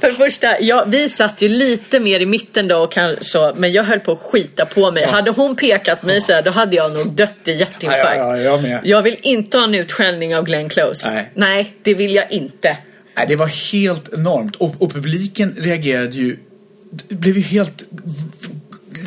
För 0.00 0.08
det 0.08 0.14
första, 0.14 0.60
ja, 0.60 0.84
vi 0.86 1.08
satt 1.08 1.42
ju 1.42 1.48
lite 1.48 2.00
mer 2.00 2.20
i 2.20 2.26
mitten 2.26 2.68
då 2.68 2.76
och 2.76 2.92
kanske, 2.92 3.52
men 3.56 3.72
jag 3.72 3.84
höll 3.84 4.00
på 4.00 4.12
att 4.12 4.18
skita 4.18 4.66
på 4.66 4.90
mig. 4.90 5.06
Hade 5.06 5.30
hon 5.30 5.56
pekat 5.56 6.02
mig 6.02 6.20
så 6.20 6.32
här, 6.32 6.42
då 6.42 6.50
hade 6.50 6.76
jag 6.76 6.92
nog 6.92 7.12
dött 7.12 7.34
i 7.44 7.52
hjärtinfarkt. 7.52 8.16
Ja, 8.16 8.36
ja, 8.36 8.60
ja, 8.62 8.68
jag. 8.68 8.86
Jag 8.86 9.02
vill 9.02 9.16
inte 9.22 9.58
ha 9.58 9.64
en 9.64 9.74
utskällning 9.74 10.36
av 10.36 10.44
Glenn 10.44 10.68
Close. 10.68 11.26
Nej. 11.34 11.74
det 11.82 11.94
vill 11.94 12.14
jag 12.14 12.32
inte. 12.32 12.76
Nej, 13.16 13.26
det 13.28 13.36
var 13.36 13.72
helt 13.72 14.12
enormt. 14.12 14.56
Och, 14.56 14.82
och 14.82 14.92
publiken 14.92 15.54
reagerade 15.58 16.16
ju... 16.16 16.38
Blev 17.08 17.36
ju 17.36 17.42
helt 17.42 17.84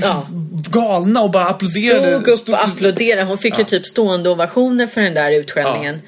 Ja. 0.02 0.28
galna 0.72 1.22
och 1.22 1.32
bara 1.32 1.46
applåderade. 1.48 2.22
Stod 2.22 2.28
upp 2.34 2.38
Stod- 2.40 2.56
och 2.56 2.64
applåderade. 2.66 3.24
Hon 3.24 3.38
fick 3.38 3.58
ju 3.58 3.64
Ja. 3.64 3.68
typ 3.70 3.86
stående 3.86 4.30
ovationer 4.30 4.88
för 4.88 5.02
den 5.02 5.14
där 5.14 5.32
utskällningen. 5.32 6.02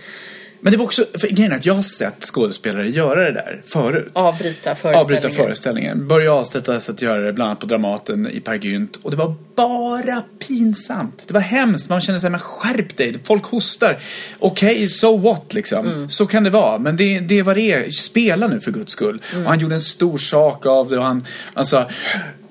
Men 0.60 0.72
det 0.72 0.78
var 0.78 0.86
också, 0.86 1.06
för 1.18 1.28
grejen 1.28 1.52
är 1.52 1.56
att 1.56 1.66
jag 1.66 1.74
har 1.74 1.82
sett 1.82 2.24
skådespelare 2.24 2.90
göra 2.90 3.24
det 3.24 3.32
där 3.32 3.62
förut. 3.66 4.10
Avbryta 4.14 4.76
föreställningen. 4.76 5.02
Avbryta 5.02 5.30
föreställningen. 5.44 6.08
Börje 6.08 6.32
Ahlstedt 6.32 6.68
har 6.68 6.80
sett 6.80 7.02
göra 7.02 7.22
det 7.22 7.34
bland 7.34 7.50
annat 7.50 7.60
på 7.60 7.66
Dramaten 7.66 8.28
i 8.30 8.40
Per 8.40 8.54
Gynt. 8.56 8.96
Och 9.02 9.12
det 9.12 9.18
var 9.18 9.36
bara 9.56 10.24
pinsamt. 10.48 11.24
Det 11.28 11.34
var 11.34 11.42
hemskt. 11.42 11.90
Man 11.90 12.02
kände 12.02 12.20
sig 12.20 12.30
men 12.30 12.40
skärp 12.40 12.98
dig. 12.98 13.16
Folk 13.24 13.44
hostar. 13.46 13.98
Okej, 14.40 14.90
so 14.90 15.18
what 15.18 15.54
liksom. 15.54 15.86
Mm. 15.88 16.10
Så 16.10 16.26
kan 16.26 16.44
det 16.44 16.50
vara. 16.50 16.78
Men 16.80 16.98
det, 16.98 17.20
det 17.20 17.40
är 17.40 17.44
vad 17.44 17.56
det 17.56 17.72
är. 17.74 17.92
Spela 17.92 18.48
nu 18.48 18.60
för 18.60 18.72
guds 18.72 18.92
skull. 18.94 19.22
Mm. 19.34 19.44
Och 19.46 19.50
han 19.52 19.60
gjorde 19.60 19.76
en 19.76 19.82
stor 19.82 20.18
sak 20.18 20.66
av 20.66 20.90
det 20.90 20.98
och 20.98 21.06
han, 21.06 21.26
han 21.54 21.66
sa 21.66 21.90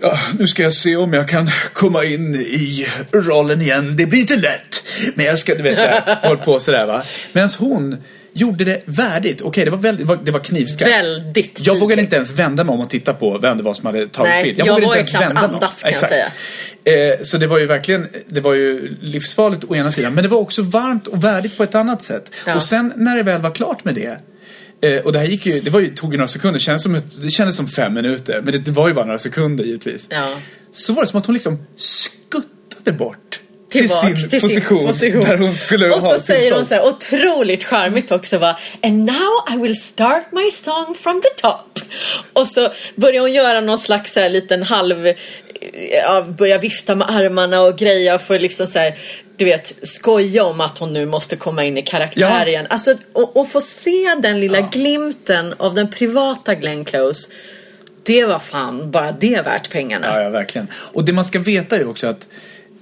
Ja, 0.04 0.18
nu 0.38 0.46
ska 0.46 0.62
jag 0.62 0.74
se 0.74 0.96
om 0.96 1.12
jag 1.12 1.28
kan 1.28 1.50
komma 1.72 2.04
in 2.04 2.34
i 2.34 2.86
rollen 3.12 3.60
igen. 3.60 3.96
Det 3.96 4.06
blir 4.06 4.20
inte 4.20 4.36
lätt. 4.36 4.84
Men 5.14 5.26
jag 5.26 5.38
ska, 5.38 5.54
du 5.54 5.62
vet, 5.62 5.78
såhär, 5.78 6.18
håll 6.28 6.36
på 6.36 6.60
sådär 6.60 6.86
va. 6.86 7.02
Medan 7.32 7.48
hon 7.58 7.96
gjorde 8.32 8.64
det 8.64 8.82
värdigt. 8.84 9.40
Okej, 9.42 9.64
det 9.64 9.70
var 9.70 9.78
väldigt, 9.78 10.06
det 10.24 10.30
var, 10.30 10.40
knivskarpt. 10.40 10.92
Väldigt 10.92 11.66
Jag 11.66 11.74
vågade 11.74 11.88
tydligt. 11.88 12.02
inte 12.02 12.16
ens 12.16 12.32
vända 12.32 12.64
mig 12.64 12.72
om 12.72 12.80
och 12.80 12.90
titta 12.90 13.14
på 13.14 13.38
vem 13.38 13.56
det 13.56 13.62
var 13.62 13.74
som 13.74 13.86
hade 13.86 14.08
tagit 14.08 14.42
bild. 14.42 14.58
jag 14.58 14.66
vågade 14.66 14.86
var 14.86 14.96
inte 14.96 15.10
knappt 15.10 15.26
vända 15.26 15.40
mig 15.40 15.54
andas, 15.54 15.82
kan 15.82 15.92
jag 15.92 16.02
Exakt. 16.02 16.36
Eh, 16.84 17.24
så 17.24 17.38
det 17.38 17.46
var 17.46 17.58
ju 17.58 17.66
verkligen, 17.66 18.08
det 18.26 18.40
var 18.40 18.54
ju 18.54 18.96
livsfarligt 19.00 19.64
å 19.68 19.76
ena 19.76 19.90
sidan. 19.90 20.14
Men 20.14 20.24
det 20.24 20.30
var 20.30 20.38
också 20.38 20.62
varmt 20.62 21.06
och 21.06 21.24
värdigt 21.24 21.56
på 21.56 21.62
ett 21.62 21.74
annat 21.74 22.02
sätt. 22.02 22.30
Ja. 22.46 22.54
Och 22.54 22.62
sen 22.62 22.92
när 22.96 23.16
det 23.16 23.22
väl 23.22 23.40
var 23.40 23.50
klart 23.50 23.84
med 23.84 23.94
det. 23.94 24.18
Eh, 24.84 24.98
och 24.98 25.12
det 25.12 25.18
här 25.18 25.26
gick 25.26 25.46
ju, 25.46 25.60
det 25.60 25.70
var 25.70 25.80
ju, 25.80 25.94
tog 25.94 26.12
ju 26.12 26.18
några 26.18 26.28
sekunder. 26.28 26.58
Det 26.58 26.62
kändes 26.62 26.82
som, 26.82 27.02
det 27.22 27.30
kändes 27.30 27.56
som 27.56 27.68
fem 27.68 27.94
minuter. 27.94 28.40
Men 28.44 28.52
det, 28.52 28.58
det 28.58 28.70
var 28.70 28.88
ju 28.88 28.94
bara 28.94 29.04
några 29.04 29.18
sekunder 29.18 29.64
givetvis. 29.64 30.06
Ja. 30.10 30.28
Så 30.72 30.92
var 30.92 31.02
det 31.02 31.08
som 31.08 31.20
att 31.20 31.26
hon 31.26 31.34
liksom 31.34 31.58
skuttade 31.76 32.92
bort. 32.92 33.40
Till 33.70 33.88
sin 33.88 34.40
position. 34.40 34.84
Där 35.00 35.38
hon 35.38 35.54
skulle 35.54 35.90
och 35.90 36.02
ha 36.02 36.12
så 36.12 36.18
säger 36.18 36.52
hon 36.52 36.60
sång. 36.60 36.68
så 36.68 36.74
här 36.74 36.86
otroligt 36.86 37.64
charmigt 37.64 38.12
också 38.12 38.38
va 38.38 38.58
And 38.82 39.04
now 39.04 39.54
I 39.54 39.56
will 39.62 39.76
start 39.76 40.24
my 40.32 40.50
song 40.50 40.94
from 41.02 41.22
the 41.22 41.42
top. 41.42 41.80
Och 42.32 42.48
så 42.48 42.72
börjar 42.96 43.20
hon 43.20 43.32
göra 43.32 43.60
någon 43.60 43.78
slags 43.78 44.12
så 44.12 44.20
här 44.20 44.28
liten 44.28 44.62
halv 44.62 45.14
ja, 45.92 46.26
börja 46.38 46.58
vifta 46.58 46.94
med 46.94 47.10
armarna 47.10 47.60
och 47.60 47.78
greja 47.78 48.18
för 48.18 48.38
liksom 48.38 48.66
så 48.66 48.78
här 48.78 48.94
du 49.36 49.44
vet, 49.44 49.78
skoja 49.82 50.44
om 50.44 50.60
att 50.60 50.78
hon 50.78 50.92
nu 50.92 51.06
måste 51.06 51.36
komma 51.36 51.64
in 51.64 51.78
i 51.78 51.82
karaktär 51.82 52.20
Ja. 52.20 52.46
igen. 52.46 52.66
Alltså, 52.70 52.94
och, 53.12 53.36
och 53.36 53.48
få 53.50 53.60
se 53.60 54.14
den 54.22 54.40
lilla 54.40 54.58
Ja. 54.58 54.68
glimten 54.72 55.54
av 55.56 55.74
den 55.74 55.90
privata 55.90 56.54
Glenn 56.54 56.84
Close. 56.84 57.30
Det 58.02 58.24
var 58.24 58.38
fan 58.38 58.90
bara 58.90 59.12
det 59.12 59.44
värt 59.44 59.70
pengarna. 59.70 60.06
Ja, 60.06 60.22
ja, 60.22 60.30
verkligen. 60.30 60.66
Och 60.74 61.04
det 61.04 61.12
man 61.12 61.24
ska 61.24 61.38
veta 61.38 61.76
är 61.76 61.80
ju 61.80 61.86
också 61.86 62.06
att 62.06 62.28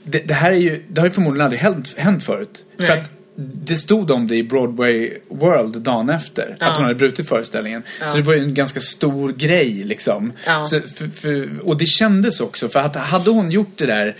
det, 0.04 0.18
det 0.28 0.34
här 0.34 0.50
är 0.50 0.56
ju, 0.56 0.82
det 0.88 1.00
har 1.00 1.08
ju 1.08 1.12
förmodligen 1.14 1.44
aldrig 1.44 1.60
hänt, 1.60 1.94
hänt 1.96 2.24
förut. 2.24 2.64
För 2.80 2.86
Nej. 2.88 3.00
att 3.00 3.08
det 3.36 3.76
stod 3.76 4.10
om 4.10 4.28
det 4.28 4.36
i 4.36 4.42
Broadway 4.42 5.10
World 5.28 5.80
dagen 5.82 6.10
efter. 6.10 6.56
Ja. 6.60 6.66
Att 6.66 6.76
hon 6.76 6.84
hade 6.84 6.94
brutit 6.94 7.28
föreställningen. 7.28 7.82
Ja. 8.00 8.06
Så 8.08 8.16
det 8.16 8.22
var 8.22 8.34
ju 8.34 8.40
en 8.42 8.54
ganska 8.54 8.80
stor 8.80 9.32
grej 9.32 9.70
liksom. 9.70 10.32
Ja. 10.46 10.64
Så, 10.64 10.80
för, 10.80 11.08
för, 11.08 11.48
och 11.68 11.76
det 11.76 11.86
kändes 11.86 12.40
också. 12.40 12.68
För 12.68 12.80
att 12.80 12.96
hade 12.96 13.30
hon 13.30 13.50
gjort 13.50 13.72
det 13.76 13.86
där 13.86 14.16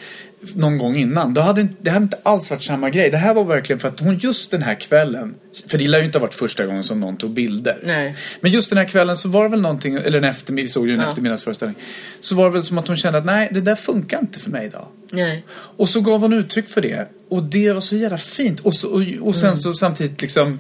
någon 0.54 0.78
gång 0.78 0.96
innan. 0.96 1.34
Då 1.34 1.40
hade 1.40 1.68
det 1.80 1.90
hade 1.90 2.02
inte 2.04 2.16
alls 2.22 2.50
varit 2.50 2.62
samma 2.62 2.90
grej. 2.90 3.10
Det 3.10 3.16
här 3.16 3.34
var 3.34 3.44
verkligen 3.44 3.80
för 3.80 3.88
att 3.88 4.00
hon 4.00 4.18
just 4.18 4.50
den 4.50 4.62
här 4.62 4.74
kvällen. 4.80 5.34
För 5.66 5.78
det 5.78 5.88
lär 5.88 5.98
ju 5.98 6.04
inte 6.04 6.18
ha 6.18 6.20
varit 6.20 6.34
första 6.34 6.66
gången 6.66 6.82
som 6.82 7.00
någon 7.00 7.16
tog 7.16 7.30
bilder. 7.30 7.80
Nej. 7.84 8.16
Men 8.40 8.52
just 8.52 8.70
den 8.70 8.78
här 8.78 8.84
kvällen 8.84 9.16
så 9.16 9.28
var 9.28 9.42
det 9.42 9.48
väl 9.48 9.60
någonting, 9.60 9.94
eller 9.94 10.18
en 10.18 10.24
eftermiddag, 10.24 10.68
såg 10.68 10.86
ju 10.88 10.94
en 10.94 11.00
Ja. 11.00 11.06
eftermiddagsföreställning. 11.08 11.76
Så 12.20 12.34
var 12.34 12.44
det 12.44 12.50
väl 12.50 12.62
som 12.62 12.78
att 12.78 12.88
hon 12.88 12.96
kände 12.96 13.18
att 13.18 13.24
nej, 13.24 13.48
det 13.52 13.60
där 13.60 13.74
funkar 13.74 14.20
inte 14.20 14.38
för 14.38 14.50
mig 14.50 14.66
idag. 14.66 14.86
Nej. 15.12 15.44
Och 15.50 15.88
så 15.88 16.00
gav 16.00 16.20
hon 16.20 16.32
uttryck 16.32 16.68
för 16.68 16.80
det. 16.80 17.08
Och 17.28 17.42
det 17.42 17.72
var 17.72 17.80
så 17.80 17.96
jävla 17.96 18.18
fint. 18.18 18.60
Och, 18.60 18.74
så, 18.74 18.88
och, 18.88 19.02
och 19.20 19.34
sen 19.34 19.48
Mm. 19.48 19.56
så 19.60 19.74
samtidigt 19.74 20.22
liksom... 20.22 20.58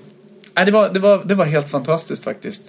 Nej, 0.56 0.64
det, 0.66 0.72
var, 0.72 0.90
det, 0.92 0.98
var, 1.00 1.24
det 1.24 1.34
var 1.34 1.44
helt 1.44 1.70
fantastiskt 1.70 2.24
faktiskt. 2.24 2.62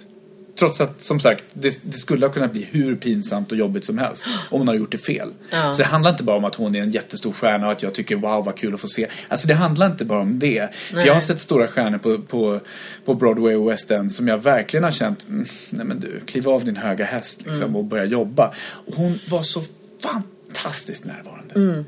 Trots 0.58 0.80
att, 0.80 1.00
som 1.00 1.20
sagt, 1.20 1.44
det, 1.52 1.78
det 1.82 1.98
skulle 1.98 2.26
ha 2.26 2.32
kunnat 2.32 2.52
bli 2.52 2.64
hur 2.64 2.96
pinsamt 2.96 3.52
och 3.52 3.58
jobbigt 3.58 3.84
som 3.84 3.98
helst 3.98 4.26
om 4.50 4.58
hon 4.58 4.68
har 4.68 4.74
gjort 4.74 4.92
det 4.92 4.98
fel. 4.98 5.32
Ja. 5.50 5.72
Så 5.72 5.78
det 5.78 5.84
handlar 5.88 6.10
inte 6.10 6.22
bara 6.22 6.36
om 6.36 6.44
att 6.44 6.54
hon 6.54 6.74
är 6.74 6.80
en 6.82 6.90
jättestor 6.90 7.32
stjärna 7.32 7.66
och 7.66 7.72
att 7.72 7.82
jag 7.82 7.94
tycker 7.94 8.16
wow 8.16 8.44
vad 8.44 8.56
kul 8.56 8.74
att 8.74 8.80
få 8.80 8.88
se. 8.88 9.06
Alltså 9.28 9.48
det 9.48 9.54
handlar 9.54 9.86
inte 9.86 10.04
bara 10.04 10.20
om 10.20 10.38
det. 10.38 10.68
Jag 11.04 11.14
har 11.14 11.20
sett 11.20 11.40
stora 11.40 11.66
stjärnor 11.66 11.98
på, 11.98 12.18
på, 12.18 12.60
på 13.04 13.14
Broadway 13.14 13.54
och 13.54 13.70
West 13.70 13.90
End 13.90 14.12
som 14.12 14.28
jag 14.28 14.38
verkligen 14.38 14.84
har 14.84 14.90
känt, 14.90 15.28
mm, 15.28 15.46
nej 15.70 15.86
men 15.86 16.00
du, 16.00 16.20
kliv 16.26 16.48
av 16.48 16.64
din 16.64 16.76
höga 16.76 17.04
häst 17.04 17.40
liksom 17.46 17.62
Mm. 17.64 17.76
och 17.76 17.84
börja 17.84 18.04
jobba. 18.04 18.54
Och 18.86 18.94
hon 18.94 19.18
var 19.30 19.42
så 19.42 19.62
fantastiskt 20.02 21.04
närvarande. 21.04 21.54
Mm. 21.54 21.84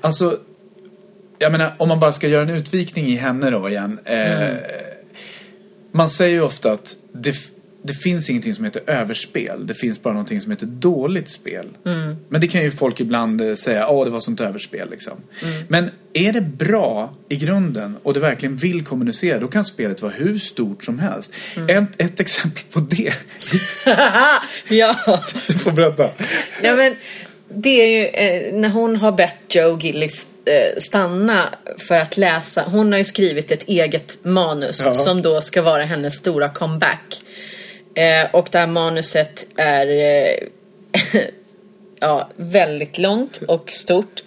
Alltså, 0.00 0.38
jag 1.38 1.52
menar 1.52 1.74
om 1.78 1.88
man 1.88 2.00
bara 2.00 2.12
ska 2.12 2.28
göra 2.28 2.42
en 2.42 2.50
utvikning 2.56 3.06
i 3.06 3.16
henne 3.16 3.50
då 3.50 3.68
igen. 3.68 3.98
Eh, 4.04 4.40
Mm. 4.40 4.56
Man 5.92 6.08
säger 6.08 6.32
ju 6.34 6.42
ofta 6.42 6.72
att 6.72 6.96
det, 7.12 7.34
det 7.82 7.94
finns 7.94 8.30
ingenting 8.30 8.54
som 8.54 8.64
heter 8.64 8.82
överspel. 8.86 9.66
Det 9.66 9.74
finns 9.74 10.02
bara 10.02 10.14
någonting 10.14 10.40
som 10.40 10.50
heter 10.50 10.66
dåligt 10.66 11.28
spel. 11.28 11.66
Mm. 11.86 12.16
Men 12.28 12.40
det 12.40 12.48
kan 12.48 12.62
ju 12.62 12.70
folk 12.70 13.00
ibland 13.00 13.40
eh, 13.40 13.54
säga, 13.54 13.88
åh 13.88 14.04
det 14.04 14.10
var 14.10 14.20
sånt 14.20 14.40
överspel 14.40 14.90
liksom. 14.90 15.12
Mm. 15.42 15.64
Men 15.68 15.90
är 16.12 16.32
det 16.32 16.40
bra 16.40 17.14
i 17.28 17.36
grunden 17.36 17.96
och 18.02 18.14
det 18.14 18.20
verkligen 18.20 18.56
vill 18.56 18.84
kommunicera, 18.84 19.38
då 19.38 19.48
kan 19.48 19.64
spelet 19.64 20.02
vara 20.02 20.12
hur 20.12 20.38
stort 20.38 20.84
som 20.84 20.98
helst. 20.98 21.34
Mm. 21.56 21.84
Ett, 21.84 22.00
ett 22.00 22.20
exempel 22.20 22.62
på 22.72 22.80
det, 22.80 23.12
ja. 24.68 25.20
du 25.48 25.54
får 25.58 25.72
berätta. 25.72 26.10
Nej, 26.62 26.76
men 26.76 26.94
det 27.54 27.68
är 27.70 27.86
ju 27.86 28.06
eh, 28.06 28.54
när 28.54 28.68
hon 28.68 28.96
har 28.96 29.12
bett 29.12 29.54
Joe 29.54 29.78
Gillis 29.78 30.28
eh, 30.44 30.78
stanna 30.78 31.48
för 31.78 31.94
att 31.94 32.16
läsa. 32.16 32.62
Hon 32.66 32.92
har 32.92 32.98
ju 32.98 33.04
skrivit 33.04 33.50
ett 33.50 33.68
eget 33.68 34.24
manus 34.24 34.82
Ja. 34.84 34.94
som 34.94 35.22
då 35.22 35.40
ska 35.40 35.62
vara 35.62 35.84
hennes 35.84 36.14
stora 36.14 36.48
comeback. 36.48 37.22
Eh, 37.94 38.34
och 38.34 38.48
det 38.50 38.58
här 38.58 38.66
manuset 38.66 39.46
är 39.56 39.86
eh, 39.86 40.48
ja, 42.00 42.28
väldigt 42.36 42.98
långt 42.98 43.40
och 43.48 43.70
stort. 43.70 44.22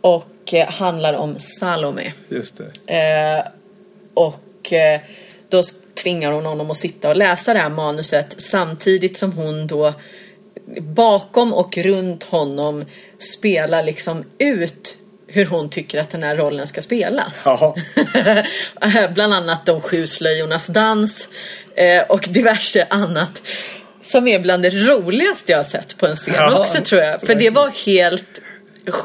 Och 0.00 0.54
eh, 0.54 0.68
handlar 0.68 1.14
om 1.14 1.38
Salome. 1.38 2.12
Just 2.28 2.60
det. 2.86 2.94
Eh, 2.94 3.44
och 4.14 4.72
eh, 4.72 5.00
då 5.48 5.62
tvingar 6.02 6.32
hon 6.32 6.46
honom 6.46 6.70
att 6.70 6.76
sitta 6.76 7.08
och 7.08 7.16
läsa 7.16 7.54
det 7.54 7.60
här 7.60 7.68
manuset 7.68 8.34
samtidigt 8.38 9.16
som 9.16 9.32
hon 9.32 9.66
då 9.66 9.94
bakom 10.80 11.54
och 11.54 11.78
runt 11.78 12.24
honom 12.24 12.84
spelar 13.18 13.82
liksom 13.82 14.24
ut 14.38 14.96
hur 15.32 15.44
hon 15.44 15.70
tycker 15.70 16.00
att 16.00 16.10
den 16.10 16.22
här 16.22 16.36
rollen 16.36 16.66
ska 16.66 16.82
spelas. 16.82 17.44
Bland 19.14 19.34
annat 19.34 19.66
de 19.66 19.80
sju 19.80 20.06
slöjornas 20.06 20.66
dans 20.66 21.28
eh, 21.76 22.02
och 22.02 22.26
diverse 22.30 22.86
annat. 22.90 23.42
Som 24.02 24.28
är 24.28 24.38
bland 24.38 24.62
det 24.62 24.70
roligaste 24.70 25.52
jag 25.52 25.58
har 25.58 25.64
sett 25.64 25.98
på 25.98 26.06
en 26.06 26.16
scen 26.16 26.34
Ja, 26.34 26.60
också 26.60 26.80
tror 26.80 27.02
jag. 27.02 27.20
För 27.20 27.34
det 27.34 27.50
var 27.50 27.68
helt 27.86 28.40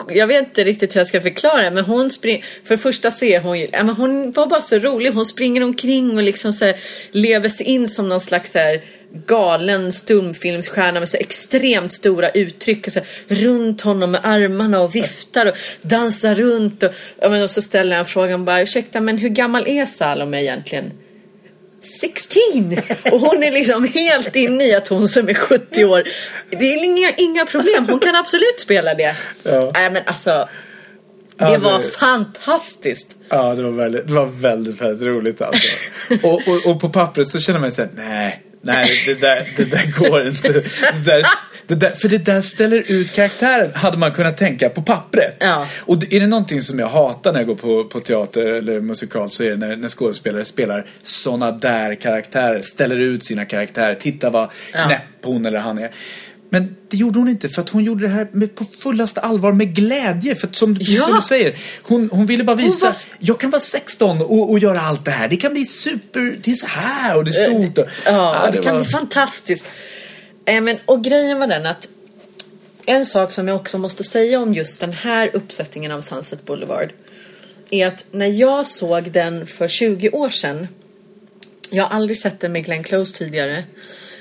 jag 0.10 0.28
vet 0.28 0.48
inte 0.48 0.64
riktigt 0.64 0.96
hur 0.96 1.00
jag 1.00 1.08
ska 1.08 1.22
förklara 1.22 1.72
men 1.72 1.86
hon 1.86 2.12
springer, 2.12 2.46
för 2.64 2.76
det 2.76 2.82
första 2.82 3.12
ser 3.12 3.40
hon 3.40 3.60
ju, 3.60 3.68
ja, 3.72 3.84
men 3.84 3.96
hon 3.96 4.32
var 4.32 4.48
bara 4.48 4.62
så 4.62 4.80
rolig, 4.80 5.12
hon 5.12 5.26
springer 5.26 5.64
omkring 5.64 6.18
och 6.18 6.24
liksom 6.24 6.54
så 6.54 6.66
här, 6.66 6.76
lever 7.12 7.50
sig 7.50 7.66
in 7.66 7.88
som 7.88 8.10
någon 8.10 8.20
slags 8.20 8.52
så 8.52 8.60
här, 8.60 8.82
galen 9.26 9.92
stumfilmsstjärna 9.92 11.00
med 11.00 11.10
så 11.10 11.18
extremt 11.18 11.92
stora 11.92 12.30
uttryck 12.30 12.88
och 12.88 12.94
så 12.94 13.00
runt 13.28 13.82
honom 13.82 14.12
med 14.12 14.22
armarna 14.24 14.82
och 14.82 14.96
viftar 14.96 15.46
och 15.46 15.56
dansar 15.82 16.36
runt 16.36 16.84
och, 16.84 16.92
ja, 17.22 17.30
men, 17.30 17.44
och 17.44 17.50
så 17.50 17.62
ställer 17.62 17.96
han 17.96 18.06
frågan 18.06 18.46
bara, 18.46 18.62
ursäkta 18.62 19.02
men 19.02 19.18
hur 19.18 19.30
gammal 19.30 19.68
är 19.68 19.86
Salome 19.86 20.42
egentligen? 20.42 20.92
16! 21.82 22.78
Och 23.12 23.20
hon 23.20 23.44
är 23.44 23.52
liksom 23.52 23.88
helt 23.88 24.36
inne 24.36 24.64
i 24.64 24.76
att 24.76 24.88
hon 24.88 25.08
som 25.08 25.30
är 25.30 25.34
70 25.34 25.86
år, 25.86 26.04
det 26.50 26.74
är 26.74 26.84
inga, 26.84 27.12
inga 27.18 27.46
problem, 27.46 27.86
hon 27.90 28.00
kan 28.00 28.16
absolut 28.16 28.60
spela 28.60 28.94
det. 28.94 29.16
Ja. 29.44 29.72
Nej 29.74 29.92
men 29.92 30.04
alltså, 30.06 30.48
det 31.38 31.52
Ja, 31.52 31.58
var 31.58 31.80
fantastiskt. 31.80 33.16
Ja, 33.30 33.56
det 33.56 33.64
var 33.64 33.72
väldigt, 33.72 34.08
det 34.08 34.14
var 34.14 34.26
väldigt, 34.26 34.82
väldigt 34.82 35.08
roligt 35.08 35.42
alltså. 35.42 35.68
och, 36.28 36.34
och, 36.34 36.72
och 36.72 36.82
på 36.82 36.90
pappret 36.90 37.30
så 37.30 37.40
känner 37.40 37.60
man 37.60 37.72
sig 37.72 37.90
nej, 37.96 38.44
nej, 38.74 38.90
det 39.08 39.22
där, 39.22 39.48
det 39.58 39.64
där 39.64 40.00
går 40.00 40.28
inte. 40.28 40.52
Det 40.52 40.62
där, 41.06 41.24
det 41.68 41.76
där, 41.76 41.90
för 41.90 42.10
det 42.10 42.18
där 42.18 42.42
ställer 42.42 42.92
ut 42.92 43.14
karaktären, 43.14 43.72
hade 43.76 43.98
man 43.98 44.12
kunnat 44.12 44.38
tänka 44.38 44.70
på 44.70 44.82
pappret. 44.82 45.38
Ja. 45.40 45.68
Och 45.80 46.14
är 46.14 46.20
det 46.20 46.28
någonting 46.28 46.62
som 46.62 46.80
jag 46.80 46.90
hatar 46.90 47.34
när 47.34 47.40
jag 47.40 47.48
går 47.48 47.56
på, 47.56 47.84
på 47.84 48.00
teater 48.00 48.54
eller 48.54 48.80
musikal 48.80 49.30
så 49.30 49.44
är 49.44 49.50
det 49.50 49.58
när, 49.58 49.76
när 49.76 49.88
skådespelare 49.88 50.46
spelar 50.46 50.86
såna 51.04 51.52
där 51.52 51.96
karaktärer, 51.96 52.60
ställer 52.60 52.96
ut 52.96 53.26
sina 53.26 53.46
karaktärer, 53.46 53.94
titta 53.94 54.30
vad 54.30 54.50
knäpp 54.72 55.02
hon 55.24 55.46
eller 55.46 55.60
han 55.60 55.78
är. 55.78 55.92
Men 56.50 56.76
det 56.90 56.98
gjorde 56.98 57.20
hon 57.20 57.30
inte 57.30 57.50
för 57.50 57.62
att 57.62 57.70
hon 57.70 57.84
gjorde 57.84 58.02
det 58.08 58.14
här 58.14 58.28
med, 58.32 58.56
på 58.56 58.66
fullaste 58.66 59.22
allvar 59.22 59.52
med 59.54 59.76
glädje. 59.76 60.36
För 60.36 60.48
att 60.48 60.56
som, 60.56 60.78
Ja. 60.80 61.02
som 61.04 61.16
du 61.16 61.22
säger, 61.22 61.56
hon, 61.84 62.10
hon 62.12 62.26
ville 62.26 62.44
bara 62.44 62.56
visa 62.56 62.86
var- 62.86 62.96
jag 63.20 63.40
kan 63.40 63.50
vara 63.50 63.60
16 63.60 64.22
och, 64.22 64.52
och 64.52 64.60
göra 64.60 64.82
allt 64.82 65.06
det 65.06 65.12
här. 65.12 65.28
Det 65.28 65.38
kan 65.38 65.54
bli 65.54 65.66
super, 65.66 66.38
det 66.44 66.52
är 66.52 66.56
så 66.56 66.68
här 66.68 67.18
och 67.18 67.24
det 67.24 67.32
är 67.32 67.46
stort. 67.46 67.78
Och, 67.78 67.86
Ja, 68.06 68.50
det, 68.52 68.58
kan 68.64 68.74
var- 68.74 68.82
bli 68.82 68.90
fantastiskt. 68.90 69.66
Eh, 70.46 70.62
men, 70.62 70.78
och 70.86 71.04
grejen 71.04 71.40
var 71.40 71.48
den 71.48 71.66
att 71.66 71.88
en 72.86 73.06
sak 73.06 73.32
som 73.32 73.48
jag 73.48 73.58
också 73.58 73.78
måste 73.78 74.04
säga 74.04 74.40
om 74.40 74.54
just 74.54 74.80
den 74.80 74.94
här 74.94 75.30
uppsättningen 75.34 75.92
av 75.92 76.02
Sunset 76.02 76.46
Boulevard 76.46 76.90
är 77.70 77.88
att 77.88 78.06
när 78.12 78.28
jag 78.28 78.68
såg 78.68 79.12
den 79.12 79.48
för 79.48 79.68
20 79.68 80.10
år 80.10 80.30
sedan 80.30 80.68
jag 81.70 81.84
har 81.84 81.96
aldrig 81.96 82.18
sett 82.18 82.40
den 82.40 82.52
med 82.52 82.66
Glenn 82.66 82.84
Close 82.84 83.16
tidigare 83.18 83.64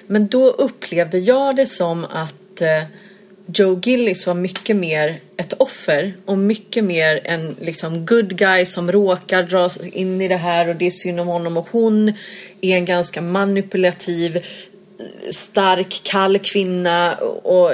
men 0.06 0.26
då 0.26 0.50
upplevde 0.50 1.18
jag 1.18 1.56
det 1.56 1.66
som 1.66 2.04
att 2.04 2.60
eh, 2.60 2.82
Joe 3.54 3.80
Gillis 3.82 4.26
var 4.26 4.34
mycket 4.34 4.76
mer 4.76 5.20
ett 5.36 5.52
offer 5.52 6.14
och 6.24 6.38
mycket 6.38 6.84
mer 6.84 7.20
en 7.24 7.56
liksom 7.60 8.06
good 8.06 8.36
guy 8.36 8.66
som 8.66 8.92
råkar 8.92 9.42
dras 9.42 9.78
in 9.92 10.20
i 10.20 10.28
det 10.28 10.36
här 10.36 10.68
och 10.68 10.76
det 10.76 10.86
är 10.86 10.90
synd 10.90 11.20
om 11.20 11.26
honom 11.26 11.56
och 11.56 11.68
hon 11.70 12.08
är 12.60 12.76
en 12.76 12.84
ganska 12.84 13.20
manipulativ 13.20 14.44
stark, 15.30 16.00
kall 16.02 16.38
kvinna 16.38 17.14
och, 17.14 17.72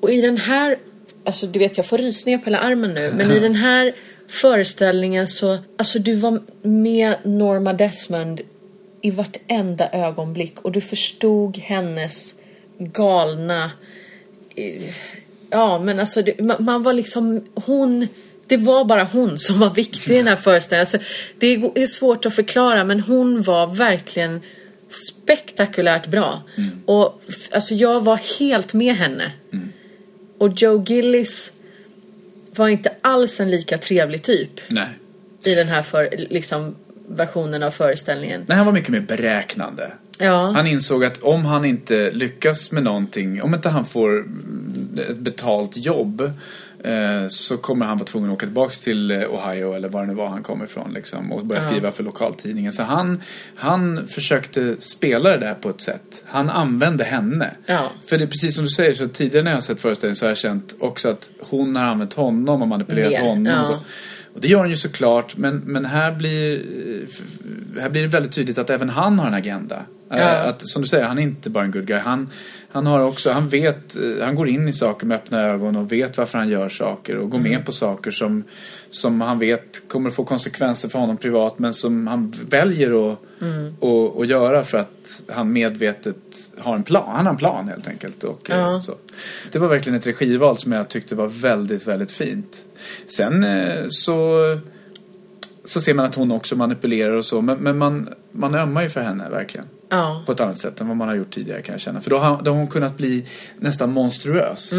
och 0.00 0.10
i 0.10 0.20
den 0.20 0.36
här, 0.36 0.78
alltså 1.24 1.46
du 1.46 1.58
vet 1.58 1.76
jag 1.76 1.86
får 1.86 1.98
rysningar 1.98 2.38
på 2.38 2.44
hela 2.44 2.58
armen 2.58 2.94
nu, 2.94 3.12
men 3.16 3.32
i 3.32 3.40
den 3.40 3.54
här 3.54 3.94
föreställningen 4.28 5.28
så, 5.28 5.58
alltså 5.76 5.98
du 5.98 6.14
var 6.14 6.40
med 6.62 7.14
Norma 7.22 7.72
Desmond 7.72 8.40
i 9.04 9.10
vartenda 9.10 9.88
ögonblick 9.92 10.60
och 10.60 10.72
du 10.72 10.80
förstod 10.80 11.58
hennes 11.58 12.34
galna, 12.78 13.70
eh, 14.56 14.94
ja 15.50 15.78
men 15.78 16.00
alltså 16.00 16.22
det, 16.22 16.40
man, 16.60 16.82
var 16.82 16.92
liksom, 16.92 17.44
hon 17.54 18.08
det 18.46 18.56
var 18.56 18.84
bara 18.84 19.04
hon 19.04 19.38
som 19.38 19.58
var 19.58 19.70
viktig 19.70 20.12
i 20.12 20.16
den 20.16 20.28
här 20.28 20.36
föreställningen. 20.36 20.80
Alltså, 20.80 20.98
det 21.38 21.46
är 21.82 21.86
svårt 21.86 22.26
att 22.26 22.34
förklara 22.34 22.84
men 22.84 23.00
hon 23.00 23.42
var 23.42 23.66
verkligen 23.66 24.40
spektakulärt 24.88 26.06
bra. 26.06 26.42
Och 26.86 27.20
f- 27.28 27.48
alltså 27.52 27.74
jag 27.74 28.00
var 28.04 28.38
helt 28.38 28.74
med 28.74 28.94
henne. 28.96 29.32
Och 30.38 30.52
Joe 30.56 30.84
Gillis 30.86 31.52
var 32.56 32.68
inte 32.68 32.92
alls 33.00 33.40
en 33.40 33.50
lika 33.50 33.78
trevlig 33.78 34.22
typ 34.22 34.50
Nej. 34.68 34.88
i 35.44 35.54
den 35.54 35.68
här 35.68 35.82
för, 35.82 36.08
liksom, 36.30 36.76
versionen 37.08 37.62
av 37.62 37.70
föreställningen. 37.70 38.44
Nej, 38.48 38.56
han 38.56 38.66
var 38.66 38.72
mycket 38.72 38.90
mer 38.90 39.00
beräknande. 39.00 39.92
Ja. 40.18 40.50
Han 40.54 40.66
insåg 40.66 41.04
att 41.04 41.22
om 41.22 41.44
han 41.44 41.64
inte 41.64 42.10
lyckas 42.10 42.72
med 42.72 42.82
någonting, 42.82 43.42
om 43.42 43.54
inte 43.54 43.68
han 43.68 43.84
får 43.84 44.10
mm, 44.18 44.98
ett 45.10 45.18
betalt 45.18 45.76
jobb 45.76 46.20
eh, 46.84 47.28
så 47.28 47.56
kommer 47.56 47.86
han 47.86 47.96
vara 47.98 48.06
tvungen 48.06 48.30
att 48.30 48.34
åka 48.36 48.46
tillbaka 48.46 48.74
till 48.74 49.10
eh, 49.10 49.16
Ohio 49.18 49.74
eller 49.74 49.88
var 49.88 50.00
det 50.00 50.06
nu 50.06 50.14
var 50.14 50.28
han 50.28 50.42
kommer 50.42 50.64
ifrån 50.64 50.92
liksom, 50.92 51.32
och 51.32 51.46
börja 51.46 51.62
Ja. 51.62 51.68
skriva 51.68 51.90
för 51.90 52.02
lokaltidningen. 52.02 52.72
Så 52.72 52.82
han, 52.82 53.22
han 53.54 54.06
försökte 54.08 54.76
spela 54.78 55.30
det 55.30 55.38
där 55.38 55.54
på 55.54 55.70
ett 55.70 55.80
sätt. 55.80 56.24
Han 56.26 56.50
använde 56.50 57.04
henne. 57.04 57.54
Ja. 57.66 57.90
För 58.06 58.18
det 58.18 58.24
är 58.24 58.28
precis 58.28 58.54
som 58.54 58.64
du 58.64 58.70
säger, 58.70 58.94
så 58.94 59.08
tidigare 59.08 59.44
när 59.44 59.50
jag 59.50 59.56
har 59.56 59.60
sett 59.62 59.80
föreställningen 59.80 60.16
så 60.16 60.24
har 60.24 60.30
jag 60.30 60.38
känt 60.38 60.74
också 60.78 61.08
att 61.08 61.30
hon 61.40 61.76
har 61.76 61.84
använt 61.84 62.14
honom 62.14 62.62
och 62.62 62.68
manipulerat 62.68 63.12
Mer, 63.12 63.20
honom. 63.20 63.46
ja. 63.46 63.60
Och 63.60 63.66
så. 63.66 63.78
Och 64.34 64.40
det 64.40 64.48
gör 64.48 64.58
han 64.58 64.70
ju 64.70 64.76
såklart, 64.76 65.36
men, 65.36 65.56
men 65.56 65.84
här, 65.84 66.12
blir, 66.12 66.56
eh, 66.56 67.80
här 67.80 67.90
blir 67.90 68.02
det 68.02 68.08
väldigt 68.08 68.32
tydligt 68.32 68.58
att 68.58 68.70
även 68.70 68.88
han 68.88 69.18
har 69.18 69.26
en 69.26 69.34
agenda. 69.34 69.82
Eh, 70.10 70.46
Att, 70.46 70.68
som 70.68 70.82
du 70.82 70.88
säger, 70.88 71.04
han 71.04 71.18
är 71.18 71.22
inte 71.22 71.50
bara 71.50 71.64
en 71.64 71.70
good 71.70 71.86
guy. 71.86 71.98
Han, 71.98 72.30
han 72.72 72.86
har 72.86 73.00
också, 73.00 73.30
han 73.30 73.48
vet, 73.48 73.96
eh, 73.96 74.02
han 74.24 74.34
går 74.34 74.48
in 74.48 74.68
i 74.68 74.72
saker 74.72 75.06
med 75.06 75.16
öppna 75.16 75.42
ögon 75.42 75.76
och 75.76 75.92
vet 75.92 76.18
varför 76.18 76.38
han 76.38 76.48
gör 76.48 76.68
saker 76.68 77.16
och 77.16 77.30
går 77.30 77.38
Mm. 77.38 77.50
med 77.52 77.66
på 77.66 77.72
saker 77.72 78.10
som, 78.10 78.44
som 78.90 79.20
han 79.20 79.38
vet 79.38 79.88
kommer 79.88 80.10
få 80.10 80.24
konsekvenser 80.24 80.88
för 80.88 80.98
honom 80.98 81.16
privat 81.16 81.58
men 81.58 81.72
som 81.74 82.06
han 82.06 82.32
väljer 82.48 83.12
att, 83.12 83.18
Mm. 83.42 83.74
att, 83.80 84.20
att 84.20 84.26
göra 84.28 84.62
för 84.62 84.78
att 84.78 85.22
han 85.28 85.52
medvetet 85.52 86.16
har 86.58 86.74
en 86.74 86.82
plan. 86.82 87.16
Han 87.16 87.26
har 87.26 87.32
en 87.32 87.38
plan 87.38 87.68
helt 87.68 87.88
enkelt. 87.88 88.24
Och, 88.24 88.46
Ja. 88.50 88.82
så. 88.82 88.94
Det 89.52 89.58
var 89.58 89.68
verkligen 89.68 89.98
ett 89.98 90.06
regival 90.06 90.58
som 90.58 90.72
jag 90.72 90.88
tyckte 90.88 91.14
var 91.14 91.26
väldigt, 91.28 91.86
väldigt 91.88 92.10
fint. 92.12 92.56
Sen 93.16 93.44
eh, 93.44 93.84
så 93.88 94.38
så 95.64 95.80
ser 95.80 95.94
man 95.94 96.04
att 96.04 96.14
hon 96.14 96.30
också 96.32 96.56
manipulerar 96.56 97.12
och 97.12 97.24
så. 97.24 97.40
Men, 97.40 97.58
men 97.58 97.78
man, 97.78 98.08
man 98.32 98.54
ömmar 98.54 98.82
ju 98.82 98.90
för 98.90 99.00
henne 99.00 99.28
verkligen. 99.30 99.66
Ja. 99.94 100.22
På 100.26 100.32
ett 100.32 100.40
annat 100.40 100.58
sätt 100.58 100.80
än 100.80 100.88
vad 100.88 100.96
man 100.96 101.08
har 101.08 101.14
gjort 101.14 101.30
tidigare 101.30 101.62
kan 101.62 101.72
jag 101.72 101.80
känna. 101.80 102.00
För 102.00 102.10
då 102.10 102.18
har, 102.18 102.42
då 102.42 102.50
har 102.50 102.58
hon 102.58 102.68
kunnat 102.68 102.96
bli 102.96 103.24
nästan 103.58 103.92
monstruös. 103.92 104.72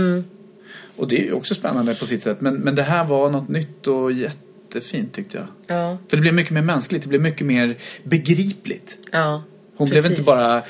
Och 0.95 1.07
det 1.07 1.16
är 1.16 1.24
ju 1.24 1.34
också 1.34 1.55
spännande 1.55 1.95
på 1.95 2.05
sitt 2.05 2.24
sätt. 2.24 2.41
Men, 2.41 2.55
men 2.55 2.76
det 2.76 2.84
här 2.84 3.05
var 3.05 3.30
något 3.30 3.49
nytt 3.49 3.88
och 3.88 4.11
jättefint 4.11 5.13
tyckte 5.13 5.38
jag. 5.38 5.78
Ja. 5.78 5.97
För 6.07 6.18
det 6.18 6.22
blev 6.22 6.34
mycket 6.34 6.51
mer 6.51 6.61
mänskligt, 6.61 7.03
det 7.03 7.09
blev 7.09 7.22
mycket 7.22 7.47
mer 7.47 7.76
begripligt. 8.03 8.97
Ja. 9.11 9.43
Hon 9.78 9.89
precis. 9.89 10.03
blev 10.05 10.11
inte 10.11 10.24
bara... 10.24 10.57
Eh, 10.57 10.63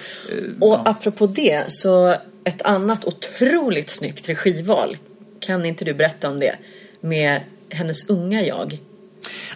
Och 0.60 0.74
ja. 0.74 0.84
apropå 0.86 1.28
det, 1.28 1.64
så 1.68 2.16
ett 2.44 2.62
annat 2.62 3.06
otroligt 3.06 3.90
snyggt 3.90 4.30
regival. 4.30 4.98
Kan 5.40 5.66
inte 5.66 5.86
du 5.86 5.94
berätta 5.94 6.30
om 6.30 6.40
det? 6.40 6.56
Med 7.02 7.42
hennes 7.70 8.10
unga 8.10 8.42
jag. 8.42 8.80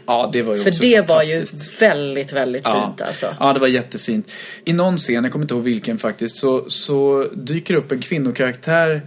Ja, 0.05 0.29
det 0.33 0.41
var 0.41 0.55
ju 0.55 0.61
För 0.61 0.69
också 0.69 0.81
det 0.81 1.07
var 1.09 1.23
ju 1.23 1.45
väldigt, 1.79 2.33
väldigt 2.33 2.61
Ja. 2.65 2.85
fint 2.85 3.01
alltså. 3.07 3.35
ja, 3.39 3.53
det 3.53 3.59
var 3.59 3.67
jättefint. 3.67 4.31
I 4.65 4.73
någon 4.73 4.97
scen, 4.97 5.23
jag 5.23 5.31
kommer 5.33 5.43
inte 5.45 5.53
ihåg 5.53 5.63
vilken 5.63 5.97
faktiskt, 5.97 6.37
så, 6.37 6.65
så 6.69 7.27
dyker 7.33 7.73
upp 7.73 7.91
en 7.91 8.01
kvinnokaraktär 8.01 9.01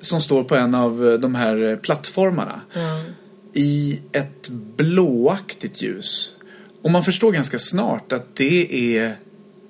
som 0.00 0.20
står 0.20 0.44
på 0.44 0.56
en 0.56 0.74
av 0.74 1.08
eh, 1.08 1.12
de 1.18 1.34
här 1.34 1.70
eh, 1.70 1.76
plattformarna. 1.76 2.60
I 3.54 4.00
ett 4.12 4.48
blåaktigt 4.94 5.82
ljus. 5.82 6.34
Och 6.82 6.90
man 6.90 7.04
förstår 7.04 7.32
ganska 7.32 7.58
snart 7.58 8.12
att 8.12 8.36
det 8.36 8.96
är 8.96 9.16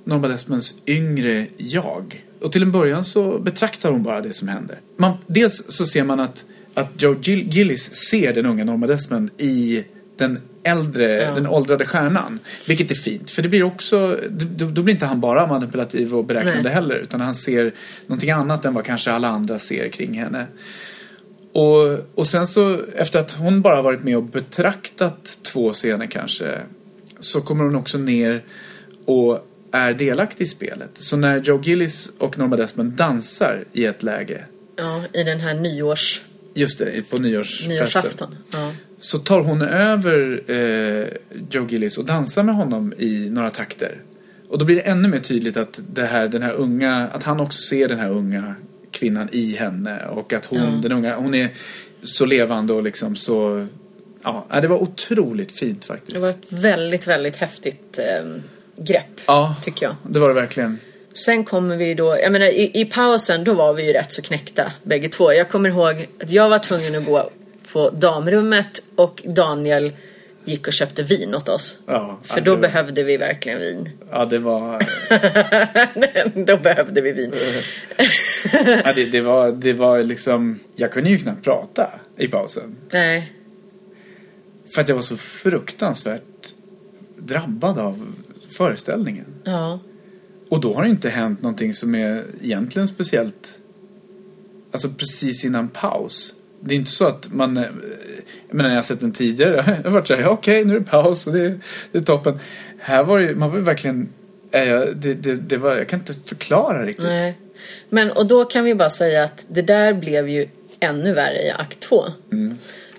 Norma 0.04 0.28
Desmonds 0.28 0.74
yngre 0.86 1.46
jag. 1.56 2.24
Och 2.42 2.52
till 2.52 2.62
en 2.62 2.72
början 2.72 3.04
så 3.04 3.38
betraktar 3.38 3.90
hon 3.90 4.02
bara 4.02 4.20
det 4.20 4.32
som 4.32 4.48
händer. 4.48 4.80
Man, 4.96 5.16
dels 5.26 5.62
så 5.68 5.86
ser 5.86 6.04
man 6.04 6.20
att, 6.20 6.44
att 6.74 7.02
Joe 7.02 7.14
Gill- 7.14 7.50
Gillis 7.50 7.94
ser 8.10 8.32
den 8.32 8.46
unga 8.46 8.64
Norma 8.64 8.86
Desmond 8.86 9.30
i 9.38 9.84
den 10.16 10.40
äldre, 10.62 11.22
Ja. 11.22 11.34
den 11.34 11.46
åldrade 11.46 11.84
stjärnan. 11.86 12.38
Vilket 12.68 12.90
är 12.90 12.94
fint, 12.94 13.30
för 13.30 13.42
det 13.42 13.48
blir 13.48 13.62
också, 13.62 14.18
då, 14.30 14.66
då 14.66 14.82
blir 14.82 14.94
inte 14.94 15.06
han 15.06 15.20
bara 15.20 15.46
manipulativ 15.46 16.14
och 16.14 16.24
beräknande 16.24 16.62
Nej. 16.62 16.72
heller. 16.72 16.94
Utan 16.94 17.20
han 17.20 17.34
ser 17.34 17.74
någonting 18.06 18.30
annat 18.30 18.64
än 18.64 18.74
vad 18.74 18.84
kanske 18.84 19.10
alla 19.12 19.28
andra 19.28 19.58
ser 19.58 19.88
kring 19.88 20.18
henne. 20.18 20.46
Och, 21.52 21.98
och 22.14 22.26
sen 22.26 22.46
så, 22.46 22.80
efter 22.96 23.18
att 23.18 23.32
hon 23.32 23.62
bara 23.62 23.82
varit 23.82 24.02
med 24.04 24.16
och 24.16 24.22
betraktat 24.22 25.38
två 25.42 25.72
scener 25.72 26.06
kanske, 26.06 26.58
så 27.20 27.40
kommer 27.40 27.64
hon 27.64 27.74
också 27.76 27.98
ner 27.98 28.44
och 29.04 29.46
är 29.72 29.92
delaktig 29.94 30.44
i 30.44 30.46
spelet. 30.46 30.90
Så 30.94 31.16
när 31.16 31.40
Joe 31.40 31.60
Gillis 31.62 32.12
och 32.18 32.38
Norma 32.38 32.56
Desmond 32.56 32.92
dansar 32.92 33.64
i 33.72 33.84
ett 33.84 34.02
läge, 34.02 34.44
Ja, 34.76 35.02
i 35.12 35.22
den 35.22 35.40
här 35.40 35.54
nyårs, 35.54 36.22
just 36.54 36.78
det, 36.78 37.10
på 37.10 37.16
nyårsfesten. 37.16 37.68
nyårsafton. 37.74 38.36
Ja. 38.52 38.72
Så 39.00 39.18
tar 39.18 39.40
hon 39.40 39.62
över 39.62 40.42
eh, 40.50 41.06
Joe 41.50 41.66
Gillis 41.68 41.98
och 41.98 42.04
dansar 42.04 42.42
med 42.42 42.54
honom 42.54 42.94
i 42.98 43.30
några 43.30 43.50
takter. 43.50 44.00
Och 44.48 44.58
då 44.58 44.64
blir 44.64 44.76
det 44.76 44.82
ännu 44.82 45.08
mer 45.08 45.18
tydligt 45.18 45.56
att 45.56 45.80
det 45.92 46.04
här, 46.06 46.28
den 46.28 46.42
här 46.42 46.52
unga, 46.52 47.08
att 47.12 47.22
han 47.22 47.40
också 47.40 47.58
ser 47.60 47.88
den 47.88 47.98
här 47.98 48.10
unga 48.10 48.54
kvinnan 48.90 49.28
i 49.32 49.56
henne 49.56 50.06
och 50.06 50.32
att 50.32 50.46
hon, 50.46 50.58
Ja. 50.58 50.80
den 50.82 50.92
unga, 50.92 51.16
hon 51.16 51.34
är 51.34 51.50
så 52.02 52.24
levande 52.24 52.72
och 52.72 52.82
liksom 52.82 53.16
så, 53.16 53.66
ja, 54.22 54.46
det 54.62 54.68
var 54.68 54.82
otroligt 54.82 55.52
fint 55.52 55.84
faktiskt. 55.84 56.14
Det 56.14 56.20
var 56.20 56.28
ett 56.28 56.44
väldigt, 56.48 57.06
väldigt 57.06 57.36
häftigt 57.36 57.98
eh, 57.98 58.30
grepp, 58.84 59.20
Ja, 59.26 59.56
tycker 59.62 59.86
jag. 59.86 59.96
det 60.08 60.18
var 60.18 60.28
det 60.28 60.34
verkligen. 60.34 60.78
Sen 61.12 61.44
kommer 61.44 61.76
vi 61.76 61.94
då, 61.94 62.16
jag 62.22 62.32
menar 62.32 62.46
i, 62.46 62.70
i 62.80 62.84
pausen 62.84 63.44
då 63.44 63.54
var 63.54 63.74
vi 63.74 63.86
ju 63.86 63.92
rätt 63.92 64.12
så 64.12 64.22
knäckta 64.22 64.72
bägge 64.82 65.08
två. 65.08 65.32
Jag 65.32 65.48
kommer 65.48 65.68
ihåg 65.68 66.06
att 66.22 66.30
jag 66.30 66.48
var 66.48 66.58
tvungen 66.58 66.94
att 66.94 67.04
gå 67.06 67.30
på 67.72 67.90
damrummet 67.90 68.82
och 68.94 69.22
Daniel 69.26 69.92
gick 70.44 70.66
och 70.66 70.72
köpte 70.72 71.02
vin 71.02 71.34
åt 71.34 71.48
oss. 71.48 71.78
Ja, 71.86 72.18
För 72.22 72.40
då 72.40 72.54
det 72.54 72.60
behövde 72.60 73.02
vi 73.02 73.16
verkligen 73.16 73.60
vin. 73.60 73.88
Ja, 74.10 74.24
det 74.24 74.38
var, 74.38 74.82
då 76.46 76.56
behövde 76.56 77.00
vi 77.00 77.12
vin. 77.12 77.32
ja, 78.84 78.92
det, 78.94 79.04
det 79.04 79.20
var, 79.20 79.52
det 79.52 79.72
var 79.72 80.02
liksom, 80.02 80.58
jag 80.76 80.92
kunde 80.92 81.10
ju 81.10 81.18
knappt 81.18 81.44
prata 81.44 81.90
i 82.16 82.28
pausen. 82.28 82.76
Nej. 82.92 83.32
För 84.74 84.80
att 84.80 84.88
jag 84.88 84.94
var 84.94 85.02
så 85.02 85.16
fruktansvärt 85.16 86.54
drabbad 87.16 87.78
av 87.78 88.14
föreställningen. 88.50 89.26
Ja. 89.44 89.80
Och 90.48 90.60
då 90.60 90.74
har 90.74 90.82
det 90.82 90.88
inte 90.88 91.10
hänt 91.10 91.42
någonting 91.42 91.74
som 91.74 91.94
är 91.94 92.24
egentligen 92.42 92.88
speciellt 92.88 93.60
Alltså 94.72 94.88
precis 94.88 95.44
innan 95.44 95.68
paus. 95.68 96.34
Det 96.62 96.74
är 96.74 96.76
inte 96.76 96.90
så 96.90 97.06
att 97.06 97.32
man 97.32 97.56
eh, 97.56 97.62
Jag 98.48 98.54
menar 98.56 98.68
när 98.68 98.76
jag 98.76 98.84
sett 98.84 99.00
den 99.00 99.12
tidigare 99.12 99.54
Jag 99.84 99.90
har 99.90 99.90
varit 99.90 100.06
såhär, 100.06 100.22
ja, 100.22 100.28
okej 100.28 100.64
nu 100.64 100.76
är 100.76 100.80
det 100.80 100.86
paus 100.86 101.26
och 101.26 101.32
det, 101.32 101.58
det 101.92 101.98
är 101.98 102.02
toppen. 102.02 102.38
Här 102.78 103.02
var 103.04 103.20
det 103.20 103.34
man 103.34 103.50
var 103.50 103.58
ju 103.58 103.64
verkligen 103.64 104.08
eh, 104.52 104.64
jag- 104.68 104.96
det, 104.96 105.14
det, 105.14 105.34
det 105.36 105.56
var, 105.56 105.76
Jag 105.76 105.88
kan 105.88 105.98
inte 105.98 106.14
förklara 106.26 106.86
riktigt. 106.86 107.04
Nej. 107.04 107.34
Men 107.88 108.10
och 108.10 108.26
då 108.26 108.44
kan 108.44 108.64
vi 108.64 108.74
bara 108.74 108.90
säga 108.90 109.24
att 109.24 109.46
det 109.50 109.62
där 109.62 109.92
blev 109.92 110.28
ju 110.28 110.46
ännu 110.80 111.14
värre 111.14 111.42
i 111.42 111.50
akt 111.50 111.80
två. 111.80 112.04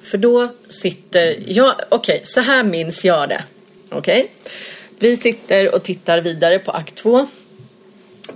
För 0.02 0.18
då 0.18 0.50
sitter, 0.68 1.36
ja 1.48 1.76
okej 1.90 2.20
så 2.24 2.40
här 2.42 2.64
minns 2.64 3.06
jag 3.06 3.30
det. 3.30 3.44
Okej? 3.90 4.32
Vi 5.00 5.16
sitter 5.16 5.76
och 5.76 5.84
tittar 5.84 6.22
vidare 6.22 6.60
på 6.60 6.72
akt 6.72 6.96
två. 6.96 7.28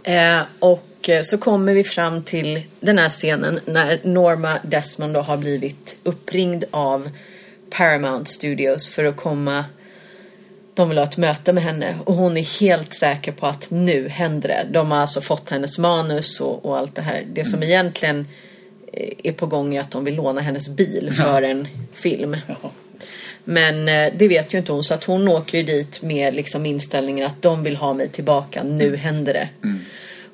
Eh, 0.03 0.39
och 0.59 0.87
eh, 1.09 1.21
så 1.21 1.37
kommer 1.37 1.73
vi 1.73 1.83
fram 1.83 2.23
till 2.23 2.61
den 2.79 2.97
här 2.97 3.09
scenen 3.09 3.59
när 3.65 3.99
Norma 4.03 4.59
Desmond 4.63 5.13
då 5.13 5.21
har 5.21 5.37
blivit 5.37 5.97
uppringd 6.03 6.63
av 6.71 7.09
Paramount 7.69 8.31
Studios 8.31 8.87
för 8.87 9.05
att 9.05 9.17
komma 9.17 9.65
de 10.75 10.89
vill 10.89 10.97
ha 10.97 11.05
ett 11.05 11.17
möte 11.17 11.53
med 11.53 11.63
henne 11.63 11.95
och 12.05 12.13
hon 12.13 12.37
är 12.37 12.59
helt 12.59 12.93
säker 12.93 13.31
på 13.31 13.47
att 13.47 13.71
nu 13.71 14.09
händer 14.09 14.49
det. 14.49 14.67
De 14.71 14.91
har 14.91 14.97
alltså 14.97 15.21
fått 15.21 15.49
hennes 15.49 15.77
manus 15.77 16.41
och, 16.41 16.65
och 16.65 16.77
allt 16.77 16.95
det 16.95 17.01
här. 17.01 17.23
Det 17.33 17.45
som 17.45 17.63
egentligen 17.63 18.27
eh, 18.93 19.09
är 19.23 19.31
på 19.31 19.45
gång 19.45 19.75
är 19.75 19.81
att 19.81 19.91
de 19.91 20.03
vill 20.03 20.15
låna 20.15 20.41
hennes 20.41 20.69
bil 20.69 21.11
för 21.13 21.41
en 21.41 21.67
film. 21.93 22.37
Men 23.43 23.89
eh, 23.89 24.13
det 24.17 24.27
vet 24.27 24.53
ju 24.53 24.57
inte 24.57 24.71
hon 24.71 24.83
så 24.83 24.93
att 24.93 25.03
hon 25.03 25.27
åker 25.27 25.57
ju 25.57 25.63
dit 25.63 26.01
med 26.01 26.35
liksom 26.35 26.65
inställningen 26.65 27.25
att 27.25 27.41
de 27.41 27.63
vill 27.63 27.75
ha 27.75 27.93
mig 27.93 28.07
tillbaka, 28.07 28.63
nu 28.63 28.95
händer 28.95 29.33
det. 29.33 29.49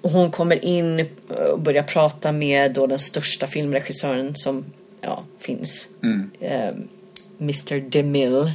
Och 0.01 0.11
hon 0.11 0.31
kommer 0.31 0.65
in 0.65 1.05
och 1.51 1.59
börjar 1.59 1.83
prata 1.83 2.31
med 2.31 2.73
då 2.73 2.87
den 2.87 2.99
största 2.99 3.47
filmregissören 3.47 4.35
som 4.35 4.65
ja, 5.01 5.23
finns. 5.39 5.89
Eh, 6.39 6.69
Mr 7.39 7.89
DeMille. 7.89 8.53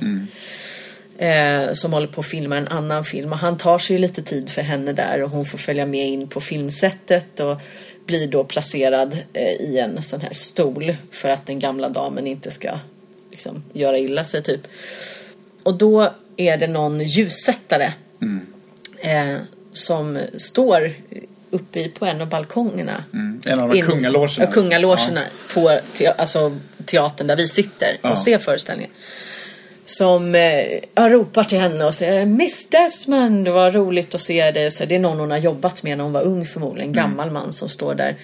Eh, 1.19 1.73
som 1.73 1.93
håller 1.93 2.07
på 2.07 2.21
att 2.21 2.27
filma 2.27 2.57
en 2.57 2.69
annan 2.69 3.05
film 3.05 3.33
och 3.33 3.39
han 3.39 3.59
tar 3.59 3.79
sig 3.79 3.99
lite 3.99 4.23
tid 4.23 4.51
för 4.51 4.63
henne 4.63 4.93
där 4.93 5.23
och 5.23 5.31
hon 5.31 5.45
får 5.45 5.59
följa 5.59 5.87
med 5.87 6.09
in 6.09 6.29
på 6.29 6.41
filmsättet 6.41 7.41
och 7.41 7.61
blir 8.07 8.27
då 8.27 8.45
placerad 8.45 9.19
eh, 9.33 9.53
i 9.53 9.79
en 9.79 10.03
sån 10.03 10.21
här 10.21 10.33
stol 10.33 10.97
för 11.11 11.29
att 11.29 11.47
den 11.47 11.59
gamla 11.59 11.89
damen 11.89 12.27
inte 12.27 12.51
ska 12.51 12.79
liksom, 13.31 13.65
göra 13.73 13.99
illa 13.99 14.25
sig 14.25 14.43
typ. 14.43 14.61
Och 15.63 15.79
då 15.79 16.13
är 16.37 16.57
det 16.57 16.67
någon 16.67 17.01
ljussättare 17.01 17.93
eh, 18.99 19.37
som 19.73 20.19
står 20.37 20.93
uppe 21.51 21.81
i- 21.81 21.89
på 21.89 22.07
en 22.07 22.21
av 22.21 22.29
balkongerna. 22.29 23.05
Mm. 23.13 23.41
En 23.47 23.61
av 23.61 23.69
de 23.69 23.77
In- 23.79 23.85
kungalogerna. 23.85 24.45
Ja, 24.47 24.51
kungalogerna 24.53 25.23
på 25.55 25.81
te, 25.95 26.07
alltså, 26.07 26.57
teatern 26.85 27.27
där 27.27 27.37
vi 27.37 27.49
sitter 27.49 27.99
Ja. 28.03 28.11
och 28.11 28.19
ser 28.19 28.39
föreställningen. 28.39 28.91
Som 29.85 30.35
eh, 30.35 30.41
ja, 30.95 31.09
ropar 31.09 31.45
till 31.45 31.59
henne 31.59 31.85
och 31.85 31.95
säger 31.95 32.27
Miss 32.27 32.67
Desmond, 32.67 33.45
det 33.45 33.51
var 33.51 33.71
roligt 33.71 34.15
att 34.15 34.21
se 34.21 34.51
dig. 34.51 34.67
Och 34.67 34.73
så, 34.73 34.85
det 34.85 34.95
är 34.95 34.99
någon 34.99 35.21
hon 35.21 35.31
har 35.31 35.39
jobbat 35.39 35.83
med 35.83 35.97
när 35.99 36.05
hon 36.05 36.13
var 36.13 36.23
ung 36.23 36.47
förmodligen. 36.47 36.89
En 36.89 36.93
gammal 36.95 37.31
man 37.31 37.53
som 37.53 37.69
står 37.69 37.95
där. 37.95 38.17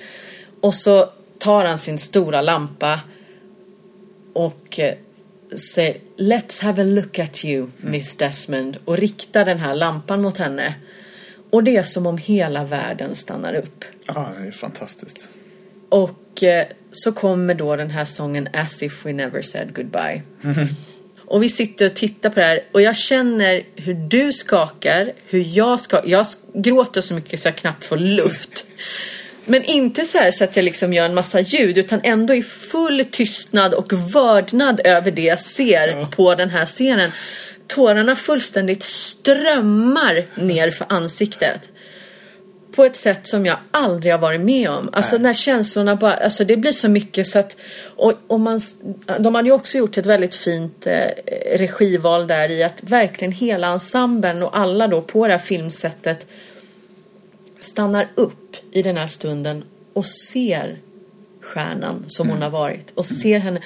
Och 0.60 0.74
så 0.74 1.08
tar 1.38 1.64
han 1.64 1.78
sin 1.78 1.98
stora 1.98 2.40
lampa 2.40 3.00
och 4.32 4.78
eh, 4.80 4.94
säger 5.74 5.96
Let's 6.16 6.62
have 6.62 6.82
a 6.82 6.84
look 6.84 7.18
at 7.18 7.44
you, 7.44 7.66
Miss 7.76 8.16
Desmond. 8.16 8.76
Och 8.84 8.96
riktar 8.98 9.44
den 9.44 9.58
här 9.58 9.74
lampan 9.74 10.22
mot 10.22 10.38
henne. 10.38 10.74
Och 11.53 11.64
det 11.64 11.76
är 11.76 11.82
som 11.82 12.07
om 12.07 12.18
hela 12.18 12.64
världen 12.64 13.14
stannar 13.14 13.55
upp. 13.55 13.84
Ja, 14.07 14.32
det 14.40 14.46
är 14.46 14.50
fantastiskt. 14.50 15.28
Och 15.88 16.42
eh, 16.42 16.66
så 16.92 17.12
kommer 17.12 17.55
då 17.55 17.76
den 17.76 17.90
här 17.90 18.05
sången 18.05 18.48
As 18.53 18.82
if 18.82 19.07
we 19.07 19.12
never 19.12 19.42
said 19.42 19.74
goodbye. 19.74 20.22
Och 21.26 21.42
vi 21.42 21.48
sitter 21.48 21.86
och 21.86 21.94
tittar 21.94 22.30
på 22.30 22.40
det 22.40 22.46
här 22.46 22.61
och 22.72 22.82
jag 22.82 22.96
känner 22.96 23.62
hur 23.76 23.94
du 23.94 24.32
skakar, 24.32 25.12
hur 25.26 25.57
jag 25.57 25.80
skakar. 25.80 26.09
Jag 26.09 26.26
gråter 26.55 27.00
så 27.00 27.14
mycket 27.14 27.40
så 27.40 27.48
jag 27.48 27.57
knappt 27.57 27.84
får 27.84 27.96
luft. 27.96 28.64
Men 29.44 29.64
inte 29.64 30.05
så 30.05 30.18
här 30.18 30.30
så 30.30 30.44
att 30.44 30.57
jag 30.57 30.64
liksom 30.64 30.92
gör 30.92 31.05
en 31.05 31.14
massa 31.14 31.40
ljud 31.40 31.78
utan 31.78 32.00
ändå 32.05 32.34
i 32.34 32.42
full 32.42 33.05
tystnad 33.11 33.74
och 33.74 33.92
vördnad 33.92 34.80
över 34.84 35.11
det 35.11 35.22
jag 35.22 35.40
ser 35.40 36.07
på 36.07 36.34
den 36.34 36.50
här 36.50 36.66
scenen. 36.66 37.11
Tårarna 37.74 38.16
fullständigt 38.16 38.82
strömmar 38.82 40.26
ner 40.34 40.70
för 40.70 40.86
ansiktet. 40.88 41.70
på 42.76 42.84
ett 42.84 42.96
sätt 42.96 43.26
som 43.26 43.46
jag 43.46 43.58
aldrig 43.70 44.12
har 44.12 44.18
varit 44.18 44.40
med 44.40 44.70
om. 44.70 44.90
Alltså 44.92 45.16
Nej. 45.16 45.22
när 45.22 45.32
känslorna 45.32 45.96
bara, 45.96 46.14
alltså 46.14 46.44
det 46.44 46.56
blir 46.56 46.72
så 46.72 46.88
mycket 46.88 47.26
så 47.26 47.38
att 47.38 47.56
och, 47.96 48.12
och 48.26 48.40
man, 48.40 48.60
de 49.18 49.34
hade 49.34 49.48
ju 49.48 49.54
också 49.54 49.78
gjort 49.78 49.98
ett 49.98 50.06
väldigt 50.06 50.34
fint 50.34 50.86
eh, 50.86 51.08
regival 51.56 52.26
där 52.26 52.50
i 52.50 52.62
att 52.62 52.82
verkligen 52.82 53.32
hela 53.32 53.66
ensemblen 53.66 54.42
och 54.42 54.58
alla 54.58 54.88
då 54.88 55.02
på 55.02 55.26
det 55.26 55.32
här 55.32 55.38
filmsättet 55.38 56.26
stannar 57.58 58.08
upp 58.14 58.56
i 58.70 58.82
den 58.82 58.96
här 58.96 59.06
stunden 59.06 59.64
och 59.92 60.06
ser 60.06 60.78
stjärnan 61.40 62.04
som 62.06 62.30
hon 62.30 62.42
har 62.42 62.50
varit 62.50 62.90
och 62.94 63.06
ser 63.06 63.38
henne. 63.38 63.60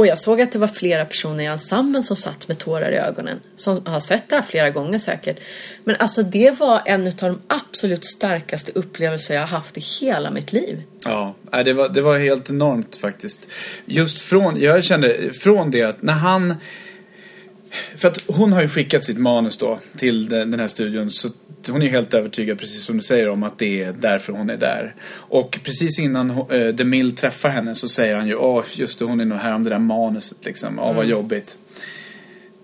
Och 0.00 0.06
jag 0.06 0.18
såg 0.18 0.40
att 0.40 0.52
det 0.52 0.58
var 0.58 0.68
flera 0.68 1.04
personer 1.04 1.44
i 1.44 1.46
ensemblen 1.46 2.02
som 2.02 2.16
satt 2.16 2.48
med 2.48 2.58
tårar 2.58 2.90
i 2.90 2.96
ögonen. 2.96 3.40
Som 3.56 3.86
har 3.86 4.00
sett 4.00 4.28
det 4.28 4.36
här 4.36 4.42
flera 4.42 4.70
gånger 4.70 4.98
säkert. 4.98 5.40
Men 5.84 5.96
alltså 5.96 6.22
det 6.22 6.60
var 6.60 6.82
en 6.84 7.06
av 7.06 7.12
de 7.18 7.38
absolut 7.46 8.04
starkaste 8.04 8.72
upplevelser 8.74 9.34
jag 9.34 9.40
har 9.40 9.48
haft 9.48 9.78
i 9.78 9.80
hela 10.00 10.30
mitt 10.30 10.52
liv. 10.52 10.82
Ja, 11.04 11.34
det 11.64 11.72
var, 11.72 11.88
det 11.88 12.00
var 12.00 12.18
helt 12.18 12.50
enormt 12.50 12.96
faktiskt. 12.96 13.50
Just 13.84 14.18
från, 14.18 14.60
jag 14.60 14.84
kände 14.84 15.32
från 15.32 15.70
det 15.70 15.82
att 15.82 16.02
när 16.02 16.12
han... 16.12 16.54
För 17.96 18.08
att 18.08 18.18
hon 18.26 18.52
har 18.52 18.62
ju 18.62 18.68
skickat 18.68 19.04
sitt 19.04 19.18
manus 19.18 19.56
då 19.56 19.78
till 19.96 20.28
den 20.28 20.60
här 20.60 20.66
studion 20.66 21.10
så 21.10 21.28
hon 21.68 21.82
är 21.82 21.88
helt 21.88 22.14
övertygad, 22.14 22.58
precis 22.58 22.84
som 22.84 22.96
du 22.96 23.02
säger, 23.02 23.28
om 23.28 23.42
att 23.42 23.58
det 23.58 23.82
är 23.82 23.92
därför 23.92 24.32
hon 24.32 24.50
är 24.50 24.56
där. 24.56 24.94
Och 25.12 25.58
precis 25.62 25.98
innan 25.98 26.30
uh, 26.30 26.74
DeMille 26.74 27.12
träffar 27.12 27.48
henne 27.48 27.74
så 27.74 27.88
säger 27.88 28.16
han 28.16 28.28
ju 28.28 28.34
åh, 28.34 28.64
just 28.72 28.98
det, 28.98 29.04
hon 29.04 29.20
är 29.20 29.24
nog 29.24 29.38
här 29.38 29.54
om 29.54 29.64
det 29.64 29.70
där 29.70 29.78
manuset 29.78 30.44
liksom. 30.44 30.78
Åh, 30.78 30.96
vad 30.96 31.06
jobbigt. 31.06 31.56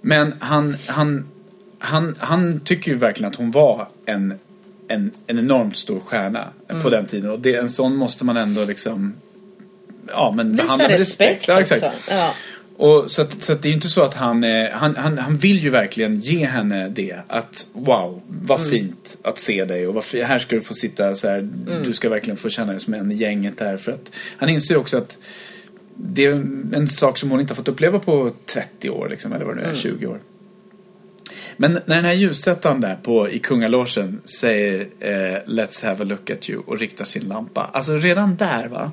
Men 0.01 0.35
han, 0.39 0.77
han, 0.87 1.29
han, 1.79 2.15
han 2.19 2.61
tycker 2.61 2.91
ju 2.91 2.99
verkligen 2.99 3.33
att 3.33 3.37
hon 3.37 3.51
var 3.51 3.89
en, 4.05 4.35
en, 4.89 5.11
en 5.27 5.39
enormt 5.39 5.77
stor 5.77 6.01
stjärna 6.01 6.49
på 6.83 6.91
den 6.91 7.07
tiden. 7.07 7.31
Och 7.31 7.41
det, 7.41 7.57
en 7.57 7.71
sån 7.71 7.97
måste 7.97 8.25
man 8.25 8.37
ändå 8.37 8.65
liksom 8.65 9.15
ja, 10.09 10.33
men 10.37 10.53
Visa 10.53 10.63
behandla 10.63 10.89
med 10.89 10.99
respekt, 10.99 11.49
Ja, 11.49 11.61
också. 11.61 11.75
exakt. 11.75 12.09
Ja. 12.11 12.35
Och 12.79 13.11
så 13.11 13.23
att, 13.23 13.43
så 13.45 13.53
att 13.53 13.63
det 13.63 13.69
är 13.69 13.71
ju 13.71 13.75
inte 13.75 13.89
så 13.89 14.03
att 14.03 14.15
han, 14.15 14.45
eh, 14.45 14.71
han, 14.73 14.97
han, 14.97 15.19
han 15.19 15.37
vill 15.37 15.59
ju 15.59 15.71
verkligen 15.71 16.21
ge 16.21 16.47
henne 16.47 16.89
det. 16.89 17.17
Att 17.27 17.67
wow, 17.73 18.23
vad 18.29 18.61
Mm. 18.61 18.71
fint 18.71 19.19
att 19.23 19.39
se 19.39 19.65
dig 19.65 19.87
och 19.87 19.95
vad 19.95 20.05
här 20.05 20.39
ska 20.39 20.57
du 20.57 20.63
få 20.63 20.75
sitta 20.75 21.15
så 21.15 21.29
här. 21.29 21.39
Mm. 21.39 21.83
Du 21.85 21.93
ska 21.93 22.09
verkligen 22.09 22.37
få 22.37 22.49
känna 22.49 22.73
dig 22.73 22.81
som 22.81 22.95
en 22.95 23.13
i 23.13 23.15
gänget 23.15 23.61
här. 23.61 23.77
För 23.77 23.93
att 23.93 24.13
han 24.37 24.49
inser 24.49 24.77
också 24.77 24.97
att 24.97 25.19
det 25.97 26.25
är 26.25 26.33
en 26.73 26.89
sak 26.89 27.19
som 27.19 27.31
hon 27.31 27.41
inte 27.41 27.53
har 27.53 27.57
fått 27.57 27.69
uppleva 27.69 27.99
på 27.99 28.31
30 28.47 28.91
år 28.91 29.09
liksom, 29.09 29.33
eller 29.33 29.45
vad 29.45 29.57
det 29.57 29.63
nu 29.63 29.69
är, 29.69 29.75
20 29.75 30.07
år. 30.07 30.19
Men 31.57 31.73
när 31.73 31.97
den 31.97 32.05
här 32.05 32.13
ljussättaren 32.13 32.81
där 32.81 32.97
på, 33.03 33.31
i 33.31 33.39
kungalogen 33.39 34.21
säger 34.41 34.89
eh, 35.01 35.39
Let's 35.47 35.85
have 35.87 36.03
a 36.03 36.07
look 36.07 36.31
at 36.31 36.51
you 36.51 36.63
och 36.67 36.79
riktar 36.79 37.05
sin 37.05 37.29
lampa. 37.29 37.71
Alltså 37.73 37.97
redan 37.97 38.37
där 38.37 38.69
va. 38.69 38.93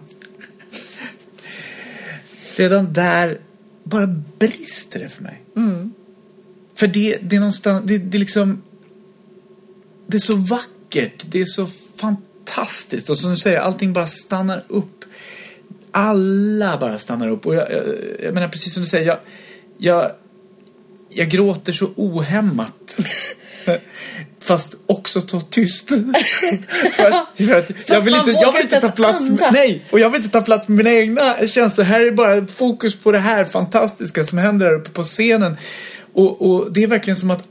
Redan 2.57 2.93
där 2.93 3.37
bara 3.83 4.07
brister 4.39 4.99
det 4.99 5.09
för 5.09 5.23
mig. 5.23 5.41
För 6.75 6.87
det, 6.87 7.17
det 7.21 7.35
är 7.35 7.39
någonstans, 7.39 7.83
det, 7.85 7.97
det 7.97 8.17
är 8.17 8.19
liksom 8.19 8.61
Det 10.07 10.17
är 10.17 10.19
så 10.19 10.35
vackert, 10.35 11.23
det 11.25 11.41
är 11.41 11.45
så 11.45 11.67
fantastiskt 11.95 13.09
och 13.09 13.17
som 13.17 13.31
du 13.31 13.37
säger, 13.37 13.59
allting 13.59 13.93
bara 13.93 14.07
stannar 14.07 14.63
upp. 14.67 15.05
Alla 15.91 16.77
bara 16.77 16.97
stannar 16.97 17.27
upp 17.29 17.45
och 17.45 17.55
jag, 17.55 17.71
jag, 17.71 17.83
jag 18.19 18.33
menar 18.33 18.47
precis 18.47 18.73
som 18.73 18.83
du 18.83 18.89
säger, 18.89 19.07
jag, 19.07 19.19
jag, 19.77 20.11
jag 21.09 21.29
gråter 21.29 21.73
så 21.73 21.89
ohämmat. 21.95 22.99
Fast 24.43 24.75
också 24.85 25.21
så 25.21 25.41
tyst. 25.41 25.89
för 26.91 27.11
att, 27.11 27.27
för 27.37 27.55
att 27.55 27.89
jag 27.89 28.01
vill 28.01 28.15
inte, 28.15 28.31
jag 28.31 28.51
vill 28.51 28.61
inte 28.61 28.79
ta 28.79 28.91
plats 28.91 29.29
med, 29.29 29.49
nej, 29.53 29.85
och 29.91 29.99
jag 29.99 30.09
vill 30.09 30.21
inte 30.23 30.39
ta 30.39 30.41
plats 30.41 30.67
med 30.67 30.77
mina 30.77 30.91
egna 30.91 31.47
känslor. 31.47 31.85
Här 31.85 32.01
är 32.01 32.11
bara 32.11 32.47
fokus 32.47 32.95
på 32.95 33.11
det 33.11 33.19
här 33.19 33.45
fantastiska 33.45 34.23
som 34.23 34.37
händer 34.37 34.65
där 34.65 34.75
uppe 34.75 34.89
på 34.89 35.03
scenen. 35.03 35.57
Och, 36.13 36.41
och 36.41 36.73
det 36.73 36.83
är 36.83 36.87
verkligen 36.87 37.17
som 37.17 37.31
att 37.31 37.43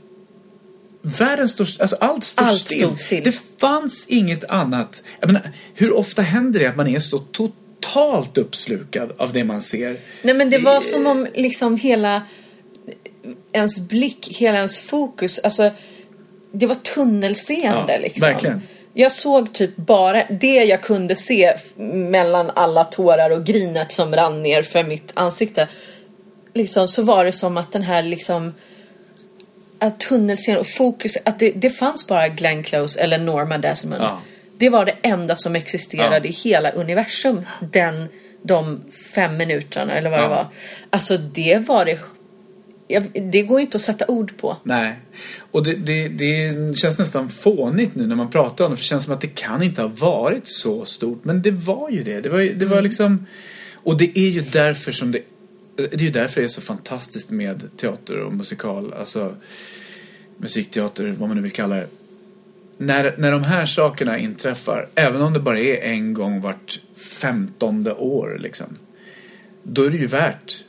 världen 1.01 1.49
står, 1.49 1.67
alltså 1.79 1.95
allt 1.99 2.23
står 2.23 2.45
Allt 2.45 2.61
still. 2.61 2.79
stod 2.79 2.99
still. 2.99 3.23
Det 3.23 3.35
fanns 3.59 4.07
inget 4.07 4.43
annat. 4.43 5.03
Jag 5.19 5.27
menar, 5.27 5.51
hur 5.73 5.93
ofta 5.93 6.21
händer 6.21 6.59
det 6.59 6.67
att 6.67 6.75
man 6.75 6.87
är 6.87 6.99
så 6.99 7.19
totalt 7.19 8.37
uppslukad 8.37 9.11
av 9.17 9.33
det 9.33 9.43
man 9.43 9.61
ser? 9.61 9.97
Nej 10.21 10.33
men 10.33 10.49
det 10.49 10.57
var 10.57 10.81
som 10.81 11.07
om 11.07 11.27
liksom 11.33 11.77
hela 11.77 12.21
ens 13.53 13.79
blick, 13.79 14.27
hela 14.31 14.57
ens 14.57 14.79
fokus, 14.79 15.39
alltså 15.39 15.71
det 16.53 16.65
var 16.65 16.75
tunnelseende 16.75 17.93
Ja, 17.93 17.99
liksom. 17.99 18.21
verkligen. 18.27 18.61
Jag 18.93 19.11
såg 19.11 19.53
typ 19.53 19.75
bara 19.75 20.23
det 20.29 20.55
jag 20.63 20.81
kunde 20.83 21.15
se 21.15 21.53
mellan 21.93 22.51
alla 22.53 22.83
tårar 22.83 23.29
och 23.29 23.43
grinet 23.45 23.91
som 23.91 24.15
rann 24.15 24.43
ner 24.43 24.63
för 24.63 24.83
mitt 24.83 25.11
ansikte. 25.13 25.67
Liksom 26.53 26.87
så 26.87 27.01
var 27.03 27.25
det 27.25 27.31
som 27.31 27.57
att 27.57 27.71
den 27.71 27.83
här 27.83 28.03
liksom 28.03 28.53
att 29.79 29.99
tunnelseende 29.99 30.59
och 30.59 30.67
fokus, 30.67 31.17
att 31.25 31.39
det, 31.39 31.51
det 31.51 31.69
fanns 31.69 32.07
bara 32.07 32.27
Glenn 32.27 32.63
Close 32.63 33.01
eller 33.01 33.17
Norma 33.17 33.57
Desmond. 33.57 34.01
Ja. 34.01 34.21
Det 34.57 34.69
var 34.69 34.85
det 34.85 34.95
enda 35.01 35.35
som 35.37 35.55
existerade 35.55 36.15
Ja. 36.17 36.23
i 36.25 36.31
hela 36.31 36.69
universum. 36.71 37.41
Den, 37.71 38.07
de 38.41 38.81
fem 39.15 39.37
minuterna 39.37 39.93
eller 39.93 40.09
vad 40.09 40.19
Ja. 40.19 40.23
det 40.23 40.29
var. 40.29 40.47
Alltså 40.89 41.17
det 41.17 41.57
var 41.67 41.85
det... 41.85 41.99
Det 43.31 43.41
går 43.41 43.59
inte 43.59 43.75
att 43.75 43.81
sätta 43.81 44.05
ord 44.07 44.37
på. 44.37 44.57
Nej. 44.63 44.99
Och 45.51 45.63
det, 45.63 45.73
det, 45.73 46.07
det 46.07 46.77
känns 46.77 46.99
nästan 46.99 47.29
fånigt 47.29 47.95
nu 47.95 48.07
när 48.07 48.15
man 48.15 48.31
pratar 48.31 48.65
om 48.65 48.71
det. 48.71 48.77
För 48.77 48.83
det 48.83 48.87
känns 48.87 49.03
som 49.03 49.13
att 49.13 49.21
det 49.21 49.35
kan 49.35 49.63
inte 49.63 49.81
ha 49.81 49.89
varit 49.89 50.47
så 50.47 50.85
stort. 50.85 51.25
Men 51.25 51.41
det 51.41 51.51
var 51.51 51.89
ju 51.89 52.03
det. 52.03 52.21
Det 52.21 52.29
var, 52.29 52.39
ju- 52.39 52.53
det 52.53 52.65
var 52.65 52.81
liksom... 52.81 53.25
Och 53.73 53.97
det 53.97 54.19
är 54.19 54.29
ju 54.29 54.41
därför 54.41 54.91
som 54.91 55.11
det... 55.11 55.19
Det 55.75 55.93
är 55.93 55.99
ju 55.99 56.09
därför 56.09 56.41
det 56.41 56.45
är 56.45 56.49
så 56.49 56.61
fantastiskt 56.61 57.29
med 57.31 57.77
teater 57.77 58.19
och 58.19 58.33
musikal. 58.33 58.93
Alltså 58.93 59.35
musikteater, 60.37 61.15
vad 61.19 61.27
man 61.29 61.37
nu 61.37 61.43
vill 61.43 61.51
kalla 61.51 61.75
det. 61.75 61.87
När, 62.77 63.13
när 63.17 63.31
de 63.31 63.43
här 63.43 63.65
sakerna 63.65 64.17
inträffar, 64.17 64.87
även 64.95 65.21
om 65.21 65.33
det 65.33 65.39
bara 65.39 65.59
är 65.59 65.75
en 65.83 66.13
gång 66.13 66.41
vart 66.41 66.79
femtonde 66.95 67.93
år 67.93 68.37
liksom. 68.41 68.67
Då 69.63 69.83
är 69.83 69.89
det 69.89 69.97
ju 69.97 70.07
värt 70.07 70.63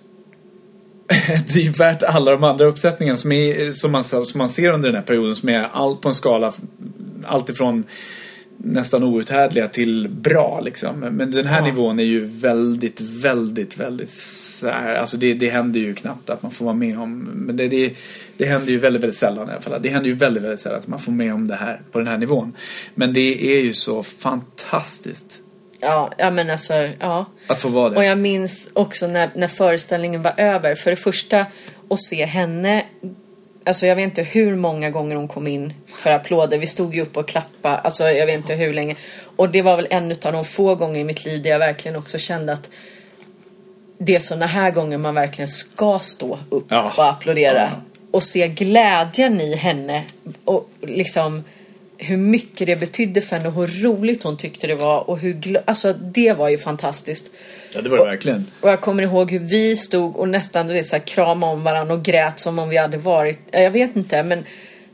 det 1.55 1.67
är 1.67 1.79
värt 1.79 2.03
alla 2.03 2.31
de 2.31 2.45
andra 2.45 2.65
uppsättningarna 2.65 3.17
som, 3.17 3.33
är, 3.33 3.73
som, 3.73 3.93
man, 3.93 4.05
som 4.05 4.25
man 4.35 4.49
ser 4.49 4.73
under 4.73 4.89
den 4.89 4.97
här 4.97 5.05
perioden 5.05 5.37
som 5.37 5.49
är 5.49 5.69
allt 5.73 6.01
på 6.01 6.09
en 6.09 6.15
skala 6.15 6.53
allt 7.25 7.51
ifrån 7.51 7.85
nästan 8.59 9.03
outhärdliga 9.03 9.69
till 9.69 10.09
bra 10.09 10.61
liksom. 10.61 11.01
Men 11.01 11.31
den 11.31 11.47
här 11.47 11.59
Ja. 11.59 11.65
nivån 11.65 11.99
är 11.99 12.05
ju 12.05 12.25
väldigt, 12.25 13.01
väldigt, 13.01 13.77
väldigt 13.77 14.11
så 14.11 14.69
här, 14.69 14.95
alltså 14.95 15.17
det, 15.17 15.35
det 15.35 15.51
händer 15.51 15.81
ju 15.81 15.95
knappt 15.95 16.31
att 16.31 16.43
man 16.43 16.51
får 16.53 16.65
vara 16.65 16.75
med 16.75 16.99
om, 16.99 17.19
men 17.19 17.57
det, 17.57 17.69
det, 17.69 17.97
det 18.37 18.45
händer 18.45 18.73
ju 18.73 18.79
väldigt, 18.79 19.03
väldigt 19.03 19.19
sällan 19.19 19.49
i 19.49 19.53
alla 19.53 19.61
fall. 19.61 19.83
Det 19.83 19.89
händer 19.89 20.09
ju 20.11 20.15
väldigt, 20.17 20.43
väldigt 20.43 20.61
sällan 20.61 20.79
att 20.79 20.87
man 20.87 20.99
får 20.99 21.13
med 21.13 21.35
om 21.35 21.49
det 21.49 21.55
här 21.55 21.83
på 21.93 21.99
den 21.99 22.09
här 22.09 22.19
nivån. 22.19 22.57
Men 22.95 23.13
det 23.13 23.57
är 23.57 23.63
ju 23.63 23.73
så 23.73 24.03
fantastiskt 24.03 25.41
Ja, 25.85 26.11
ja 26.19 26.31
men 26.31 26.51
alltså, 26.51 26.75
ja. 27.01 27.27
att 27.47 27.61
få 27.61 27.69
vara 27.69 27.91
det. 27.91 27.97
Och 27.97 28.05
jag 28.05 28.19
minns 28.19 28.69
också 28.73 29.07
när, 29.07 29.31
när 29.35 29.49
föreställningen 29.49 30.23
var 30.23 30.35
över. 30.37 30.75
För 30.75 30.91
det 30.91 30.97
första 30.97 31.47
att 31.91 32.01
se 32.01 32.25
henne. 32.25 32.85
Alltså 33.67 33.87
jag 33.87 33.97
vet 33.97 34.03
inte 34.05 34.23
hur 34.23 34.57
många 34.57 34.91
gånger 34.91 35.17
hon 35.17 35.29
kom 35.29 35.47
in 35.47 35.73
för 35.87 36.11
applåder. 36.11 36.59
Vi 36.59 36.67
stod 36.67 36.95
ju 36.95 37.03
upp 37.03 37.17
och 37.17 37.29
klappade. 37.29 37.77
Alltså 37.77 38.05
jag 38.05 38.27
vet 38.27 38.35
inte 38.35 38.55
hur 38.55 38.73
länge. 38.73 38.97
Och 39.37 39.49
det 39.49 39.63
var 39.63 39.77
väl 39.77 39.87
en 39.91 40.11
av 40.11 40.33
de 40.33 40.45
få 40.45 40.75
gånger 40.75 41.01
i 41.01 41.05
mitt 41.05 41.25
liv 41.25 41.43
där 41.43 41.51
jag 41.51 41.59
verkligen 41.59 41.97
också 41.97 42.19
kände 42.19 42.53
att 42.53 42.71
det 43.99 44.15
är 44.15 44.19
såna 44.19 44.47
här 44.47 44.71
gånger 44.71 44.99
man 44.99 45.15
verkligen 45.15 45.49
ska 45.49 45.99
stå 45.99 46.39
upp 46.51 46.67
Ja. 46.69 46.93
och 46.97 47.09
applådera. 47.09 47.61
Ja. 47.61 47.71
Och 48.11 48.23
se 48.23 48.49
glädjen 48.49 49.41
i 49.41 49.57
henne. 49.57 50.05
Och 50.45 50.69
liksom 50.83 51.45
hur 52.05 52.17
mycket 52.17 52.67
det 52.67 52.77
betydde 52.77 53.21
för 53.21 53.37
henne 53.37 53.49
och 53.49 53.55
hur 53.55 53.83
roligt 53.83 54.23
hon 54.23 54.37
tyckte 54.37 54.67
det 54.67 54.75
var. 54.75 55.11
Och 55.11 55.19
hur 55.19 55.59
alltså 55.65 55.93
det 55.93 56.33
var 56.33 56.49
ju 56.49 56.59
fantastiskt. 56.59 57.31
Ja, 57.75 57.81
det 57.81 57.89
var 57.89 57.99
det 57.99 58.05
verkligen. 58.05 58.47
Och 58.61 58.71
jag 58.71 58.81
kommer 58.81 59.03
ihåg 59.03 59.31
hur 59.31 59.39
vi 59.39 59.77
stod 59.77 60.17
och 60.17 60.29
nästan 60.29 60.67
du 60.67 60.73
vet, 60.75 60.87
så 60.87 60.97
här, 60.97 61.07
kramade 61.07 61.53
om 61.53 61.63
varandra 61.63 61.95
och 61.95 62.03
grät 62.03 62.41
som 62.41 62.59
om 62.59 62.69
vi 62.69 62.77
hade 62.77 62.99
varit, 62.99 63.39
ja, 63.51 63.61
jag 63.61 63.71
vet 63.71 63.97
inte 63.97 64.23
men 64.23 64.45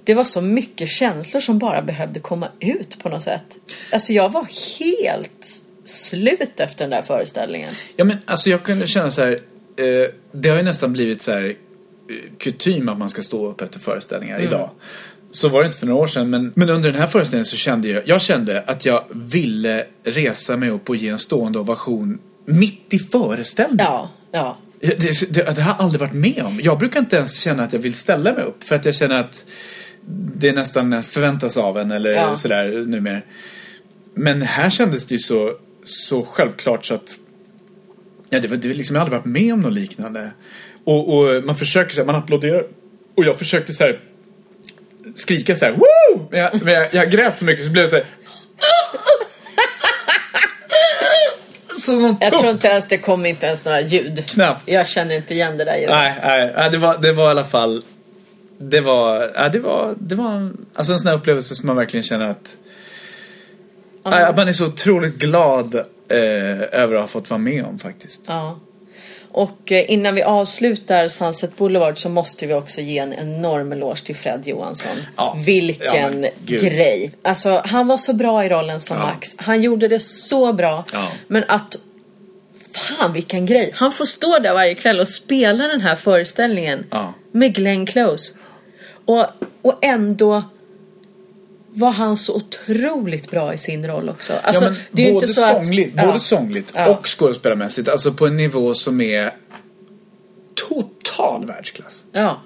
det 0.04 0.14
var 0.14 0.24
så 0.24 0.40
mycket 0.40 0.88
känslor 0.88 1.40
som 1.40 1.58
bara 1.58 1.82
behövde 1.82 2.20
komma 2.20 2.48
ut 2.60 2.98
på 3.02 3.08
något 3.08 3.22
sätt. 3.22 3.56
Alltså 3.92 4.12
jag 4.12 4.32
var 4.32 4.46
helt 4.78 5.46
slut 5.84 6.60
efter 6.60 6.84
den 6.84 6.90
där 6.90 7.02
föreställningen. 7.02 7.74
Ja 7.96 8.04
men 8.04 8.16
alltså 8.24 8.50
jag 8.50 8.62
kunde 8.62 8.86
känna 8.86 9.10
så 9.10 9.20
här. 9.20 9.32
Eh, 9.76 10.10
det 10.32 10.48
har 10.48 10.56
ju 10.56 10.62
nästan 10.62 10.92
blivit 10.92 11.22
så 11.22 11.32
här 11.32 11.46
eh, 11.46 11.54
kutym 12.38 12.88
att 12.88 12.98
man 12.98 13.10
ska 13.10 13.22
stå 13.22 13.48
upp 13.48 13.60
efter 13.60 13.78
föreställningar 13.78 14.40
idag. 14.40 14.70
Så 15.32 15.48
var 15.48 15.60
det 15.60 15.66
inte 15.66 15.78
för 15.78 15.86
några 15.86 16.02
år 16.02 16.06
sedan 16.06 16.30
men, 16.30 16.52
men 16.56 16.70
under 16.70 16.90
den 16.92 17.00
här 17.00 17.08
föreställningen 17.08 17.44
så 17.44 17.56
kände 17.56 17.88
jag, 17.88 18.02
jag 18.06 18.20
kände 18.22 18.60
att 18.66 18.84
jag 18.84 19.04
ville 19.12 19.86
resa 20.04 20.56
mig 20.56 20.70
upp 20.70 20.88
och 20.88 20.96
ge 20.96 21.08
en 21.08 21.18
stående 21.18 21.58
ovation 21.58 22.18
mitt 22.44 22.94
i 22.94 22.98
föreställningen. 22.98 23.86
Ja, 23.86 24.10
ja. 24.32 24.58
Det, 24.80 24.94
det, 24.98 25.56
det 25.56 25.62
har 25.62 25.70
jag 25.72 25.80
aldrig 25.80 26.00
varit 26.00 26.12
med 26.12 26.42
om. 26.46 26.60
Jag 26.62 26.78
brukar 26.78 27.00
inte 27.00 27.16
ens 27.16 27.40
känna 27.40 27.62
att 27.62 27.72
jag 27.72 27.80
vill 27.80 27.94
ställa 27.94 28.34
mig 28.34 28.44
upp 28.44 28.64
för 28.64 28.76
att 28.76 28.84
jag 28.84 28.94
känner 28.94 29.20
att 29.20 29.46
det 30.36 30.52
nästan 30.52 31.02
förväntas 31.02 31.56
av 31.56 31.78
en 31.78 31.90
eller 31.90 32.10
Ja. 32.10 32.36
sådär 32.36 32.84
numera. 32.86 33.20
Men 34.14 34.42
här 34.42 34.70
kändes 34.70 35.06
det 35.06 35.14
ju 35.14 35.18
så, 35.18 35.52
så 35.84 36.22
självklart 36.22 36.84
så 36.84 36.94
att 36.94 37.16
Ja, 38.30 38.40
det 38.40 38.48
var, 38.48 38.56
det 38.56 38.68
var 38.68 38.74
liksom, 38.74 38.96
jag 38.96 39.00
har 39.00 39.04
aldrig 39.06 39.20
varit 39.20 39.32
med 39.42 39.52
om 39.54 39.60
något 39.60 39.72
liknande. 39.72 40.30
Och, 40.84 41.18
och 41.18 41.44
man 41.44 41.56
försöker 41.56 41.94
så 41.94 42.00
här, 42.00 42.06
man 42.06 42.14
applåderar. 42.14 42.64
Och 43.16 43.24
jag 43.24 43.38
försökte 43.38 43.72
så 43.72 43.84
här 43.84 44.00
skrika 45.16 45.54
så 45.54 45.64
här, 45.64 45.72
Woo! 45.72 46.26
Men, 46.30 46.40
jag, 46.40 46.64
men 46.64 46.74
jag, 46.74 46.94
jag 46.94 47.10
grät 47.10 47.38
så 47.38 47.44
mycket 47.44 47.64
så 47.64 47.70
blev 47.70 47.84
det 47.84 47.90
så 47.90 47.96
här. 47.96 48.04
Jag 52.20 52.32
tror 52.32 52.50
inte 52.50 52.68
ens 52.68 52.88
det 52.88 52.98
kom 52.98 53.26
inte 53.26 53.46
ens 53.46 53.64
några 53.64 53.80
ljud. 53.80 54.26
Knappt. 54.26 54.62
Jag 54.68 54.86
känner 54.86 55.16
inte 55.16 55.34
igen 55.34 55.56
det 55.56 55.64
där 55.64 55.76
ljudet. 55.76 55.90
Nej, 55.94 56.18
nej, 56.22 56.52
nej 56.56 56.70
det, 56.70 56.78
var, 56.78 56.98
det 56.98 57.12
var 57.12 57.26
i 57.26 57.30
alla 57.30 57.44
fall 57.44 57.82
Det 58.58 58.80
var, 58.80 59.30
ja, 59.34 59.48
det 59.48 59.58
var, 59.58 59.94
det 59.98 60.14
var 60.14 60.32
en- 60.32 60.66
alltså 60.74 60.92
en 60.92 60.98
sån 60.98 61.08
här 61.08 61.16
upplevelse 61.16 61.54
som 61.54 61.66
man 61.66 61.76
verkligen 61.76 62.04
känner 62.04 62.28
att 62.28 62.56
ja. 64.04 64.26
att 64.26 64.36
Man 64.36 64.48
är 64.48 64.52
så 64.52 64.66
otroligt 64.66 65.14
glad 65.14 65.74
eh, 66.08 66.80
över 66.80 66.94
att 66.94 67.00
ha 67.00 67.06
fått 67.06 67.30
vara 67.30 67.38
med 67.38 67.64
om 67.64 67.78
faktiskt. 67.78 68.20
Ja. 68.26 68.60
Och 69.32 69.72
eh, 69.72 69.90
innan 69.90 70.14
vi 70.14 70.22
avslutar 70.22 71.08
Sunset 71.08 71.56
Boulevard 71.56 71.98
så 71.98 72.08
måste 72.08 72.46
vi 72.46 72.54
också 72.54 72.80
ge 72.80 72.98
en 72.98 73.12
enorm 73.12 73.72
eloge 73.72 74.04
till 74.04 74.16
Fred 74.16 74.46
Johansson. 74.46 74.96
Ja. 75.16 75.36
Vilken 75.46 76.22
Ja, 76.22 76.30
grej! 76.58 77.12
Alltså 77.22 77.62
han 77.64 77.86
var 77.86 77.96
så 77.96 78.12
bra 78.12 78.44
i 78.44 78.48
rollen 78.48 78.80
som 78.80 78.96
Ja. 78.96 79.06
Max. 79.06 79.34
Han 79.38 79.62
gjorde 79.62 79.88
det 79.88 80.00
så 80.00 80.52
bra. 80.52 80.84
Men 81.26 81.44
att 81.48 81.76
Fan 82.72 83.12
vilken 83.12 83.46
grej! 83.46 83.70
Han 83.74 83.92
får 83.92 84.04
stå 84.04 84.38
där 84.38 84.54
varje 84.54 84.74
kväll 84.74 85.00
och 85.00 85.08
spela 85.08 85.66
den 85.66 85.80
här 85.80 85.96
föreställningen 85.96 86.86
med 87.32 87.54
Glenn 87.54 87.86
Close. 87.86 88.34
Och, 89.04 89.26
och 89.62 89.78
ändå 89.82 90.42
var 91.72 91.90
han 91.90 92.16
så 92.16 92.34
otroligt 92.36 93.30
bra 93.30 93.54
i 93.54 93.58
sin 93.58 93.86
roll 93.86 94.08
också. 94.08 94.32
Alltså, 94.42 94.64
ja, 94.64 94.72
det 94.90 95.02
är 95.08 95.12
både 95.12 95.26
inte 95.26 95.34
så 95.40 95.44
att... 95.44 95.56
sångligt, 95.66 95.92
Ja. 95.96 96.06
både 96.06 96.20
sångligt 96.20 96.72
Ja. 96.76 96.86
och 96.88 97.06
skådespelarmässigt. 97.18 97.88
Alltså 97.88 98.12
på 98.12 98.26
en 98.26 98.36
nivå 98.36 98.74
som 98.74 99.00
är 99.00 99.34
total 100.68 101.46
världsklass. 101.46 102.04
Ja. 102.12 102.42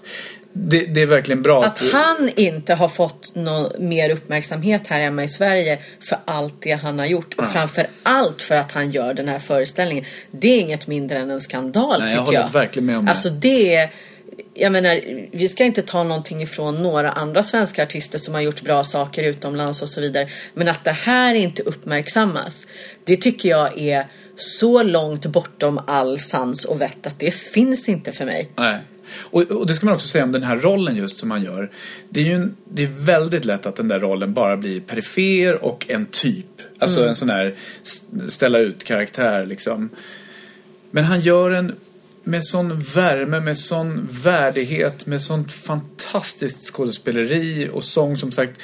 Det, 0.57 0.87
det 0.87 1.03
är 1.03 1.07
verkligen 1.07 1.43
bra 1.43 1.65
Att 1.65 1.83
han 1.93 2.31
inte 2.37 2.75
har 2.75 2.89
fått 2.89 3.33
någon 3.35 3.89
mer 3.89 4.11
uppmärksamhet 4.11 4.87
här 4.87 5.01
hemma 5.01 5.25
i 5.25 5.29
Sverige 5.29 5.79
för 6.01 6.19
allt 6.25 6.55
det 6.63 6.73
han 6.73 6.99
har 6.99 7.07
gjort 7.07 7.35
och 7.35 7.45
framför 7.45 7.87
allt 8.03 8.43
för 8.43 8.55
att 8.57 8.73
han 8.73 8.91
gör 8.91 9.15
den 9.15 9.29
här 9.29 9.39
föreställningen. 9.39 10.05
Det 10.31 10.49
är 10.49 10.61
inget 10.61 10.87
mindre 10.87 11.19
än 11.19 11.31
en 11.31 11.41
skandal 11.41 12.01
Nej, 12.01 12.01
jag 12.01 12.11
tycker 12.11 12.25
håller 12.25 12.41
jag. 12.41 12.53
verkligen 12.53 12.87
med 12.87 12.99
om 12.99 13.05
det. 13.05 13.11
Alltså 13.11 13.31
det 13.31 13.75
är 13.75 13.91
jag 14.55 14.73
menar, 14.73 15.01
vi 15.37 15.49
ska 15.49 15.65
inte 15.65 15.83
ta 15.83 16.05
någonting 16.05 16.43
ifrån 16.43 16.83
några 16.83 17.13
andra 17.13 17.43
svenska 17.43 17.83
artister 17.83 18.19
som 18.19 18.35
har 18.35 18.41
gjort 18.41 18.63
bra 18.63 18.85
saker 18.85 19.23
utomlands 19.23 19.83
och 19.83 19.89
så 19.89 20.01
vidare. 20.01 20.29
Men 20.55 20.69
att 20.69 20.85
det 20.85 20.93
här 20.93 21.35
inte 21.35 21.63
uppmärksammas, 21.63 22.67
det 23.05 23.17
tycker 23.17 23.49
jag 23.49 23.79
är 23.79 24.07
så 24.37 24.83
långt 24.83 25.27
bortom 25.27 25.81
all 25.87 26.19
sans 26.19 26.65
och 26.65 26.81
vett 26.81 27.07
att 27.07 27.19
det 27.19 27.31
finns 27.35 27.89
inte 27.89 28.13
för 28.13 28.25
mig. 28.25 28.49
Nej. 28.57 28.81
Och, 29.31 29.43
och 29.43 29.67
det 29.67 29.75
ska 29.75 29.87
man 29.87 29.95
också 29.95 30.09
säga 30.09 30.25
om 30.25 30.33
den 30.33 30.43
här 30.43 30.57
rollen 30.57 30.97
just 30.97 31.17
som 31.17 31.29
man 31.29 31.43
gör. 31.45 31.71
Det 32.09 32.21
är 32.21 32.25
ju 32.25 32.33
en, 32.33 32.57
det 32.65 32.83
är 32.83 32.87
väldigt 32.89 33.45
lätt 33.45 33.67
att 33.67 33.77
den 33.77 33.89
där 33.89 34.01
rollen 34.01 34.35
bara 34.35 34.57
blir 34.57 34.81
perifer 34.81 35.65
och 35.65 35.87
en 35.91 36.07
typ. 36.07 36.47
Alltså 36.79 37.09
en 37.09 37.17
sån 37.17 37.31
här 37.31 37.55
s- 37.83 38.03
ställa 38.29 38.59
ut 38.59 38.85
karaktär 38.85 39.47
liksom. 39.47 39.89
Men 40.91 41.05
han 41.05 41.21
gör 41.21 41.51
en 41.51 41.75
med 42.25 42.45
sån 42.45 42.79
värme, 42.79 43.41
med 43.41 43.59
sån 43.59 44.09
värdighet, 44.11 45.07
med 45.07 45.23
sånt 45.23 45.53
fantastiskt 45.53 46.73
skådespeleri 46.75 47.69
och 47.73 47.85
sång 47.85 48.17
som 48.17 48.33
sagt. 48.33 48.61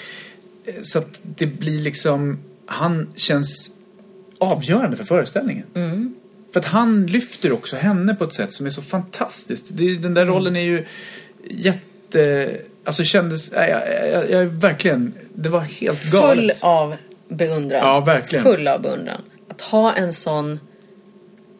Eh, 0.66 0.74
Så 0.82 0.98
att 0.98 1.20
det 1.22 1.46
blir 1.46 1.80
liksom, 1.80 2.38
han 2.66 3.08
känns 3.16 3.70
avgörande 4.38 4.96
för 4.96 5.04
föreställningen. 5.04 5.66
För 6.52 6.60
att 6.60 6.66
han 6.66 7.06
lyfter 7.06 7.52
också 7.52 7.76
henne 7.76 8.14
på 8.14 8.24
ett 8.24 8.34
sätt 8.34 8.52
som 8.52 8.66
är 8.66 8.70
så 8.70 8.82
fantastiskt. 8.82 9.66
Det, 9.70 9.96
den 9.96 10.14
där 10.14 10.26
rollen 10.26 10.56
är 10.56 10.60
ju 10.64 10.84
jätte... 11.50 12.56
Alltså 12.84 13.04
kändes... 13.04 13.52
Jag, 13.52 13.68
jag, 13.70 14.30
jag 14.30 14.42
är 14.42 14.44
verkligen... 14.44 15.14
Det 15.34 15.48
var 15.48 15.60
helt 15.60 15.98
Full 15.98 16.20
galet. 16.20 16.58
av 16.60 16.96
beundran. 17.28 17.80
Ja, 17.84 18.00
verkligen. 18.00 18.44
Full 18.44 18.68
av 18.68 18.82
beundran. 18.82 19.20
Att 19.48 19.60
ha 19.60 19.94
en 19.94 20.12
sån 20.12 20.60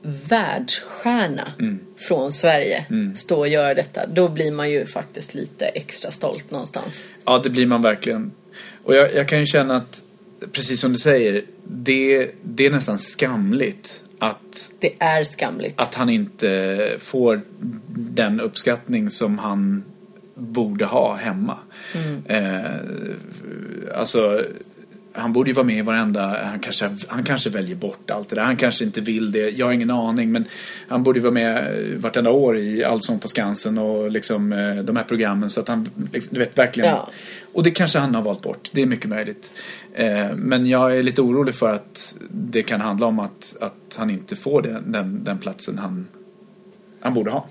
världsstjärna 0.03 1.53
Mm. 1.59 1.79
från 1.97 2.33
Sverige 2.33 2.85
stå 3.15 3.39
och 3.39 3.49
göra 3.49 3.75
detta. 3.75 4.07
Då 4.07 4.29
blir 4.29 4.53
man 4.53 4.71
ju 4.71 4.87
faktiskt 4.87 5.35
lite 5.35 5.67
extra 5.67 6.11
stolt 6.11 6.51
någonstans. 6.51 7.05
Ja, 7.25 7.41
det 7.45 7.51
blir 7.51 7.67
man 7.67 7.83
verkligen. 7.83 8.33
Och 8.85 8.95
jag, 8.95 9.15
jag 9.15 9.29
kan 9.29 9.41
ju 9.41 9.47
känna 9.47 9.77
att, 9.77 10.03
precis 10.53 10.81
som 10.81 10.93
du 10.93 10.99
säger, 10.99 11.45
det, 11.65 12.31
det 12.43 12.67
är 12.67 12.71
nästan 12.71 12.99
skamligt 12.99 14.05
att, 14.19 14.73
Det 14.79 14.93
är 14.99 15.25
skamligt. 15.25 15.75
att 15.81 15.95
han 15.95 16.09
inte 16.11 16.97
får 16.99 17.41
den 17.89 18.41
uppskattning 18.41 19.11
som 19.11 19.39
han 19.39 19.85
borde 20.35 20.85
ha 20.85 21.17
hemma. 21.17 21.59
Eh, 22.27 22.65
alltså, 23.95 24.45
han 25.13 25.33
borde 25.33 25.51
ju 25.51 25.55
vara 25.55 25.67
med 25.67 25.79
i 25.79 25.83
varenda, 25.83 26.45
han 26.45 26.59
kanske, 26.59 26.91
han 27.09 27.25
kanske 27.25 27.51
väljer 27.51 27.77
bort 27.77 28.11
allt 28.11 28.29
det 28.29 28.37
där. 28.37 28.43
Han 28.43 28.57
kanske 28.57 28.85
inte 28.85 29.01
vill 29.01 29.33
det, 29.33 29.51
jag 29.51 29.67
har 29.67 29.73
ingen 29.73 29.91
aning. 29.91 30.33
Men 30.33 30.45
han 30.89 31.03
borde 31.03 31.19
ju 31.19 31.23
vara 31.23 31.35
med 31.35 31.75
vartenda 31.97 32.31
år 32.31 32.57
i 32.57 32.85
Allsång 32.85 33.19
på 33.19 33.29
Skansen 33.29 33.79
och 33.79 34.11
liksom 34.11 34.53
eh, 34.53 34.77
de 34.77 34.97
här 34.97 35.05
programmen. 35.05 35.51
Så 35.51 35.61
att 35.61 35.69
han, 35.69 35.89
liksom, 36.13 36.35
du 36.35 36.41
vet 36.41 36.59
verkligen. 36.59 36.91
Ja. 36.91 37.09
Och 37.53 37.63
det 37.63 37.71
kanske 37.71 37.99
han 37.99 38.15
har 38.15 38.23
valt 38.23 38.43
bort, 38.43 38.71
det 38.73 38.83
är 38.83 38.87
mycket 38.87 39.11
möjligt. 39.11 39.53
Eh, 39.95 40.35
men 40.37 40.67
jag 40.67 40.99
är 40.99 41.03
lite 41.03 41.23
orolig 41.23 41.55
för 41.55 41.75
att 41.75 42.15
det 42.31 42.63
kan 42.63 42.81
handla 42.81 43.07
om 43.07 43.19
att, 43.19 43.57
att 43.61 43.97
han 43.97 44.11
inte 44.11 44.37
får 44.37 44.63
den, 44.63 44.93
den, 44.93 45.25
den 45.25 45.39
platsen 45.39 45.79
han, 45.79 46.09
han 47.01 47.15
borde 47.15 47.31
ha. 47.31 47.47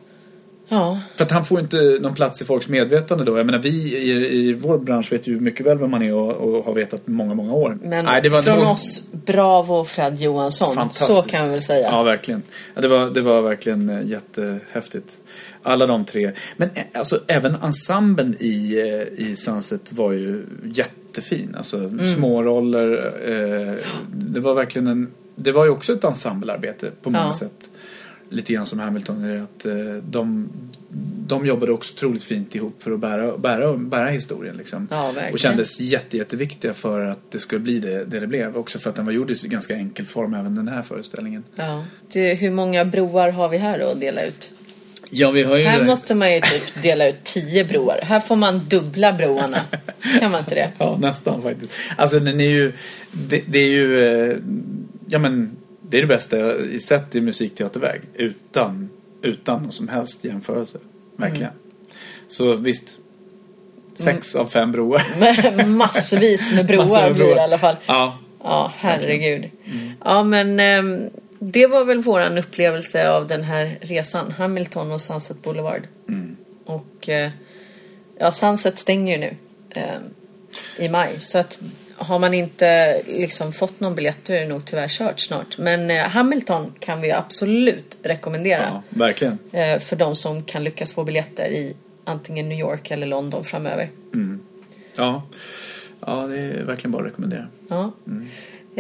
Ja, 0.72 1.00
För 1.16 1.24
att 1.26 1.32
han 1.32 1.46
får 1.46 1.60
inte 1.60 1.78
någon 2.02 2.14
plats 2.16 2.42
i 2.42 2.46
folks 2.46 2.68
medvetande 2.68 3.24
då. 3.24 3.38
Jag 3.38 3.46
menar 3.46 3.60
vi 3.60 3.70
i, 3.98 4.38
i 4.50 4.54
vår 4.54 4.78
bransch 4.78 5.12
vet 5.14 5.28
ju 5.28 5.40
mycket 5.40 5.66
väl 5.66 5.78
vem 5.78 5.92
man 5.92 6.02
är 6.04 6.14
och, 6.14 6.32
och 6.32 6.66
har 6.66 6.74
vetat 6.74 7.02
många, 7.08 7.34
många 7.34 7.54
år. 7.54 7.78
men 7.82 8.06
Nej, 8.06 8.22
det 8.22 8.30
var, 8.30 8.42
från 8.42 8.60
det 8.60 8.66
var 8.66 8.72
oss, 8.72 9.04
bravo 9.26 9.84
Fred 9.86 10.20
Johansson. 10.22 10.76
fantastiskt. 10.76 11.12
Så 11.14 11.22
kan 11.22 11.46
vi 11.46 11.52
väl 11.52 11.62
säga. 11.62 11.88
Ja, 11.92 12.04
verkligen. 12.04 12.44
Ja, 12.76 12.82
det, 12.82 12.88
var, 12.88 13.10
det 13.10 13.22
var 13.22 13.42
verkligen 13.42 13.90
eh, 13.90 14.06
jättehäftigt. 14.08 15.18
Alla 15.64 15.88
de 15.88 16.06
tre. 16.06 16.32
Men 16.58 16.70
eh, 16.74 16.84
alltså 16.94 17.20
även 17.28 17.56
ensemblen 17.64 18.36
i, 18.40 18.74
eh, 18.80 19.26
i 19.26 19.36
Sunset 19.36 19.94
var 19.94 20.12
ju 20.12 20.46
jättefin. 20.64 21.56
Alltså 21.58 21.78
Mm. 21.78 22.08
små 22.16 22.44
roller. 22.44 23.14
Eh, 23.30 23.76
det 24.14 24.40
var 24.40 24.54
verkligen 24.54 24.88
en... 24.88 25.08
Det 25.36 25.52
var 25.52 25.66
ju 25.66 25.72
också 25.72 25.94
ett 25.94 26.04
ensemblearbete 26.04 26.92
på 27.02 27.10
många 27.10 27.26
Ja. 27.26 27.34
sätt. 27.34 27.70
Lite 28.30 28.54
grann 28.54 28.66
som 28.66 28.80
Hamilton. 28.80 29.24
är 29.24 29.42
Att, 29.42 29.66
eh, 29.66 29.74
de, 30.10 30.50
de 31.28 31.46
jobbade 31.46 31.72
också 31.72 31.94
otroligt 31.94 32.24
fint 32.24 32.56
ihop 32.56 32.84
för 32.84 32.92
att 32.92 33.00
bära, 33.00 33.38
bära, 33.38 33.78
bära 33.78 34.10
historien. 34.10 34.58
Liksom. 34.58 34.88
Ja, 34.92 35.14
och 35.32 35.40
kändes 35.40 35.80
jätte, 35.80 36.18
jätteviktiga 36.18 36.74
för 36.74 37.06
att 37.06 37.32
det 37.32 37.40
skulle 37.40 37.62
bli 37.62 37.80
det 37.80 38.06
det, 38.06 38.20
det 38.20 38.28
blev. 38.28 38.58
Också 38.58 38.80
för 38.80 38.90
att 38.90 38.96
den 38.96 39.06
var 39.06 39.12
gjord 39.14 39.32
i 39.32 39.48
ganska 39.48 39.76
enkel 39.76 40.06
form, 40.06 40.34
även 40.34 40.56
den 40.56 40.68
här 40.68 40.82
föreställningen. 40.82 41.44
Ja. 41.56 41.86
Det, 42.14 42.34
hur 42.34 42.52
många 42.52 42.86
broar 42.86 43.30
har 43.32 43.50
vi 43.50 43.58
här 43.58 43.80
då 43.80 43.90
att 43.92 44.00
dela 44.00 44.24
ut? 44.26 44.52
Ja, 45.12 45.32
vi 45.32 45.44
har 45.44 45.58
ju... 45.58 45.64
Här 45.64 45.84
måste 45.84 46.16
man 46.16 46.34
ju 46.34 46.42
typ 46.42 46.82
dela 46.84 47.08
ut 47.08 47.24
tio 47.24 47.66
broar. 47.66 48.00
Här 48.04 48.20
får 48.20 48.36
man 48.36 48.62
dubbla 48.70 49.14
broarna. 49.14 49.62
Kan 50.20 50.32
man 50.32 50.40
inte 50.40 50.56
det? 50.56 50.72
Ja, 50.78 50.98
nästan 51.02 51.42
faktiskt. 51.42 51.74
Alltså 51.98 52.20
den 52.20 52.42
är 52.42 52.50
ju... 52.50 52.74
Det, 53.12 53.44
det 53.48 53.60
är 53.60 53.70
ju... 53.70 54.06
eh, 54.32 54.38
Ja 55.12 55.20
men, 55.20 55.52
det 55.90 55.98
är 55.98 56.02
det 56.02 56.08
bästa 56.08 56.58
i 56.58 56.80
sett 56.80 57.16
i 57.16 57.22
musikteaterväg. 57.22 58.02
Utan, 58.14 58.90
utan 59.22 59.62
någon 59.62 59.72
som 59.72 59.88
helst 59.88 60.24
jämförelse. 60.24 60.78
Verkligen. 61.16 61.52
Så 62.28 62.54
visst. 62.54 62.98
Sex 63.94 64.36
av 64.36 64.46
fem 64.46 64.72
broar. 64.72 65.66
Massvis 65.66 66.52
med 66.52 66.66
broar 66.66 66.84
Massor 66.84 67.02
med 67.02 67.14
blir 67.14 67.26
det 67.26 67.36
i 67.36 67.40
alla 67.40 67.58
fall. 67.58 67.76
Ja. 67.86 68.18
Ja, 68.44 68.74
herregud. 68.76 69.50
Ja, 70.06 70.24
men 70.24 70.60
ehm, 70.60 71.10
det 71.40 71.68
var 71.68 71.86
väl 71.86 72.02
våran 72.02 72.38
upplevelse 72.38 73.10
av 73.10 73.28
den 73.28 73.44
här 73.44 73.78
resan. 73.82 74.32
Hamilton 74.32 74.92
och 74.92 75.02
Sunset 75.02 75.42
Boulevard. 75.42 75.82
Och 76.66 77.10
eh, 77.10 77.32
ja, 78.20 78.32
Sunset 78.32 78.80
stänger 78.80 79.14
ju 79.14 79.20
nu 79.20 79.36
ehm, 79.70 80.04
i 80.78 80.90
maj. 80.90 81.16
Så 81.20 81.38
att 81.38 81.62
har 82.00 82.20
man 82.20 82.34
inte 82.34 83.02
liksom 83.08 83.54
fått 83.54 83.80
någon 83.80 83.96
biljett 83.96 84.18
då 84.24 84.34
är 84.34 84.40
det 84.40 84.48
nog 84.48 84.66
tyvärr 84.66 84.88
kört 84.88 85.20
snart. 85.20 85.58
Men 85.58 85.92
eh, 85.92 86.04
Hamilton 86.08 86.74
kan 86.80 87.02
vi 87.02 87.12
absolut 87.12 87.98
rekommendera. 88.04 88.62
ja, 88.74 88.84
verkligen. 88.90 89.38
Eh, 89.52 89.80
för 89.80 89.96
de 89.96 90.16
som 90.16 90.44
kan 90.44 90.64
lyckas 90.64 90.94
få 90.94 91.04
biljetter 91.04 91.46
i 91.50 91.76
antingen 92.04 92.50
New 92.50 92.60
York 92.60 92.92
eller 92.92 93.08
London 93.08 93.44
framöver. 93.44 93.90
Ja. 94.98 95.24
ja, 96.06 96.28
det 96.28 96.38
är 96.40 96.64
verkligen 96.64 96.92
bara 96.92 97.02
att 97.02 97.08
rekommendera. 97.12 97.48
Ja. 97.70 97.92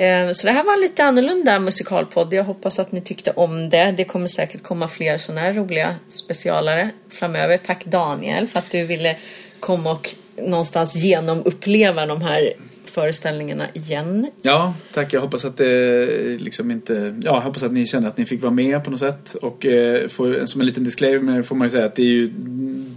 Eh, 0.03 0.31
Så 0.31 0.47
det 0.47 0.53
här 0.53 0.63
var 0.63 0.73
en 0.73 0.81
lite 0.81 1.03
annorlunda 1.03 1.59
musikalpodd. 1.59 2.33
Jag 2.33 2.43
hoppas 2.43 2.79
att 2.79 2.91
ni 2.91 3.01
tyckte 3.01 3.31
om 3.31 3.69
det. 3.69 3.91
Det 3.97 4.03
kommer 4.03 4.27
säkert 4.27 4.63
komma 4.63 4.87
fler 4.87 5.17
sådana 5.17 5.41
här 5.41 5.53
roliga 5.53 5.95
specialare 6.07 6.89
framöver. 7.09 7.57
Tack 7.57 7.85
Daniel 7.85 8.47
för 8.47 8.59
att 8.59 8.69
du 8.71 8.85
ville 8.85 9.15
komma 9.59 9.91
och 9.91 10.15
någonstans 10.37 10.95
genomuppleva 10.95 12.05
de 12.05 12.21
här 12.21 12.53
föreställningarna 12.89 13.67
igen. 13.73 14.31
Ja, 14.41 14.73
tack. 14.93 15.13
Jag 15.13 15.21
hoppas 15.21 15.45
att 15.45 15.57
det 15.57 16.39
liksom 16.39 16.71
inte... 16.71 16.93
Ja, 17.23 17.35
jag 17.35 17.41
hoppas 17.41 17.63
att 17.63 17.71
ni 17.71 17.87
känner 17.87 18.07
att 18.07 18.17
ni 18.17 18.25
fick 18.25 18.41
vara 18.41 18.53
med 18.53 18.83
på 18.83 18.91
något 18.91 18.99
sätt. 18.99 19.35
Och 19.41 19.65
eh, 19.65 20.07
får, 20.07 20.45
som 20.45 20.61
en 20.61 20.67
liten 20.67 20.83
disclaimer 20.83 21.41
får 21.41 21.55
man 21.55 21.65
ju 21.65 21.69
säga 21.69 21.85
att 21.85 21.95
det 21.95 22.01
är 22.01 22.05
ju 22.05 22.33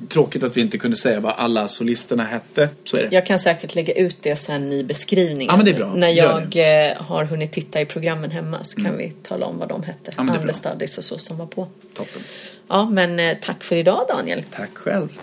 tråkigt 0.09 0.43
att 0.43 0.57
vi 0.57 0.61
inte 0.61 0.79
kunde 0.79 0.97
säga 0.97 1.21
vad 1.21 1.35
alla 1.37 1.69
solisterna 1.69 2.25
hette. 2.25 2.69
Så 2.85 2.97
är 2.97 3.03
det. 3.03 3.09
Jag 3.13 3.27
kan 3.27 3.39
säkert 3.39 3.75
lägga 3.75 3.95
ut 3.95 4.17
det 4.21 4.37
sen 4.37 4.73
i 4.73 4.85
beskrivningen. 4.85 5.47
Ja, 5.51 5.57
men 5.57 5.65
det 5.65 5.71
är 5.71 5.77
bra. 5.77 5.95
När 5.95 6.09
jag 6.09 6.57
eh, 6.57 6.97
har 6.97 7.25
hunnit 7.25 7.53
titta 7.53 7.81
i 7.81 7.87
programmen 7.87 8.31
hemma 8.31 8.59
så 8.65 8.83
kan 8.83 8.97
vi 8.97 9.13
tala 9.23 9.47
om 9.47 9.59
vad 9.59 9.69
de 9.69 9.83
hette. 9.83 10.11
Ja. 10.17 10.23
Understudies 10.41 10.99
och 10.99 11.05
så 11.05 11.19
som 11.19 11.37
var 11.37 11.47
på. 11.47 11.69
Toppen. 11.95 12.23
Ja, 12.69 12.91
men 12.91 13.21
eh, 13.21 13.37
tack 13.43 13.65
för 13.65 13.77
idag 13.77 14.05
Daniel. 14.09 14.43
Tack 14.51 14.71
själv. 14.75 15.19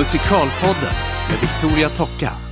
Musikalpodden 0.00 0.94
med 1.28 1.40
Victoria 1.40 1.88
Tocka. 1.88 2.49